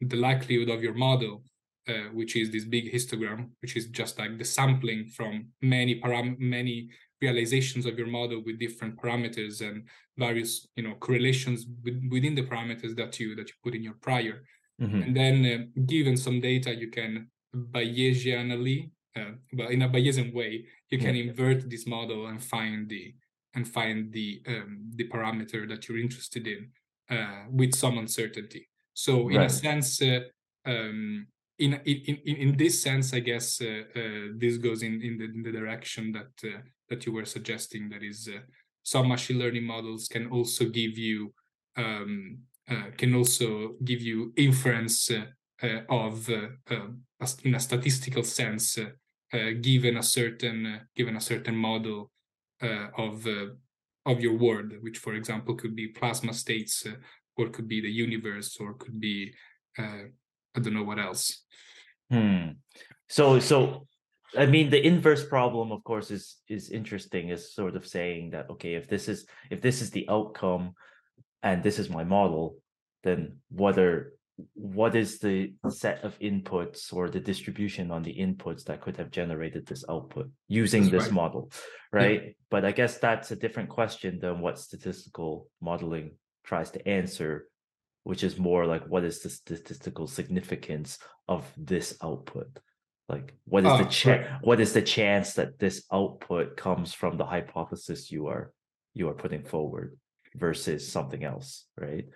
the 0.00 0.16
likelihood 0.28 0.68
of 0.68 0.82
your 0.82 0.94
model 0.94 1.44
uh, 1.88 2.08
which 2.18 2.36
is 2.36 2.50
this 2.50 2.64
big 2.64 2.92
histogram 2.92 3.40
which 3.62 3.76
is 3.76 3.86
just 4.00 4.18
like 4.18 4.36
the 4.38 4.44
sampling 4.44 5.06
from 5.16 5.32
many 5.62 6.00
param 6.00 6.28
many 6.38 6.88
realizations 7.20 7.86
of 7.86 7.98
your 7.98 8.06
model 8.06 8.42
with 8.44 8.58
different 8.58 8.96
parameters 8.96 9.66
and 9.66 9.84
various 10.16 10.66
you 10.76 10.82
know 10.82 10.94
correlations 10.94 11.66
with, 11.84 12.00
within 12.10 12.34
the 12.34 12.42
parameters 12.42 12.94
that 12.96 13.18
you 13.18 13.34
that 13.34 13.48
you 13.48 13.54
put 13.62 13.74
in 13.74 13.82
your 13.82 13.98
prior. 14.00 14.42
Mhm. 14.78 15.04
and 15.04 15.16
then 15.16 15.36
uh, 15.52 15.80
given 15.86 16.18
some 16.18 16.38
data 16.38 16.70
you 16.82 16.88
can 16.98 17.12
bayesianally 17.74 18.90
uh, 19.18 19.32
but 19.54 19.70
in 19.70 19.80
a 19.80 19.88
bayesian 19.88 20.34
way 20.34 20.66
you 20.90 20.98
can 20.98 21.16
invert 21.16 21.70
this 21.70 21.86
model 21.86 22.26
and 22.26 22.44
find 22.44 22.86
the 22.90 23.14
and 23.54 23.66
find 23.66 24.12
the 24.12 24.28
um, 24.46 24.70
the 24.98 25.08
parameter 25.08 25.66
that 25.66 25.88
you're 25.88 25.98
interested 26.06 26.46
in 26.46 26.62
uh, 27.14 27.44
with 27.50 27.74
some 27.74 27.96
uncertainty. 27.96 28.68
So 28.92 29.12
in 29.30 29.40
a 29.40 29.48
sense 29.48 30.02
uh, 30.02 30.20
um, 30.66 31.26
in, 31.58 31.72
in 31.84 32.16
in 32.26 32.36
in 32.36 32.56
this 32.56 32.82
sense 32.82 33.14
i 33.14 33.20
guess 33.20 33.60
uh, 33.62 33.84
uh, 34.00 34.26
this 34.36 34.58
goes 34.58 34.82
in 34.82 35.00
in 35.00 35.16
the, 35.18 35.24
in 35.24 35.42
the 35.42 35.52
direction 35.52 36.12
that 36.12 36.32
uh, 36.44 36.60
that 36.88 37.06
you 37.06 37.12
were 37.12 37.24
suggesting 37.24 37.88
that 37.88 38.02
is 38.02 38.28
uh, 38.28 38.40
some 38.82 39.08
machine 39.08 39.38
learning 39.38 39.64
models 39.64 40.08
can 40.08 40.28
also 40.28 40.66
give 40.66 40.96
you 40.96 41.32
um, 41.76 42.38
uh, 42.70 42.90
can 42.96 43.14
also 43.14 43.74
give 43.84 44.00
you 44.02 44.32
inference 44.36 45.10
uh, 45.10 45.24
uh, 45.62 45.80
of 45.88 46.28
uh, 46.28 46.48
uh, 46.70 46.88
in 47.44 47.54
a 47.54 47.60
statistical 47.60 48.22
sense 48.22 48.78
given 49.60 49.96
a 49.96 50.02
certain 50.02 50.80
given 50.94 51.16
a 51.16 51.20
certain 51.20 51.56
model 51.56 52.10
of 52.96 53.26
of 54.06 54.20
your 54.20 54.36
world 54.38 54.72
which 54.80 54.98
for 54.98 55.14
example 55.14 55.54
could 55.54 55.74
be 55.74 55.88
plasma 55.88 56.32
states 56.32 56.86
or 57.36 57.48
could 57.48 57.68
be 57.68 57.80
the 57.80 57.90
universe 57.90 58.56
or 58.60 58.74
could 58.74 58.98
be 59.00 59.34
i 59.78 60.60
don't 60.60 60.72
know 60.72 60.84
what 60.84 60.98
else 60.98 61.44
Hmm. 62.10 62.50
So 63.08 63.40
so 63.40 63.86
I 64.36 64.46
mean 64.46 64.70
the 64.70 64.84
inverse 64.84 65.26
problem 65.26 65.72
of 65.72 65.82
course 65.84 66.10
is 66.10 66.36
is 66.48 66.70
interesting 66.70 67.30
is 67.30 67.54
sort 67.54 67.76
of 67.76 67.86
saying 67.86 68.30
that 68.30 68.50
okay 68.50 68.74
if 68.74 68.88
this 68.88 69.08
is 69.08 69.26
if 69.50 69.60
this 69.60 69.80
is 69.82 69.90
the 69.90 70.08
outcome 70.08 70.74
and 71.42 71.62
this 71.62 71.78
is 71.78 71.88
my 71.90 72.04
model 72.04 72.56
then 73.02 73.38
whether 73.50 74.12
what 74.54 74.94
is 74.94 75.18
the 75.18 75.54
set 75.70 76.04
of 76.04 76.18
inputs 76.18 76.92
or 76.92 77.08
the 77.08 77.20
distribution 77.20 77.90
on 77.90 78.02
the 78.02 78.14
inputs 78.14 78.64
that 78.64 78.82
could 78.82 78.96
have 78.96 79.10
generated 79.10 79.64
this 79.66 79.84
output 79.88 80.28
using 80.48 80.82
That's 80.82 80.92
this 80.92 81.02
right. 81.04 81.12
model 81.12 81.50
right? 81.92 82.36
But 82.50 82.64
I 82.64 82.72
guess 82.72 82.98
that's 82.98 83.30
a 83.30 83.36
different 83.36 83.70
question 83.70 84.18
than 84.18 84.40
what 84.40 84.58
statistical 84.58 85.48
modeling 85.62 86.10
tries 86.44 86.70
to 86.72 86.86
answer 86.86 87.48
which 88.04 88.22
is 88.22 88.38
more 88.38 88.66
like 88.66 88.84
what 88.86 89.02
is 89.02 89.20
the 89.20 89.30
statistical 89.30 90.06
significance 90.06 90.98
of 91.26 91.44
this 91.56 91.96
output 92.02 92.60
Like, 93.08 93.34
what 93.44 93.64
is 93.64 93.70
Oh, 93.70 93.76
the 93.78 93.84
right. 93.84 93.90
chance? 93.92 94.26
What 94.42 94.60
is 94.60 94.72
the 94.72 94.82
chance 94.82 95.34
that 95.34 95.58
this 95.58 95.84
output 95.92 96.56
comes 96.56 96.92
from 96.92 97.16
the 97.16 97.24
hypothesis 97.26 98.10
you 98.10 98.26
are 98.26 98.52
you 98.94 99.08
are 99.08 99.14
putting 99.14 99.44
forward 99.44 99.96
versus 100.34 100.88
something 100.90 101.22
else, 101.22 101.66
right? 101.78 102.06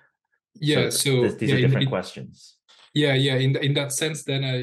Yeah. 0.55 0.89
So, 0.91 1.23
th- 1.23 1.39
these 1.39 1.51
yeah, 1.51 1.57
are 1.57 1.61
different 1.61 1.85
in- 1.85 1.91
questions. 1.91 2.57
yeah, 2.95 3.15
yeah. 3.15 3.37
In 3.37 3.55
in 3.57 3.75
that 3.75 3.93
sense, 3.93 4.25
then 4.25 4.43
I 4.45 4.57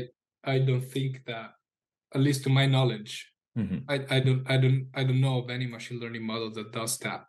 I 0.44 0.60
don't 0.60 0.84
think 0.84 1.24
that, 1.26 1.52
at 2.16 2.22
least 2.22 2.44
to 2.44 2.50
my 2.50 2.66
knowledge, 2.66 3.32
Mhm. 3.58 3.84
I 3.88 3.96
I 4.16 4.20
don't 4.20 4.44
I 4.52 4.58
don't 4.58 4.82
I 4.94 5.04
don't 5.08 5.22
know 5.22 5.38
of 5.42 5.50
any 5.50 5.68
machine 5.68 6.00
learning 6.00 6.26
model 6.26 6.52
that 6.52 6.72
does 6.74 6.98
that 7.00 7.22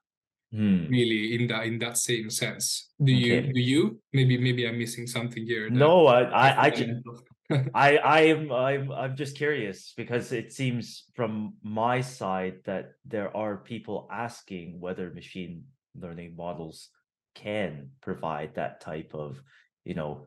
Hmm. 0.50 0.88
really 0.88 1.34
in 1.36 1.46
that 1.48 1.66
in 1.70 1.78
that 1.84 1.96
same 1.98 2.30
sense. 2.30 2.90
Do 3.06 3.12
you 3.12 3.52
do 3.52 3.60
you? 3.60 4.00
Maybe 4.12 4.34
maybe 4.38 4.66
I'm 4.66 4.78
missing 4.78 5.06
something 5.06 5.44
here. 5.46 5.70
No, 5.70 6.06
I, 6.06 6.20
I, 6.22 6.48
I, 6.66 6.70
fundamental. 6.70 7.20
I, 7.74 7.98
I'm, 7.98 8.52
I'm, 8.52 8.92
I'm 8.92 9.16
just 9.16 9.36
curious 9.36 9.94
because 9.96 10.32
it 10.32 10.52
seems 10.52 11.04
from 11.14 11.54
my 11.62 12.00
side 12.00 12.56
that 12.64 12.92
there 13.06 13.34
are 13.36 13.56
people 13.56 14.08
asking 14.12 14.80
whether 14.80 15.10
machine 15.10 15.64
learning 15.98 16.34
models 16.36 16.90
can 17.34 17.90
provide 18.02 18.54
that 18.54 18.80
type 18.80 19.12
of, 19.14 19.40
you 19.84 19.94
know, 19.94 20.26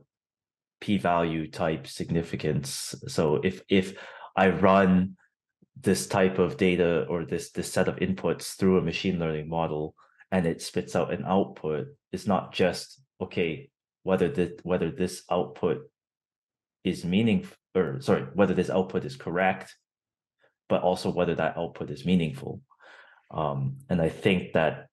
p-value 0.80 1.50
type 1.52 1.86
significance. 1.86 2.96
So 3.08 3.36
if 3.44 3.62
if 3.70 3.94
I 4.36 4.50
run 4.50 5.16
this 5.80 6.08
type 6.08 6.40
of 6.40 6.58
data 6.58 7.06
or 7.08 7.26
this 7.26 7.52
this 7.52 7.72
set 7.72 7.88
of 7.88 7.98
inputs 7.98 8.56
through 8.58 8.80
a 8.80 8.82
machine 8.82 9.20
learning 9.20 9.48
model 9.48 9.94
and 10.32 10.48
it 10.48 10.62
spits 10.62 10.96
out 10.96 11.14
an 11.14 11.24
output, 11.26 11.88
it's 12.12 12.26
not 12.26 12.52
just 12.52 13.00
okay 13.22 13.70
whether 14.04 14.30
the 14.30 14.58
whether 14.64 14.90
this 14.90 15.24
output 15.30 15.91
is 16.84 17.06
meaningful 17.06 17.56
or 17.76 18.02
sorry 18.02 18.24
whether 18.34 18.54
this 18.54 18.70
output 18.70 19.06
is 19.06 19.16
correct 19.16 19.76
but 20.68 20.82
also 20.82 21.10
whether 21.10 21.36
that 21.36 21.58
output 21.58 21.90
is 21.90 22.06
meaningful 22.06 22.62
um, 23.32 23.78
and 23.90 24.02
i 24.02 24.10
think 24.10 24.54
that 24.54 24.88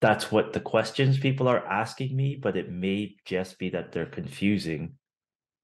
that's 0.00 0.32
what 0.32 0.52
the 0.52 0.60
questions 0.60 1.18
people 1.18 1.48
are 1.48 1.64
asking 1.66 2.16
me 2.16 2.36
but 2.36 2.56
it 2.56 2.70
may 2.70 3.14
just 3.24 3.58
be 3.58 3.68
that 3.70 3.92
they're 3.92 4.06
confusing 4.06 4.94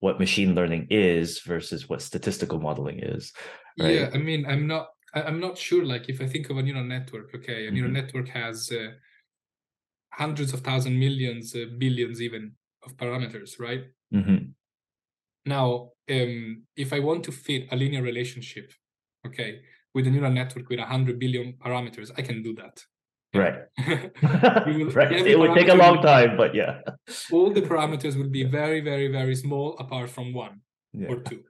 what 0.01 0.21
machine 0.21 0.55
learning 0.55 0.87
is 0.91 1.41
versus 1.41 1.89
what 1.89 2.03
statistical 2.03 2.61
modeling 2.61 3.01
is 3.01 3.33
right? 3.79 3.95
Yeah, 3.95 4.11
I 4.13 4.19
mean, 4.19 4.45
I'm 4.47 4.67
not 4.67 4.89
I'm 5.15 5.41
not 5.41 5.57
sure. 5.57 5.85
Like, 5.85 6.09
if 6.09 6.21
I 6.21 6.27
think 6.27 6.51
of 6.51 6.59
a 6.59 6.63
neural 6.63 6.85
network, 6.85 7.35
okay, 7.35 7.67
a 7.67 7.71
neural 7.71 7.91
Mhm. 7.91 7.95
network 7.95 8.29
has 8.29 8.71
uh, 8.71 8.93
hundreds 10.13 10.53
of 10.53 10.61
thousand 10.61 10.99
millions, 10.99 11.55
uh, 11.55 11.67
billions 11.79 12.21
even 12.21 12.53
of 12.85 12.97
parameters, 12.97 13.59
right? 13.59 13.85
Mhm. 14.13 14.55
Now, 15.47 15.91
um, 16.11 16.63
if 16.77 16.93
I 16.93 17.01
want 17.01 17.25
to 17.25 17.33
fit 17.33 17.69
a 17.71 17.77
linear 17.77 18.03
relationship, 18.03 18.73
okay, 19.27 19.61
with 19.95 20.07
a 20.07 20.11
neural 20.11 20.33
network 20.33 20.69
with 20.69 20.79
100 20.79 21.19
billion 21.19 21.55
parameters, 21.55 22.11
I 22.17 22.23
can 22.23 22.43
do 22.43 22.55
that. 22.55 22.77
right 23.35 23.59
will- 24.67 24.91
right 24.99 25.13
it 25.13 25.39
would 25.39 25.55
take 25.55 25.69
a 25.69 25.75
long 25.85 26.01
time 26.01 26.31
but 26.41 26.55
yeah 26.55 26.81
All 27.33 27.51
the 27.53 27.61
parameters 27.61 28.15
will 28.17 28.31
be 28.41 28.45
very, 28.45 28.81
very, 28.81 29.09
very 29.19 29.35
small 29.35 29.77
apart 29.79 30.09
from 30.11 30.33
one 30.33 30.55
yeah 30.95 31.09
or 31.13 31.17
two, 31.29 31.41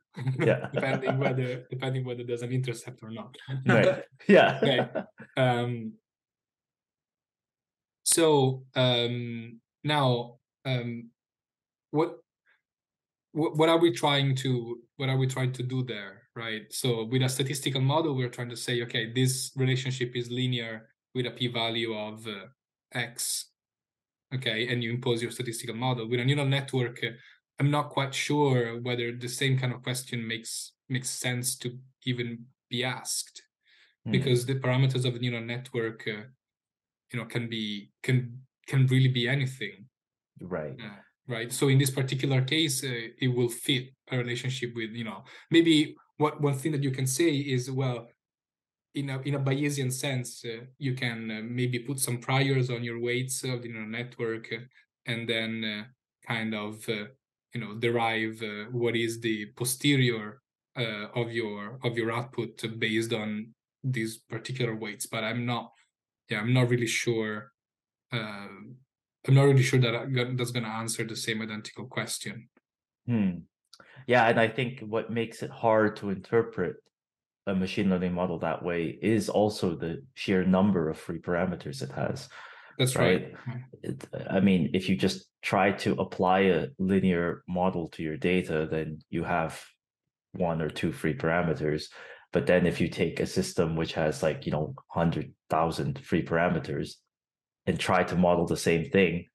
Yeah. 0.49 0.61
depending 0.75 1.15
whether 1.23 1.49
depending 1.71 2.03
whether 2.09 2.25
there's 2.27 2.43
an 2.49 2.53
intercept 2.53 2.99
or 3.07 3.11
not. 3.21 3.31
right 3.67 4.03
yeah 4.37 4.49
Okay. 4.63 4.81
um, 5.45 5.93
so 8.05 8.65
um, 8.75 9.61
now, 9.85 10.39
um, 10.65 11.11
what, 11.91 12.19
what 13.39 13.69
are 13.69 13.79
we 13.79 13.93
trying 13.93 14.35
to 14.37 14.81
what 14.97 15.09
are 15.09 15.17
we 15.17 15.27
trying 15.27 15.53
to 15.53 15.63
do 15.63 15.83
there, 15.83 16.23
right? 16.35 16.63
So 16.71 17.05
with 17.05 17.23
a 17.23 17.29
statistical 17.29 17.81
model, 17.81 18.15
we're 18.15 18.29
trying 18.29 18.51
to 18.51 18.57
say, 18.57 18.83
okay, 18.83 19.13
this 19.13 19.53
relationship 19.57 20.17
is 20.17 20.31
linear 20.31 20.89
with 21.15 21.27
a 21.27 21.31
p-value 21.31 21.95
of 21.95 22.27
uh, 22.27 22.47
x, 22.93 23.51
okay, 24.35 24.69
and 24.69 24.83
you 24.83 24.93
impose 24.93 25.23
your 25.23 25.31
statistical 25.31 25.75
model. 25.75 26.09
With 26.09 26.21
a 26.21 26.25
neural 26.25 26.47
network, 26.47 27.03
uh, 27.05 27.11
I'm 27.61 27.71
not 27.71 27.91
quite 27.91 28.15
sure 28.15 28.81
whether 28.81 29.13
the 29.13 29.29
same 29.29 29.59
kind 29.59 29.73
of 29.73 29.83
question 29.83 30.27
makes 30.27 30.73
makes 30.89 31.11
sense 31.11 31.57
to 31.59 31.79
even 32.05 32.47
be 32.71 32.85
asked 32.85 33.43
Hmm. 34.09 34.13
because 34.13 34.47
the 34.47 34.55
parameters 34.55 35.05
of 35.05 35.15
a 35.15 35.19
neural 35.19 35.45
network 35.45 36.07
uh, 36.09 36.25
you 37.13 37.19
know 37.19 37.27
can 37.27 37.49
be 37.49 37.91
can 38.03 38.41
can 38.67 38.87
really 38.87 39.09
be 39.09 39.29
anything 39.29 39.87
right 40.41 40.75
uh, 40.83 41.01
right? 41.29 41.53
So 41.53 41.69
in 41.69 41.79
this 41.79 41.91
particular 41.91 42.43
case 42.43 42.83
uh, 42.83 43.09
it 43.21 43.29
will 43.29 43.49
fit 43.49 43.91
a 44.11 44.17
relationship 44.17 44.73
with 44.75 44.91
you 44.91 45.05
know 45.05 45.25
maybe 45.51 45.95
what 46.17 46.41
one 46.41 46.55
thing 46.55 46.73
that 46.73 46.83
you 46.83 46.91
can 46.91 47.07
say 47.07 47.31
is 47.31 47.71
well 47.71 48.09
in 48.95 49.11
a 49.11 49.21
in 49.21 49.35
a 49.35 49.41
bayesian 49.41 49.93
sense 49.93 50.45
uh, 50.45 50.65
you 50.79 50.95
can 50.95 51.31
uh, 51.31 51.41
maybe 51.45 51.79
put 51.79 52.01
some 52.01 52.19
priors 52.19 52.71
on 52.71 52.83
your 52.83 53.01
weights 53.01 53.45
of 53.45 53.63
the 53.63 53.69
neural 53.69 53.89
network 53.89 54.53
uh, 54.53 54.65
and 55.07 55.29
then 55.29 55.65
uh, 55.65 55.85
kind 56.27 56.55
of 56.55 56.89
uh, 56.89 57.05
you 57.55 57.61
know 57.61 57.75
derive 57.75 58.43
what 58.73 58.97
is 58.97 59.21
the 59.21 59.47
posterior 59.57 60.41
of 61.15 61.33
your 61.33 61.79
of 61.83 61.97
your 61.99 62.13
output 62.13 62.63
based 62.79 63.13
on 63.13 63.53
these 63.83 64.19
particular 64.19 64.77
weights. 64.77 65.07
But 65.07 65.25
i'm 65.25 65.45
not 65.45 65.73
yeah 66.29 66.41
i'm 66.41 66.53
not 66.53 66.69
really 66.69 66.87
sure 66.87 67.53
um 68.13 68.77
i'm 69.29 69.35
not 69.35 69.45
really 69.45 69.63
sure 69.63 69.81
that 69.81 69.95
I 69.95 70.07
that's 70.35 70.51
going 70.51 70.65
to 70.65 70.71
answer 70.71 71.05
the 71.05 71.17
same 71.17 71.43
identical 71.43 71.87
question 71.87 72.49
Hmm. 73.09 73.39
Yeah, 74.07 74.29
and 74.29 74.39
I 74.39 74.49
think 74.49 74.81
what 74.81 75.11
makes 75.11 75.43
it 75.43 75.51
hard 75.51 75.97
to 75.97 76.11
interpret 76.11 76.77
a 77.47 77.55
machine 77.55 77.89
learning 77.89 78.13
model 78.13 78.39
that 78.41 78.63
way 78.63 78.99
is 79.01 79.31
also 79.31 79.75
the 79.75 80.05
sheer 80.15 80.45
number 80.45 80.91
of 80.91 80.99
free 80.99 81.19
parameters 81.19 81.83
it 81.83 81.91
has. 81.93 82.29
that's 82.79 82.97
right, 82.97 83.33
It, 83.83 84.07
I 84.31 84.41
mean, 84.41 84.71
if 84.75 84.89
you 84.89 84.97
just 84.97 85.27
try 85.43 85.73
to 85.73 85.95
apply 85.95 86.41
a 86.41 86.69
linear 86.79 87.43
model 87.49 87.89
to 87.91 88.03
your 88.03 88.19
data, 88.19 88.69
then 88.71 89.01
you 89.09 89.25
have 89.25 89.65
one 90.33 90.61
or 90.61 90.69
two 90.69 90.93
free 90.93 91.15
parameters. 91.15 91.85
But 92.33 92.47
then 92.47 92.67
if 92.67 92.81
you 92.83 92.89
take 92.89 93.21
a 93.21 93.27
system 93.27 93.75
which 93.75 93.95
has 93.95 94.23
like, 94.23 94.45
you 94.45 94.53
know, 94.53 94.75
100,000 94.93 95.99
free 96.05 96.23
parameters 96.23 96.97
and 97.69 97.79
try 97.79 98.03
to 98.03 98.17
model 98.17 98.47
the 98.47 98.57
same 98.57 98.89
thing, 98.91 99.27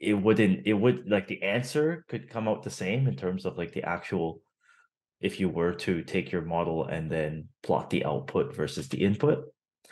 it 0.00 0.14
wouldn't 0.14 0.66
it 0.66 0.74
would 0.74 1.08
like 1.08 1.28
the 1.28 1.42
answer 1.42 2.04
could 2.08 2.28
come 2.28 2.48
out 2.48 2.64
the 2.64 2.70
same 2.70 3.06
in 3.06 3.16
terms 3.16 3.46
of 3.46 3.56
like 3.56 3.72
the 3.72 3.84
actual 3.84 4.40
if 5.20 5.40
you 5.40 5.48
were 5.48 5.74
to 5.74 6.02
take 6.02 6.30
your 6.32 6.42
model 6.42 6.84
and 6.86 7.10
then 7.10 7.48
plot 7.62 7.88
the 7.90 8.04
output 8.04 8.54
versus 8.54 8.88
the 8.88 9.02
input 9.02 9.44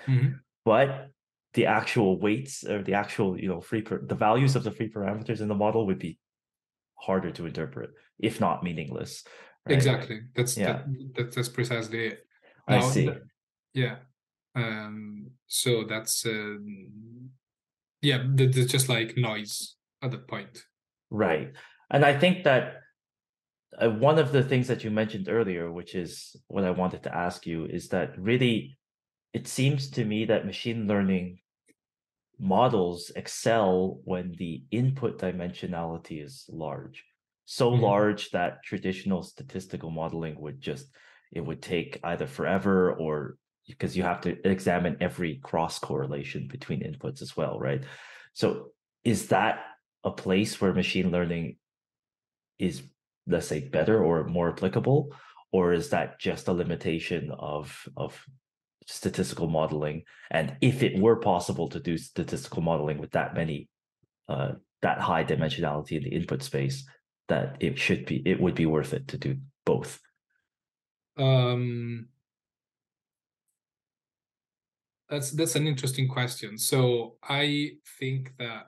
Mhm. 0.07 0.38
but 0.64 1.11
the 1.55 1.66
actual 1.66 2.21
weights 2.21 2.62
or 2.64 2.83
the 2.83 2.95
actual 2.95 3.40
you 3.40 3.49
know 3.49 3.61
free 3.61 3.83
per- 3.83 4.07
the 4.07 4.14
values 4.14 4.55
of 4.55 4.62
the 4.62 4.71
free 4.71 4.90
parameters 4.90 5.40
in 5.40 5.49
the 5.49 5.55
model 5.55 5.87
would 5.87 5.99
be 5.99 6.19
harder 6.95 7.31
to 7.33 7.47
interpret 7.47 7.90
if 8.21 8.40
not 8.40 8.62
meaningless 8.62 9.25
right? 9.66 9.75
exactly 9.75 10.21
that's 10.37 10.57
Yeah. 10.57 10.66
that, 10.66 10.87
that, 11.14 11.35
that's 11.35 11.49
precisely 11.49 12.07
it 12.11 12.19
i 12.69 12.79
see 12.79 13.11
yeah 13.75 13.97
um 14.55 15.26
so 15.47 15.85
that's 15.85 16.27
um 16.27 17.31
yeah 18.03 18.23
th- 18.37 18.55
there's 18.55 18.71
just 18.71 18.89
like 18.89 19.17
noise 19.17 19.77
at 20.03 20.11
that 20.11 20.27
point 20.29 20.65
Right. 21.11 21.53
And 21.91 22.05
I 22.05 22.19
think 22.19 22.45
that 22.45 22.79
uh, 23.79 23.91
one 23.91 24.19
of 24.19 24.33
the 24.33 24.43
things 24.43 24.69
that 24.69 24.83
you 24.85 24.91
mentioned 24.91 25.29
earlier, 25.29 25.71
which 25.71 25.95
is 25.95 26.35
what 26.49 26.65
I 26.65 26.71
wanted 26.71 27.03
to 27.05 27.15
ask 27.15 27.47
you, 27.47 27.67
is 27.67 27.89
that 27.89 28.19
really 28.19 28.77
it 29.33 29.47
seems 29.47 29.91
to 29.91 30.05
me 30.05 30.25
that 30.25 30.47
machine 30.47 30.87
learning 30.87 31.39
models 32.39 33.11
excel 33.17 34.01
when 34.05 34.33
the 34.39 34.65
input 34.71 35.19
dimensionality 35.19 36.23
is 36.23 36.45
large. 36.49 37.05
So 37.45 37.71
Mhm. 37.71 37.81
large 37.81 38.31
that 38.31 38.63
traditional 38.65 39.23
statistical 39.23 39.91
modeling 39.91 40.41
would 40.41 40.61
just, 40.61 40.87
it 41.33 41.41
would 41.41 41.63
take 41.63 42.01
either 42.03 42.27
forever 42.27 42.93
or 42.93 43.39
because 43.66 43.96
you 43.96 44.02
have 44.02 44.20
to 44.22 44.48
examine 44.48 44.96
every 45.00 45.37
cross 45.42 45.79
correlation 45.79 46.48
between 46.48 46.81
inputs 46.81 47.22
as 47.22 47.37
well, 47.37 47.59
right? 47.59 47.83
So 48.33 48.70
is 49.05 49.29
that 49.29 49.64
a 50.05 50.11
place 50.11 50.61
where 50.61 50.72
machine 50.72 51.11
learning 51.11 51.57
is 52.59 52.83
let's 53.26 53.48
say 53.48 53.61
better 53.61 54.02
or 54.02 54.24
more 54.24 54.50
applicable? 54.50 55.12
Or 55.52 55.72
is 55.72 55.90
that 55.90 56.20
just 56.20 56.48
a 56.48 56.52
limitation 56.52 57.33
of 57.38 57.88
of 57.96 58.20
statistical 58.87 59.48
modeling? 59.48 60.05
And 60.31 60.57
if 60.61 60.83
it 60.83 61.00
were 61.00 61.16
possible 61.16 61.68
to 61.70 61.81
do 61.81 61.98
statistical 61.98 62.62
modeling 62.62 62.98
with 62.98 63.12
that 63.12 63.35
many 63.35 63.68
uh 64.29 64.52
that 64.83 65.00
high 65.00 65.24
dimensionality 65.24 65.92
in 65.92 66.05
the 66.05 66.11
input 66.11 66.42
space 66.42 66.87
that 67.29 67.57
it 67.61 67.79
should 67.79 68.07
be 68.07 68.22
it 68.24 68.40
would 68.40 68.55
be 68.55 68.66
worth 68.66 68.92
it 68.92 69.09
to 69.09 69.18
do 69.18 69.37
both. 69.64 70.00
Um 71.16 72.09
that's 75.09 75.31
that's 75.31 75.55
an 75.55 75.66
interesting 75.66 76.09
question 76.09 76.59
so 76.59 77.16
i 77.23 77.71
think 77.99 78.33
that 78.38 78.66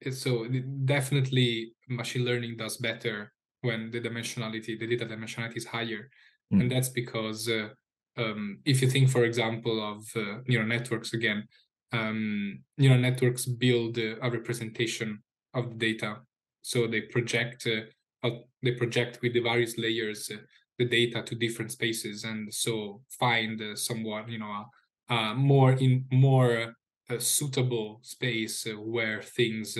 it's 0.00 0.22
so 0.22 0.46
definitely 0.84 1.72
machine 1.88 2.24
learning 2.24 2.56
does 2.56 2.76
better 2.76 3.32
when 3.64 3.90
the 3.90 4.00
dimensionality, 4.00 4.78
the 4.78 4.86
data 4.86 5.06
dimensionality 5.06 5.56
is 5.56 5.66
higher. 5.66 6.10
Mm. 6.52 6.60
And 6.60 6.70
that's 6.70 6.90
because 6.90 7.48
uh, 7.48 7.68
um, 8.16 8.58
if 8.64 8.82
you 8.82 8.90
think, 8.90 9.10
for 9.10 9.24
example, 9.24 9.82
of 9.82 10.04
uh, 10.14 10.40
neural 10.46 10.68
networks 10.68 11.14
again, 11.14 11.48
um, 11.92 12.60
neural 12.76 13.00
networks 13.00 13.46
build 13.46 13.98
uh, 13.98 14.16
a 14.20 14.30
representation 14.30 15.22
of 15.54 15.70
the 15.70 15.76
data. 15.76 16.16
So 16.62 16.86
they 16.86 17.02
project, 17.02 17.66
uh, 17.66 18.30
they 18.62 18.72
project 18.72 19.20
with 19.22 19.32
the 19.32 19.40
various 19.40 19.78
layers 19.78 20.30
uh, 20.32 20.38
the 20.78 20.86
data 20.86 21.22
to 21.22 21.36
different 21.36 21.70
spaces, 21.70 22.24
and 22.24 22.52
so 22.52 23.00
find 23.08 23.62
uh, 23.62 23.76
somewhat, 23.76 24.28
you 24.28 24.40
know, 24.40 24.64
more 25.10 25.72
in 25.72 26.06
more 26.12 26.74
suitable 27.18 28.00
space 28.02 28.66
where 28.78 29.22
things, 29.22 29.78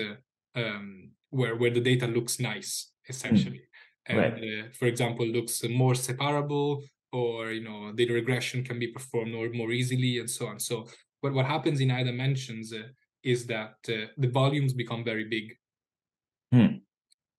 um, 0.54 1.10
where 1.30 1.56
where 1.56 1.70
the 1.70 1.80
data 1.80 2.06
looks 2.06 2.38
nice, 2.38 2.92
essentially. 3.08 3.58
Mm 3.58 3.74
and 4.06 4.18
right. 4.18 4.34
uh, 4.34 4.68
for 4.72 4.86
example 4.86 5.26
looks 5.26 5.62
more 5.68 5.94
separable 5.94 6.82
or 7.12 7.50
you 7.52 7.62
know 7.62 7.92
data 7.92 8.12
regression 8.12 8.62
can 8.62 8.78
be 8.78 8.88
performed 8.88 9.32
more, 9.32 9.48
more 9.50 9.72
easily 9.72 10.18
and 10.18 10.28
so 10.28 10.46
on 10.46 10.58
so 10.58 10.86
but 11.22 11.32
what 11.32 11.46
happens 11.46 11.80
in 11.80 11.88
high 11.88 12.02
dimensions 12.02 12.72
uh, 12.72 12.82
is 13.22 13.46
that 13.46 13.74
uh, 13.88 14.06
the 14.18 14.28
volumes 14.28 14.72
become 14.72 15.04
very 15.04 15.24
big 15.24 15.54
hmm. 16.52 16.76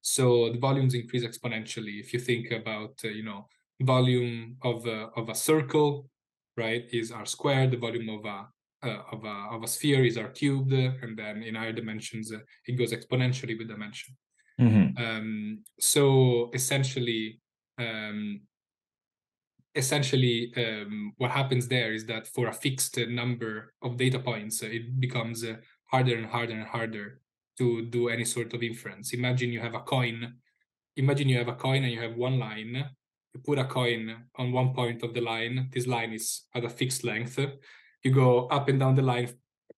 so 0.01 0.51
the 0.51 0.59
volumes 0.59 0.93
increase 0.93 1.23
exponentially 1.23 1.99
if 1.99 2.13
you 2.13 2.19
think 2.19 2.51
about 2.51 2.99
uh, 3.03 3.09
you 3.09 3.23
know 3.23 3.47
volume 3.81 4.55
of 4.63 4.85
a, 4.87 5.09
of 5.17 5.29
a 5.29 5.35
circle 5.35 6.09
right 6.57 6.85
is 6.91 7.11
r 7.11 7.25
squared 7.25 7.71
the 7.71 7.77
volume 7.77 8.09
of 8.09 8.25
a 8.25 8.47
uh, 8.83 9.01
of 9.11 9.23
a 9.23 9.35
of 9.55 9.63
a 9.63 9.67
sphere 9.67 10.05
is 10.05 10.17
r 10.17 10.29
cubed 10.29 10.73
and 10.73 11.17
then 11.17 11.43
in 11.43 11.55
higher 11.55 11.73
dimensions 11.73 12.31
uh, 12.31 12.39
it 12.67 12.73
goes 12.73 12.91
exponentially 12.91 13.57
with 13.57 13.67
dimension 13.67 14.15
Mm-hmm. 14.59 15.03
Um, 15.03 15.63
so 15.79 16.49
essentially, 16.53 17.39
um, 17.77 18.41
essentially, 19.73 20.53
um, 20.55 21.13
what 21.17 21.31
happens 21.31 21.67
there 21.67 21.93
is 21.93 22.05
that 22.05 22.27
for 22.27 22.47
a 22.47 22.53
fixed 22.53 22.97
number 22.97 23.73
of 23.81 23.97
data 23.97 24.19
points, 24.19 24.63
uh, 24.63 24.67
it 24.67 24.99
becomes 24.99 25.43
uh, 25.43 25.55
harder 25.91 26.15
and 26.15 26.27
harder 26.27 26.53
and 26.53 26.67
harder 26.67 27.19
to 27.57 27.85
do 27.85 28.09
any 28.09 28.25
sort 28.25 28.53
of 28.53 28.63
inference. 28.63 29.13
Imagine 29.13 29.51
you 29.51 29.59
have 29.59 29.75
a 29.75 29.81
coin. 29.81 30.35
Imagine 30.97 31.29
you 31.29 31.37
have 31.37 31.47
a 31.47 31.55
coin 31.55 31.83
and 31.83 31.91
you 31.91 32.01
have 32.01 32.15
one 32.15 32.39
line. 32.39 32.89
You 33.35 33.41
put 33.41 33.59
a 33.59 33.65
coin 33.65 34.15
on 34.37 34.53
one 34.53 34.73
point 34.73 35.03
of 35.03 35.13
the 35.13 35.19
line. 35.19 35.69
This 35.73 35.87
line 35.87 36.13
is 36.13 36.43
at 36.55 36.63
a 36.63 36.69
fixed 36.69 37.03
length. 37.03 37.37
You 38.01 38.11
go 38.11 38.47
up 38.47 38.69
and 38.69 38.79
down 38.79 38.95
the 38.95 39.01
line. 39.01 39.27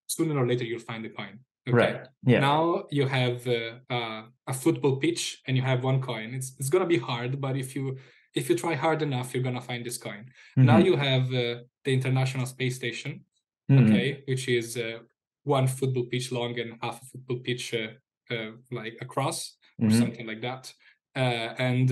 Sooner 0.06 0.38
or 0.38 0.48
later, 0.48 0.64
you'll 0.64 0.80
find 0.92 1.04
the 1.04 1.10
coin. 1.10 1.40
Okay. 1.68 1.76
Right. 1.76 2.08
Yeah. 2.24 2.40
Now 2.40 2.86
you 2.92 3.08
have 3.08 3.48
uh, 3.48 3.80
uh, 3.90 4.24
a 4.46 4.54
football 4.54 4.98
pitch 4.98 5.42
and 5.48 5.58
you 5.58 5.64
have 5.64 5.84
one 5.84 6.02
coin. 6.02 6.36
It's 6.36 6.54
it's 6.60 6.70
gonna 6.70 6.86
be 6.86 7.00
hard, 7.00 7.42
but 7.42 7.58
if 7.58 7.76
you 7.76 7.98
if 8.36 8.48
you 8.48 8.56
try 8.56 8.76
hard 8.76 9.02
enough, 9.02 9.34
you're 9.34 9.44
gonna 9.44 9.68
find 9.70 9.84
this 9.84 9.98
coin. 9.98 10.24
Mm-hmm. 10.58 10.66
Now 10.66 10.78
you 10.78 10.96
have 10.96 11.26
uh, 11.34 11.64
the 11.84 11.94
International 12.00 12.46
Space 12.46 12.76
Station, 12.76 13.26
mm-hmm. 13.70 13.86
okay, 13.86 14.24
which 14.28 14.48
is 14.48 14.78
uh, 14.78 15.00
one 15.44 15.68
football 15.68 16.06
pitch 16.12 16.32
long 16.32 16.60
and 16.60 16.78
half 16.82 17.02
a 17.02 17.06
football 17.06 17.40
pitch 17.40 17.74
uh, 17.74 18.34
uh, 18.34 18.52
like 18.72 18.98
across 19.02 19.58
or 19.82 19.88
mm-hmm. 19.88 20.00
something 20.00 20.28
like 20.28 20.42
that. 20.42 20.72
And 21.18 21.90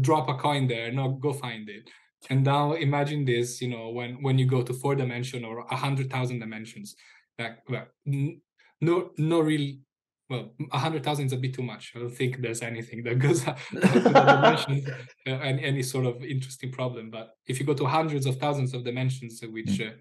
drop 0.00 0.28
a 0.28 0.34
coin 0.34 0.68
there. 0.68 0.92
No, 0.92 1.10
go 1.10 1.32
find 1.32 1.68
it. 1.68 1.90
And 2.28 2.44
now 2.44 2.74
imagine 2.74 3.24
this, 3.24 3.62
you 3.62 3.68
know, 3.68 3.88
when 3.90 4.22
when 4.22 4.38
you 4.38 4.46
go 4.46 4.62
to 4.62 4.72
four 4.72 4.94
dimension 4.94 5.44
or 5.44 5.60
a 5.70 5.76
hundred 5.76 6.10
thousand 6.10 6.40
dimensions 6.40 6.96
like 7.40 7.58
well 7.68 7.86
no 8.80 9.10
no 9.16 9.40
real 9.40 9.76
well, 10.28 10.52
a 10.70 10.78
hundred 10.78 11.02
thousand 11.02 11.26
is 11.26 11.32
a 11.32 11.36
bit 11.36 11.54
too 11.54 11.62
much. 11.62 11.92
I 11.96 11.98
don't 11.98 12.14
think 12.14 12.40
there's 12.40 12.62
anything 12.62 13.02
that 13.02 13.18
goes 13.18 13.44
uh, 13.48 13.54
dimensions, 13.72 14.88
uh, 15.26 15.30
any, 15.30 15.64
any 15.64 15.82
sort 15.82 16.06
of 16.06 16.22
interesting 16.22 16.70
problem. 16.70 17.10
But 17.10 17.34
if 17.48 17.58
you 17.58 17.66
go 17.66 17.74
to 17.74 17.84
hundreds 17.84 18.26
of 18.26 18.36
thousands 18.36 18.72
of 18.72 18.84
dimensions, 18.84 19.42
uh, 19.42 19.48
which 19.48 19.80
mm. 19.80 19.92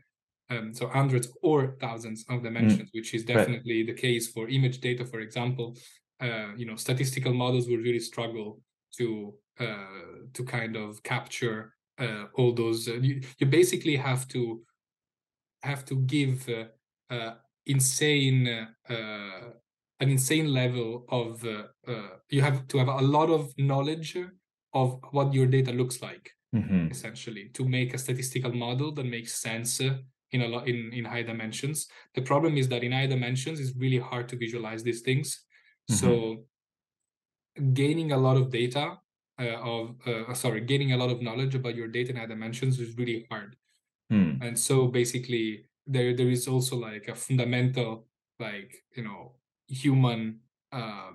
uh, 0.52 0.54
um, 0.54 0.71
so 0.71 0.88
hundreds 0.88 1.30
or 1.41 1.75
thousands 1.82 2.25
of 2.30 2.43
dimensions, 2.43 2.89
mm. 2.89 2.93
which 2.93 3.15
is 3.15 3.25
definitely 3.25 3.78
right. 3.78 3.88
the 3.88 3.99
case 3.99 4.28
for 4.32 4.47
image 4.47 4.80
data, 4.82 5.04
for 5.04 5.19
example, 5.19 5.75
uh, 6.21 6.55
you 6.55 6.65
know, 6.65 6.75
statistical 6.75 7.34
models 7.34 7.67
will 7.67 7.77
really 7.77 7.99
struggle 7.99 8.62
to 8.97 9.34
uh, 9.60 9.86
to 10.34 10.43
kind 10.43 10.75
of 10.75 11.01
capture 11.03 11.73
all 12.36 12.53
those. 12.53 12.88
You, 12.88 13.21
you, 13.39 13.45
basically 13.45 13.97
have 13.97 14.27
to 14.29 14.62
have 15.63 15.84
to 15.86 15.95
give 15.95 16.47
uh, 17.10 17.34
insane 17.65 18.67
uh, 18.89 19.51
an 19.99 20.10
insane 20.10 20.53
level 20.53 21.05
of 21.10 21.45
uh, 21.45 21.63
you 22.29 22.41
have 22.41 22.67
to 22.67 22.77
have 22.77 22.88
a 22.88 23.01
lot 23.01 23.29
of 23.29 23.53
knowledge 23.58 24.17
of 24.73 24.99
what 25.12 25.34
your 25.34 25.45
data 25.45 25.71
looks 25.71 26.01
like 26.01 26.32
mm-hmm. 26.55 26.88
essentially 26.89 27.49
to 27.53 27.67
make 27.67 27.93
a 27.93 27.97
statistical 27.97 28.53
model 28.53 28.93
that 28.93 29.05
makes 29.05 29.34
sense 29.34 29.82
in 29.82 30.41
a 30.41 30.47
lot 30.47 30.67
in, 30.67 30.91
in 30.93 31.03
high 31.03 31.23
dimensions 31.23 31.88
the 32.15 32.21
problem 32.21 32.58
is 32.58 32.69
that 32.69 32.84
in 32.84 32.91
high 32.91 33.08
dimensions 33.08 33.60
it's 33.60 33.75
really 33.75 33.99
hard 33.99 34.29
to 34.29 34.38
visualize 34.38 34.84
these 34.84 35.01
things 35.01 35.45
mm-hmm. 35.89 35.95
so 35.95 36.38
gaining 37.73 38.12
a 38.12 38.17
lot 38.17 38.38
of 38.38 38.52
data 38.52 38.97
uh, 39.39 39.58
of 39.62 39.95
uh, 40.06 40.34
sorry 40.34 40.62
gaining 40.62 40.93
a 40.93 40.97
lot 40.97 41.10
of 41.10 41.21
knowledge 41.21 41.56
about 41.56 41.75
your 41.75 41.88
data 41.88 42.10
and 42.10 42.19
high 42.19 42.25
dimensions 42.25 42.80
is 42.80 42.97
really 42.97 43.25
hard 43.30 43.56
mm. 44.12 44.41
and 44.41 44.58
so 44.58 44.88
basically 44.88 45.65
there 45.88 46.15
there 46.15 46.30
is 46.30 46.47
also 46.47 46.75
like 46.78 47.08
a 47.08 47.15
fundamental 47.15 48.06
like 48.39 48.75
you 48.95 49.04
know 49.04 49.34
human 49.67 50.39
uh, 50.71 51.12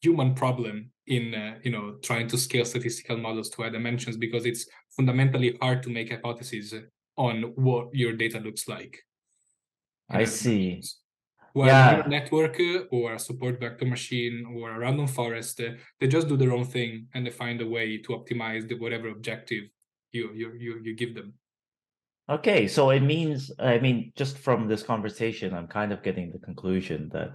human 0.00 0.34
problem 0.34 0.90
in 1.06 1.34
uh, 1.34 1.58
you 1.62 1.70
know 1.70 1.96
trying 2.02 2.28
to 2.28 2.38
scale 2.38 2.64
statistical 2.64 3.16
models 3.16 3.50
to 3.50 3.62
high 3.62 3.68
dimensions 3.68 4.16
because 4.16 4.46
it's 4.46 4.66
fundamentally 4.96 5.56
hard 5.60 5.82
to 5.82 5.90
make 5.90 6.10
hypotheses 6.10 6.74
on 7.16 7.52
what 7.56 7.88
your 7.92 8.12
data 8.12 8.38
looks 8.38 8.68
like. 8.68 8.98
I 10.10 10.24
see. 10.24 10.82
Well, 11.56 11.68
yeah. 11.68 12.04
a 12.04 12.08
network 12.08 12.60
or 12.90 13.14
a 13.14 13.18
support 13.18 13.58
vector 13.60 13.86
machine 13.86 14.44
or 14.54 14.72
a 14.72 14.78
random 14.78 15.06
forest, 15.06 15.58
uh, 15.58 15.70
they 15.98 16.06
just 16.06 16.28
do 16.28 16.36
their 16.36 16.52
own 16.52 16.66
thing 16.66 17.06
and 17.14 17.26
they 17.26 17.30
find 17.30 17.62
a 17.62 17.66
way 17.66 17.96
to 17.96 18.08
optimize 18.12 18.68
the 18.68 18.74
whatever 18.74 19.08
objective 19.08 19.64
you 20.12 20.32
you 20.34 20.52
you, 20.58 20.80
you 20.84 20.94
give 20.94 21.14
them. 21.14 21.32
Okay, 22.28 22.68
so 22.68 22.90
it 22.90 23.00
means, 23.00 23.50
I 23.58 23.78
mean, 23.78 24.12
just 24.16 24.36
from 24.36 24.68
this 24.68 24.82
conversation, 24.82 25.54
I'm 25.54 25.68
kind 25.68 25.92
of 25.92 26.02
getting 26.02 26.30
the 26.32 26.40
conclusion 26.40 27.08
that 27.14 27.30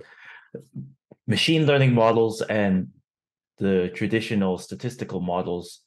machine 1.26 1.66
learning 1.66 1.94
models 1.94 2.42
and 2.42 2.90
the 3.58 3.90
traditional 3.96 4.58
statistical 4.58 5.22
models 5.22 5.80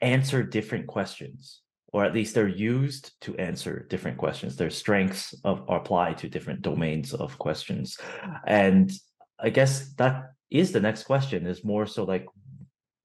answer 0.00 0.42
different 0.42 0.86
questions, 0.86 1.61
or 1.92 2.04
at 2.04 2.14
least 2.14 2.34
they're 2.34 2.48
used 2.48 3.12
to 3.20 3.36
answer 3.36 3.86
different 3.90 4.16
questions. 4.16 4.56
Their 4.56 4.70
strengths 4.70 5.34
of 5.44 5.64
apply 5.68 6.14
to 6.14 6.28
different 6.28 6.62
domains 6.62 7.12
of 7.12 7.38
questions. 7.38 7.98
And 8.46 8.90
I 9.38 9.50
guess 9.50 9.92
that 9.94 10.32
is 10.50 10.72
the 10.72 10.80
next 10.80 11.04
question 11.04 11.46
is 11.46 11.64
more 11.64 11.86
so 11.86 12.04
like 12.04 12.26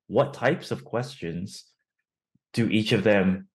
what 0.08 0.34
types 0.34 0.72
of 0.72 0.86
questions 0.86 1.66
do 2.54 2.70
each 2.70 2.94
of 2.94 3.04
them 3.04 3.48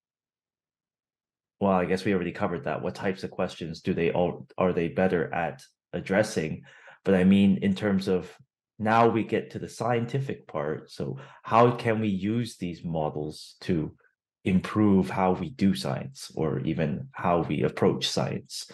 well, 1.62 1.70
I 1.70 1.84
guess 1.84 2.04
we 2.04 2.12
already 2.12 2.32
covered 2.32 2.64
that. 2.64 2.82
What 2.82 2.96
types 2.96 3.22
of 3.22 3.30
questions 3.30 3.82
do 3.82 3.94
they 3.94 4.10
all 4.10 4.48
are 4.58 4.72
they 4.72 4.88
better 4.88 5.32
at 5.32 5.62
addressing? 5.92 6.64
But 7.04 7.14
I 7.14 7.22
mean, 7.22 7.58
in 7.62 7.76
terms 7.76 8.08
of 8.08 8.28
now 8.80 9.08
we 9.08 9.22
get 9.22 9.52
to 9.52 9.60
the 9.60 9.68
scientific 9.68 10.48
part. 10.48 10.90
So 10.90 11.18
how 11.44 11.70
can 11.70 12.00
we 12.00 12.08
use 12.08 12.56
these 12.56 12.82
models 12.82 13.54
to 13.60 13.94
improve 14.44 15.10
how 15.10 15.32
we 15.32 15.50
do 15.50 15.74
science 15.74 16.30
or 16.34 16.60
even 16.60 17.08
how 17.12 17.42
we 17.42 17.62
approach 17.62 18.08
science? 18.08 18.70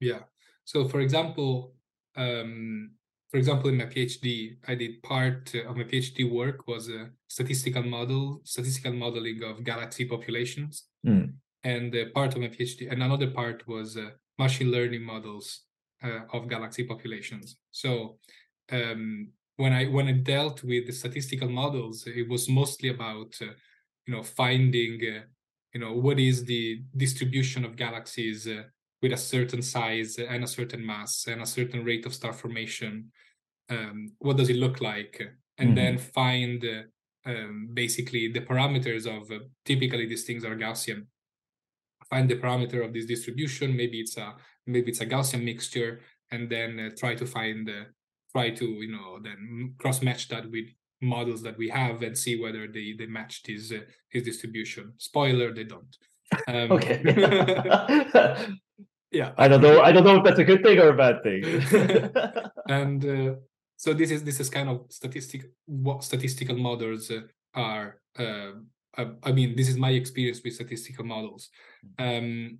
Yeah. 0.00 0.20
So 0.64 0.86
for 0.88 1.00
example, 1.00 1.74
um, 2.16 2.92
for 3.30 3.38
example, 3.38 3.70
in 3.70 3.78
my 3.78 3.86
PhD, 3.86 4.56
I 4.68 4.74
did 4.74 5.02
part 5.02 5.54
of 5.54 5.76
my 5.76 5.84
PhD 5.84 6.30
work 6.30 6.68
was 6.68 6.90
a 6.90 7.10
statistical 7.28 7.82
model, 7.82 8.42
statistical 8.44 8.92
modeling 8.92 9.42
of 9.42 9.64
galaxy 9.64 10.04
populations. 10.04 10.84
Mm 11.06 11.32
and 11.64 11.94
uh, 11.94 12.06
part 12.14 12.34
of 12.34 12.40
my 12.40 12.48
PhD, 12.48 12.90
and 12.90 13.02
another 13.02 13.30
part 13.30 13.66
was 13.68 13.96
uh, 13.96 14.10
machine 14.38 14.70
learning 14.70 15.02
models 15.02 15.62
uh, 16.02 16.20
of 16.32 16.48
galaxy 16.48 16.84
populations. 16.84 17.56
So 17.70 18.18
um, 18.70 19.28
when 19.56 19.72
I 19.72 19.84
when 19.86 20.08
I 20.08 20.12
dealt 20.12 20.64
with 20.64 20.86
the 20.86 20.92
statistical 20.92 21.48
models, 21.48 22.06
it 22.06 22.28
was 22.28 22.48
mostly 22.48 22.88
about 22.88 23.34
uh, 23.40 23.52
you 24.06 24.14
know 24.14 24.22
finding 24.22 25.00
uh, 25.02 25.22
you 25.72 25.80
know 25.80 25.92
what 25.92 26.18
is 26.18 26.44
the 26.44 26.82
distribution 26.96 27.64
of 27.64 27.76
galaxies 27.76 28.46
uh, 28.46 28.62
with 29.00 29.12
a 29.12 29.16
certain 29.16 29.62
size 29.62 30.16
and 30.18 30.44
a 30.44 30.46
certain 30.46 30.84
mass 30.84 31.26
and 31.26 31.42
a 31.42 31.46
certain 31.46 31.84
rate 31.84 32.06
of 32.06 32.14
star 32.14 32.32
formation. 32.32 33.10
Um, 33.68 34.12
what 34.18 34.36
does 34.36 34.50
it 34.50 34.56
look 34.56 34.80
like? 34.80 35.20
And 35.58 35.70
mm-hmm. 35.70 35.74
then 35.76 35.98
find 35.98 36.64
um, 37.26 37.68
basically 37.72 38.28
the 38.28 38.40
parameters 38.40 39.06
of 39.06 39.30
typically 39.64 40.06
these 40.06 40.24
things 40.24 40.44
are 40.44 40.56
Gaussian 40.56 41.06
find 42.12 42.28
the 42.28 42.36
parameter 42.36 42.84
of 42.84 42.92
this 42.92 43.06
distribution. 43.06 43.74
Maybe 43.74 44.00
it's 44.00 44.16
a 44.18 44.34
maybe 44.66 44.90
it's 44.90 45.00
a 45.00 45.06
Gaussian 45.06 45.42
mixture, 45.44 46.00
and 46.30 46.42
then 46.50 46.70
uh, 46.78 46.90
try 46.96 47.14
to 47.14 47.26
find 47.26 47.66
the 47.66 47.86
try 48.32 48.50
to 48.50 48.66
you 48.84 48.92
know 48.92 49.18
then 49.22 49.74
cross 49.78 50.02
match 50.02 50.28
that 50.28 50.50
with 50.50 50.68
models 51.02 51.42
that 51.42 51.58
we 51.58 51.68
have 51.68 52.02
and 52.02 52.16
see 52.16 52.40
whether 52.40 52.66
they 52.66 52.94
they 52.98 53.06
match 53.06 53.42
his 53.46 53.72
uh, 53.72 53.80
his 54.08 54.22
distribution. 54.22 54.92
Spoiler, 54.98 55.52
they 55.52 55.64
don't. 55.64 55.96
Um, 56.48 56.72
okay. 56.72 57.02
yeah. 59.10 59.32
I 59.36 59.48
don't 59.48 59.60
know. 59.60 59.80
I 59.80 59.92
don't 59.92 60.04
know 60.04 60.16
if 60.16 60.24
that's 60.24 60.38
a 60.38 60.44
good 60.44 60.62
thing 60.62 60.78
or 60.78 60.88
a 60.88 60.96
bad 60.96 61.22
thing. 61.22 61.44
and 62.68 63.04
uh, 63.04 63.34
so 63.76 63.92
this 63.92 64.10
is 64.10 64.24
this 64.24 64.40
is 64.40 64.48
kind 64.48 64.68
of 64.68 64.86
statistic 64.90 65.50
what 65.66 66.04
statistical 66.04 66.56
models 66.56 67.10
uh, 67.10 67.20
are. 67.54 68.00
Uh, 68.18 68.52
I 69.22 69.32
mean, 69.32 69.56
this 69.56 69.68
is 69.70 69.78
my 69.78 69.90
experience 69.90 70.42
with 70.44 70.54
statistical 70.54 71.04
models. 71.04 71.48
Mm. 71.98 72.18
Um, 72.18 72.58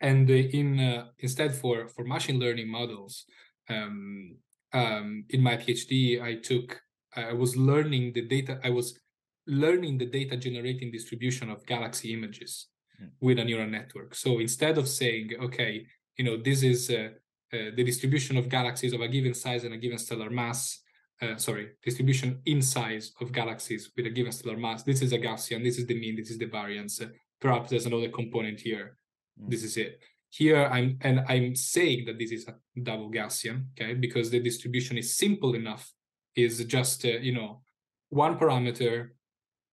and 0.00 0.28
in 0.28 0.78
uh, 0.78 1.06
instead 1.18 1.54
for 1.54 1.88
for 1.88 2.04
machine 2.04 2.38
learning 2.38 2.68
models, 2.68 3.24
um, 3.68 4.36
um, 4.72 5.24
in 5.30 5.42
my 5.42 5.56
PhD, 5.56 6.22
I 6.22 6.36
took 6.36 6.80
I 7.16 7.32
was 7.32 7.56
learning 7.56 8.12
the 8.12 8.22
data. 8.22 8.60
I 8.62 8.70
was 8.70 8.98
learning 9.46 9.98
the 9.98 10.06
data 10.06 10.36
generating 10.36 10.90
distribution 10.90 11.50
of 11.50 11.64
galaxy 11.66 12.12
images 12.12 12.66
mm. 13.00 13.08
with 13.20 13.38
a 13.38 13.44
neural 13.44 13.68
network. 13.68 14.14
So 14.14 14.38
instead 14.40 14.78
of 14.78 14.88
saying, 14.88 15.30
okay, 15.40 15.86
you 16.16 16.24
know, 16.24 16.36
this 16.36 16.62
is 16.62 16.90
uh, 16.90 17.10
uh, 17.52 17.70
the 17.76 17.84
distribution 17.84 18.36
of 18.36 18.48
galaxies 18.48 18.92
of 18.92 19.00
a 19.00 19.08
given 19.08 19.34
size 19.34 19.64
and 19.64 19.74
a 19.74 19.78
given 19.78 19.98
stellar 19.98 20.30
mass, 20.30 20.80
uh, 21.22 21.36
sorry, 21.36 21.70
distribution 21.82 22.40
in 22.46 22.60
size 22.60 23.12
of 23.20 23.32
galaxies 23.32 23.90
with 23.96 24.06
a 24.06 24.10
given 24.10 24.32
stellar 24.32 24.56
mass. 24.56 24.82
This 24.82 25.02
is 25.02 25.12
a 25.12 25.18
Gaussian, 25.18 25.62
this 25.62 25.78
is 25.78 25.86
the 25.86 25.98
mean, 25.98 26.16
this 26.16 26.30
is 26.30 26.38
the 26.38 26.46
variance. 26.46 27.00
Uh, 27.00 27.08
perhaps 27.40 27.70
there's 27.70 27.86
another 27.86 28.08
component 28.08 28.60
here. 28.60 28.96
Mm. 29.40 29.50
This 29.50 29.62
is 29.62 29.76
it. 29.76 30.00
Here 30.30 30.64
I'm 30.66 30.98
and 31.02 31.20
I'm 31.28 31.54
saying 31.54 32.06
that 32.06 32.18
this 32.18 32.32
is 32.32 32.48
a 32.48 32.56
double 32.82 33.10
Gaussian, 33.10 33.66
okay, 33.72 33.94
because 33.94 34.30
the 34.30 34.40
distribution 34.40 34.98
is 34.98 35.16
simple 35.16 35.54
enough, 35.54 35.92
is 36.36 36.64
just 36.64 37.04
uh, 37.04 37.08
you 37.08 37.32
know 37.32 37.62
one 38.10 38.38
parameter, 38.38 39.08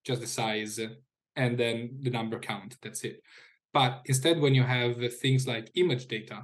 just 0.05 0.21
the 0.21 0.27
size, 0.27 0.79
and 1.35 1.57
then 1.57 1.99
the 2.01 2.09
number 2.09 2.39
count. 2.39 2.77
That's 2.81 3.03
it. 3.03 3.21
But 3.73 4.01
instead, 4.05 4.39
when 4.39 4.55
you 4.55 4.63
have 4.63 4.95
things 5.15 5.47
like 5.47 5.71
image 5.75 6.07
data, 6.07 6.43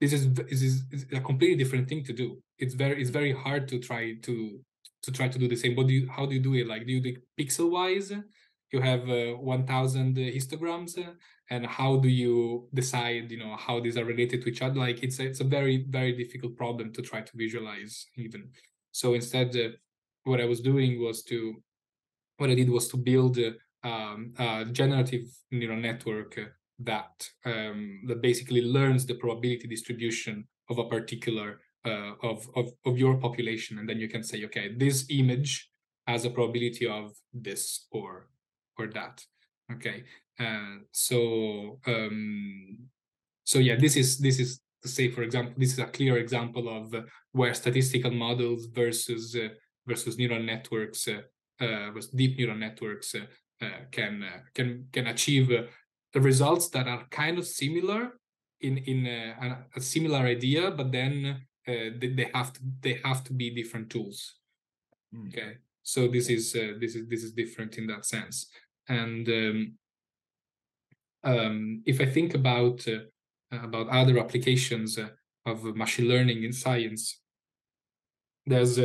this 0.00 0.12
is 0.12 0.32
this 0.34 0.62
is 0.62 0.84
a 1.12 1.20
completely 1.20 1.56
different 1.62 1.88
thing 1.88 2.04
to 2.04 2.12
do. 2.12 2.42
It's 2.58 2.74
very 2.74 3.00
it's 3.00 3.10
very 3.10 3.32
hard 3.32 3.68
to 3.68 3.78
try 3.78 4.14
to 4.22 4.60
to 5.02 5.12
try 5.12 5.28
to 5.28 5.38
do 5.38 5.48
the 5.48 5.56
same. 5.56 5.74
But 5.74 5.86
do 5.86 5.94
you, 5.94 6.08
how 6.08 6.26
do 6.26 6.34
you 6.34 6.40
do 6.40 6.54
it? 6.54 6.66
Like 6.66 6.86
do 6.86 6.92
you 6.92 7.00
do 7.00 7.16
pixel 7.38 7.70
wise? 7.70 8.12
You 8.72 8.80
have 8.80 9.10
uh, 9.10 9.32
1,000 9.32 10.16
histograms, 10.16 10.96
and 11.50 11.66
how 11.66 11.96
do 11.96 12.08
you 12.08 12.68
decide? 12.72 13.30
You 13.30 13.38
know 13.38 13.56
how 13.56 13.80
these 13.80 13.96
are 13.96 14.04
related 14.04 14.42
to 14.42 14.48
each 14.48 14.62
other? 14.62 14.78
Like 14.78 15.02
it's 15.02 15.18
a, 15.18 15.24
it's 15.24 15.40
a 15.40 15.44
very 15.44 15.86
very 15.88 16.12
difficult 16.12 16.56
problem 16.56 16.92
to 16.92 17.02
try 17.02 17.20
to 17.22 17.32
visualize 17.34 18.06
even. 18.16 18.50
So 18.92 19.14
instead, 19.14 19.56
uh, 19.56 19.68
what 20.24 20.40
I 20.40 20.44
was 20.44 20.60
doing 20.60 21.02
was 21.02 21.22
to 21.24 21.62
what 22.36 22.50
I 22.50 22.54
did 22.54 22.70
was 22.70 22.88
to 22.88 22.96
build 22.96 23.38
um, 23.82 24.32
a 24.38 24.64
generative 24.64 25.24
neural 25.50 25.78
network 25.78 26.38
that 26.78 27.28
um, 27.44 28.02
that 28.06 28.22
basically 28.22 28.62
learns 28.62 29.06
the 29.06 29.14
probability 29.14 29.68
distribution 29.68 30.46
of 30.70 30.78
a 30.78 30.84
particular 30.84 31.60
uh, 31.84 32.12
of, 32.22 32.48
of 32.56 32.72
of 32.84 32.98
your 32.98 33.16
population, 33.16 33.78
and 33.78 33.88
then 33.88 33.98
you 33.98 34.08
can 34.08 34.22
say, 34.22 34.44
okay, 34.44 34.74
this 34.76 35.06
image 35.10 35.70
has 36.06 36.24
a 36.24 36.30
probability 36.30 36.86
of 36.86 37.12
this 37.32 37.86
or 37.92 38.28
or 38.78 38.86
that. 38.88 39.24
Okay, 39.72 40.04
uh, 40.38 40.76
so 40.92 41.78
um, 41.86 42.78
so 43.44 43.58
yeah, 43.58 43.76
this 43.76 43.96
is 43.96 44.18
this 44.18 44.40
is 44.40 44.60
to 44.82 44.88
say, 44.88 45.10
for 45.10 45.22
example, 45.22 45.54
this 45.56 45.72
is 45.72 45.78
a 45.78 45.86
clear 45.86 46.18
example 46.18 46.68
of 46.68 46.94
uh, 46.94 47.02
where 47.32 47.54
statistical 47.54 48.10
models 48.10 48.66
versus 48.66 49.36
uh, 49.36 49.48
versus 49.86 50.16
neural 50.18 50.42
networks, 50.42 51.08
uh, 51.08 51.22
uh, 51.64 51.90
deep 52.14 52.38
neural 52.38 52.56
networks, 52.56 53.14
uh, 53.14 53.66
can 53.90 54.24
can 54.54 54.86
can 54.92 55.06
achieve 55.08 55.48
the 56.12 56.20
results 56.20 56.68
that 56.70 56.86
are 56.88 57.06
kind 57.10 57.38
of 57.38 57.46
similar 57.46 58.18
in 58.60 58.78
in 58.78 59.06
a, 59.06 59.64
a 59.76 59.80
similar 59.80 60.18
idea, 60.18 60.70
but 60.70 60.92
then 60.92 61.42
uh, 61.68 61.90
they, 61.98 62.14
they, 62.14 62.30
have 62.34 62.52
to 62.52 62.60
they 62.80 63.00
have 63.04 63.24
to 63.24 63.32
be 63.32 63.54
different 63.54 63.90
tools. 63.90 64.34
Mm. 65.14 65.28
Okay, 65.28 65.52
so 65.82 66.08
this 66.08 66.28
is 66.28 66.54
uh, 66.54 66.74
this 66.80 66.94
is 66.94 67.08
this 67.08 67.22
is 67.22 67.32
different 67.32 67.78
in 67.78 67.86
that 67.86 68.04
sense. 68.04 68.50
And 68.88 69.28
um, 69.28 69.74
um, 71.22 71.82
if 71.86 72.00
I 72.00 72.06
think 72.06 72.34
about 72.34 72.86
uh, 72.88 73.00
about 73.52 73.88
other 73.88 74.18
applications 74.18 74.98
uh, 74.98 75.08
of 75.46 75.64
machine 75.76 76.08
learning 76.08 76.44
in 76.44 76.52
science, 76.52 77.20
there's 78.46 78.78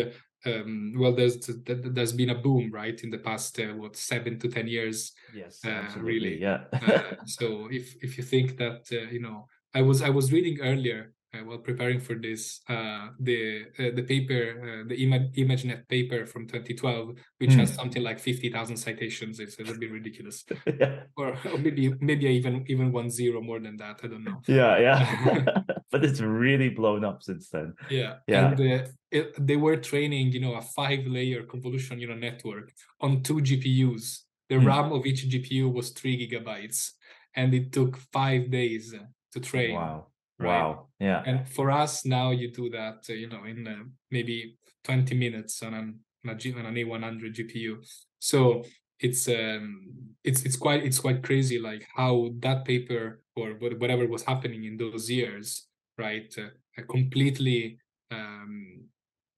um, 0.45 0.93
well, 0.97 1.13
there's 1.13 1.49
there's 1.65 2.13
been 2.13 2.29
a 2.29 2.35
boom, 2.35 2.71
right, 2.71 2.99
in 3.03 3.09
the 3.09 3.17
past 3.17 3.59
uh, 3.59 3.73
what 3.73 3.95
seven 3.95 4.37
to 4.39 4.47
ten 4.47 4.67
years. 4.67 5.11
Yes, 5.33 5.59
uh, 5.65 5.87
really. 5.97 6.39
Yeah. 6.39 6.65
uh, 6.73 7.15
so 7.25 7.67
if 7.71 7.95
if 8.01 8.17
you 8.17 8.23
think 8.23 8.57
that 8.57 8.85
uh, 8.91 9.09
you 9.11 9.21
know, 9.21 9.47
I 9.73 9.81
was 9.81 10.01
I 10.01 10.09
was 10.09 10.31
reading 10.31 10.59
earlier 10.61 11.01
uh, 11.01 11.14
while 11.43 11.57
preparing 11.57 11.99
for 11.99 12.15
this 12.15 12.61
uh, 12.69 13.07
the 13.19 13.65
uh, 13.79 13.91
the 13.95 14.03
paper 14.03 14.41
uh, 14.65 14.87
the 14.87 14.95
Ima- 15.03 15.29
ImageNet 15.37 15.87
paper 15.87 16.25
from 16.25 16.47
2012 16.47 17.15
which 17.37 17.51
mm. 17.51 17.59
has 17.59 17.73
something 17.73 18.03
like 18.03 18.19
50,000 18.19 18.77
citations. 18.77 19.39
It's 19.39 19.57
a 19.59 19.63
little 19.63 19.79
bit 19.79 19.91
ridiculous. 19.91 20.45
Yeah. 20.65 21.03
or, 21.15 21.37
or, 21.51 21.57
maybe 21.57 21.93
maybe 22.01 22.25
even 22.25 22.65
even 22.67 22.91
one 22.91 23.09
zero 23.09 23.41
more 23.41 23.59
than 23.59 23.77
that. 23.77 23.99
I 24.03 24.07
don't 24.07 24.23
know. 24.23 24.41
Yeah 24.47 24.77
yeah. 24.77 25.53
But 25.91 26.03
it's 26.03 26.19
really 26.19 26.69
blown 26.69 27.05
up 27.05 27.23
since 27.23 27.49
then. 27.49 27.73
Yeah. 27.89 28.15
Yeah. 28.27 28.51
And, 28.51 28.59
uh, 28.59 28.85
it, 29.11 29.47
they 29.47 29.55
were 29.55 29.77
training 29.77 30.31
you 30.31 30.41
know 30.41 30.55
a 30.55 30.61
five 30.61 31.05
layer 31.05 31.43
convolutional 31.43 31.97
neural 31.97 32.17
network 32.17 32.71
on 32.99 33.21
two 33.23 33.35
GPUs 33.35 34.21
the 34.49 34.55
mm. 34.55 34.65
RAM 34.65 34.91
of 34.91 35.05
each 35.05 35.27
GPU 35.27 35.71
was 35.73 35.89
three 35.91 36.15
gigabytes 36.21 36.91
and 37.35 37.53
it 37.53 37.71
took 37.71 37.97
five 38.13 38.51
days 38.51 38.93
to 39.33 39.39
train. 39.39 39.75
Wow 39.75 40.07
Right? 40.37 40.61
Wow. 40.61 40.87
Yeah. 40.99 41.23
And 41.25 41.47
for 41.47 41.71
us 41.71 42.05
now, 42.05 42.31
you 42.31 42.51
do 42.51 42.69
that, 42.71 43.05
uh, 43.09 43.13
you 43.13 43.29
know, 43.29 43.43
in 43.45 43.67
uh, 43.67 43.83
maybe 44.11 44.57
20 44.83 45.15
minutes 45.15 45.63
on 45.63 45.73
an 45.73 45.99
on, 46.25 46.31
a 46.31 46.35
G, 46.35 46.53
on 46.53 46.65
an 46.65 46.75
A100 46.75 47.35
GPU. 47.35 47.77
So 48.19 48.63
it's 48.99 49.27
um 49.27 49.85
it's 50.23 50.43
it's 50.43 50.55
quite 50.55 50.83
it's 50.83 50.99
quite 50.99 51.21
crazy 51.21 51.59
like 51.59 51.85
how 51.95 52.29
that 52.39 52.63
paper 52.63 53.21
or 53.35 53.51
whatever 53.59 54.07
was 54.07 54.23
happening 54.23 54.63
in 54.63 54.77
those 54.77 55.09
years 55.09 55.67
right 55.97 56.33
uh, 56.37 56.81
completely 56.89 57.77
um 58.11 58.85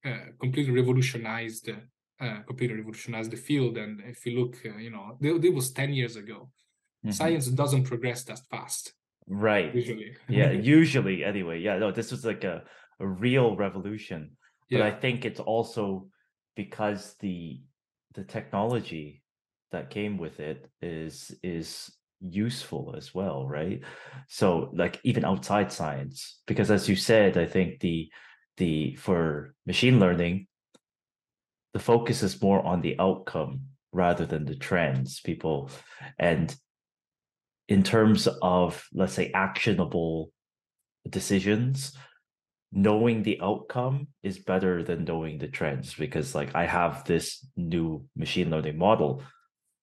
uh, 0.06 0.28
completely 0.40 0.74
revolutionized 0.74 1.70
uh, 2.20 2.40
completely 2.46 2.78
revolutionized 2.78 3.32
the 3.32 3.38
field 3.38 3.78
and 3.78 4.02
if 4.06 4.26
you 4.26 4.40
look 4.40 4.58
uh, 4.66 4.78
you 4.78 4.92
know 4.92 5.18
it 5.22 5.54
was 5.54 5.72
10 5.72 5.94
years 5.94 6.16
ago 6.16 6.50
mm-hmm. 7.04 7.12
science 7.12 7.48
doesn't 7.48 7.84
progress 7.84 8.24
that 8.24 8.40
fast 8.52 8.94
right. 9.28 9.74
Usually. 9.74 10.16
Yeah 10.28 10.52
usually 10.80 11.24
anyway. 11.24 11.60
Yeah 11.60 11.78
no 11.78 11.92
this 11.92 12.12
was 12.12 12.26
like 12.26 12.44
a, 12.44 12.64
a 13.00 13.08
real 13.08 13.56
revolution. 13.56 14.32
But 14.70 14.80
yeah. 14.80 14.86
i 14.86 14.92
think 14.92 15.24
it's 15.24 15.40
also 15.40 16.08
because 16.56 17.16
the 17.20 17.62
the 18.16 18.24
technology 18.24 19.22
that 19.72 19.90
came 19.90 20.18
with 20.18 20.40
it 20.40 20.70
is 20.82 21.34
is 21.44 21.92
useful 22.20 22.96
as 22.98 23.14
well 23.14 23.48
right? 23.48 23.82
So 24.28 24.72
like 24.74 25.00
even 25.04 25.24
outside 25.24 25.72
science 25.72 26.42
because 26.48 26.72
as 26.72 26.90
you 26.90 26.96
said 26.96 27.38
i 27.38 27.46
think 27.46 27.80
the 27.80 28.10
the 28.58 28.96
for 28.96 29.54
machine 29.66 30.00
learning 30.00 30.48
the 31.74 31.80
focus 31.80 32.24
is 32.24 32.42
more 32.42 32.66
on 32.66 32.82
the 32.82 32.96
outcome 33.00 33.62
rather 33.92 34.26
than 34.26 34.46
the 34.46 34.56
trends 34.56 35.20
people. 35.22 35.70
And 36.18 36.56
in 37.68 37.84
terms 37.84 38.28
of 38.42 38.86
let's 38.94 39.14
say 39.14 39.32
actionable 39.34 40.32
decisions 41.10 41.94
knowing 42.72 43.24
the 43.24 43.40
outcome 43.42 44.08
is 44.24 44.38
better 44.38 44.84
than 44.84 45.06
knowing 45.06 45.38
the 45.38 45.48
trends 45.48 45.94
because 45.94 46.36
like 46.36 46.54
i 46.54 46.66
have 46.66 47.04
this 47.06 47.46
new 47.56 48.06
machine 48.16 48.50
learning 48.50 48.78
model 48.78 49.24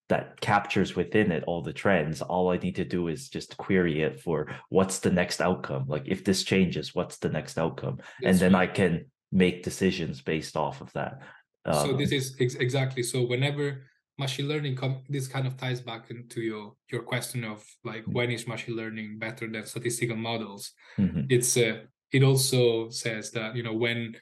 that 0.08 0.40
captures 0.40 0.94
within 0.94 1.32
it 1.32 1.44
all 1.46 1.62
the 1.62 1.72
trends. 1.72 2.20
All 2.20 2.50
i 2.50 2.58
need 2.58 2.76
to 2.76 2.84
do 2.84 3.08
is 3.08 3.28
just 3.28 3.56
query 3.56 4.02
it 4.02 4.20
for 4.20 4.48
what's 4.68 4.98
the 4.98 5.10
next 5.10 5.40
outcome? 5.40 5.84
Like 5.88 6.04
if 6.06 6.24
this 6.24 6.42
changes 6.44 6.94
what's 6.94 7.18
the 7.18 7.30
next 7.30 7.58
outcome? 7.58 7.98
That's 8.20 8.32
and 8.32 8.38
then 8.38 8.52
right. 8.52 8.68
i 8.68 8.72
can 8.72 9.06
make 9.32 9.64
decisions 9.64 10.20
based 10.20 10.56
off 10.56 10.80
of 10.80 10.92
that. 10.92 11.22
Um, 11.64 11.86
so 11.86 11.96
this 11.96 12.12
is 12.12 12.36
ex- 12.38 12.54
exactly. 12.54 13.02
So 13.02 13.22
whenever 13.22 13.84
machine 14.18 14.48
learning 14.48 14.78
this 15.08 15.26
kind 15.26 15.46
of 15.46 15.56
ties 15.56 15.80
back 15.80 16.10
into 16.10 16.40
your 16.40 16.74
your 16.90 17.02
question 17.02 17.44
of 17.44 17.64
like 17.84 18.02
mm-hmm. 18.02 18.12
when 18.12 18.30
is 18.30 18.46
machine 18.46 18.76
learning 18.76 19.18
better 19.18 19.48
than 19.48 19.66
statistical 19.66 20.16
models 20.16 20.72
mm-hmm. 20.98 21.22
it's 21.28 21.56
uh, 21.56 21.78
it 22.12 22.22
also 22.22 22.88
says 22.90 23.30
that 23.32 23.56
you 23.56 23.62
know 23.62 23.74
when 23.74 24.14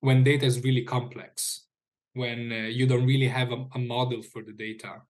when 0.00 0.24
data 0.24 0.46
is 0.46 0.62
really 0.62 0.82
complex 0.82 1.66
when 2.14 2.52
uh, 2.52 2.68
you 2.68 2.86
don't 2.86 3.06
really 3.06 3.28
have 3.28 3.50
a, 3.52 3.66
a, 3.74 3.78
model 3.78 4.22
for 4.22 4.42
the 4.42 4.52
data 4.52 5.02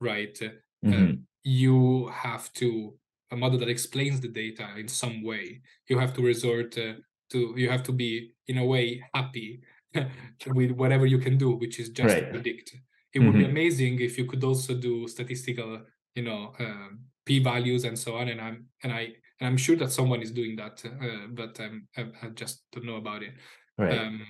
right 0.00 0.38
uh, 0.42 0.48
mm-hmm. 0.86 1.14
you 1.42 2.08
have 2.08 2.52
to 2.52 2.94
a 3.30 3.36
model 3.36 3.58
that 3.58 3.68
explains 3.68 4.20
the 4.20 4.28
data 4.28 4.66
in 4.76 4.88
some 4.88 5.22
way 5.22 5.62
you 5.88 5.98
have 5.98 6.12
to 6.12 6.20
resort 6.20 6.76
uh, 6.76 6.94
to 7.30 7.54
you 7.56 7.70
have 7.70 7.82
to 7.84 7.92
be 7.92 8.32
in 8.48 8.58
a 8.58 8.64
way 8.64 9.02
happy 9.14 9.62
with 10.46 10.70
whatever 10.72 11.06
you 11.06 11.18
can 11.18 11.36
do, 11.36 11.52
which 11.52 11.78
is 11.78 11.90
just 11.90 12.14
right. 12.14 12.30
predict. 12.30 12.74
It 13.12 13.20
would 13.20 13.30
mm-hmm. 13.30 13.38
be 13.38 13.44
amazing 13.44 14.00
if 14.00 14.16
you 14.18 14.24
could 14.24 14.44
also 14.44 14.74
do 14.74 15.08
statistical, 15.08 15.80
you 16.14 16.22
know, 16.22 16.52
um, 16.58 17.00
p 17.26 17.38
values 17.40 17.84
and 17.84 17.98
so 17.98 18.16
on. 18.16 18.28
And 18.28 18.40
I'm 18.40 18.66
and 18.82 18.92
I 18.92 19.14
and 19.40 19.48
I'm 19.48 19.56
sure 19.56 19.76
that 19.76 19.90
someone 19.90 20.22
is 20.22 20.30
doing 20.30 20.56
that, 20.56 20.82
uh, 20.84 21.26
but 21.30 21.58
I'm, 21.60 21.88
I, 21.96 22.02
I, 22.22 22.28
just 22.28 22.62
don't 22.72 22.84
know 22.84 22.96
about 22.96 23.22
it. 23.22 23.32
Right. 23.78 23.98
Um, 23.98 24.26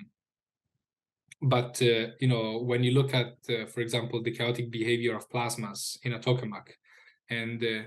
but 1.43 1.83
uh, 1.83 2.13
you 2.21 2.29
know, 2.29 2.59
when 2.59 2.85
you 2.85 2.93
look 2.93 3.13
at, 3.13 3.35
uh, 3.49 3.67
for 3.67 3.81
example, 3.81 4.23
the 4.23 4.31
chaotic 4.31 4.71
behavior 4.71 5.17
of 5.17 5.29
plasmas 5.29 5.99
in 6.05 6.13
a 6.13 6.19
tokamak, 6.19 6.69
and 7.29 7.63
uh, 7.63 7.83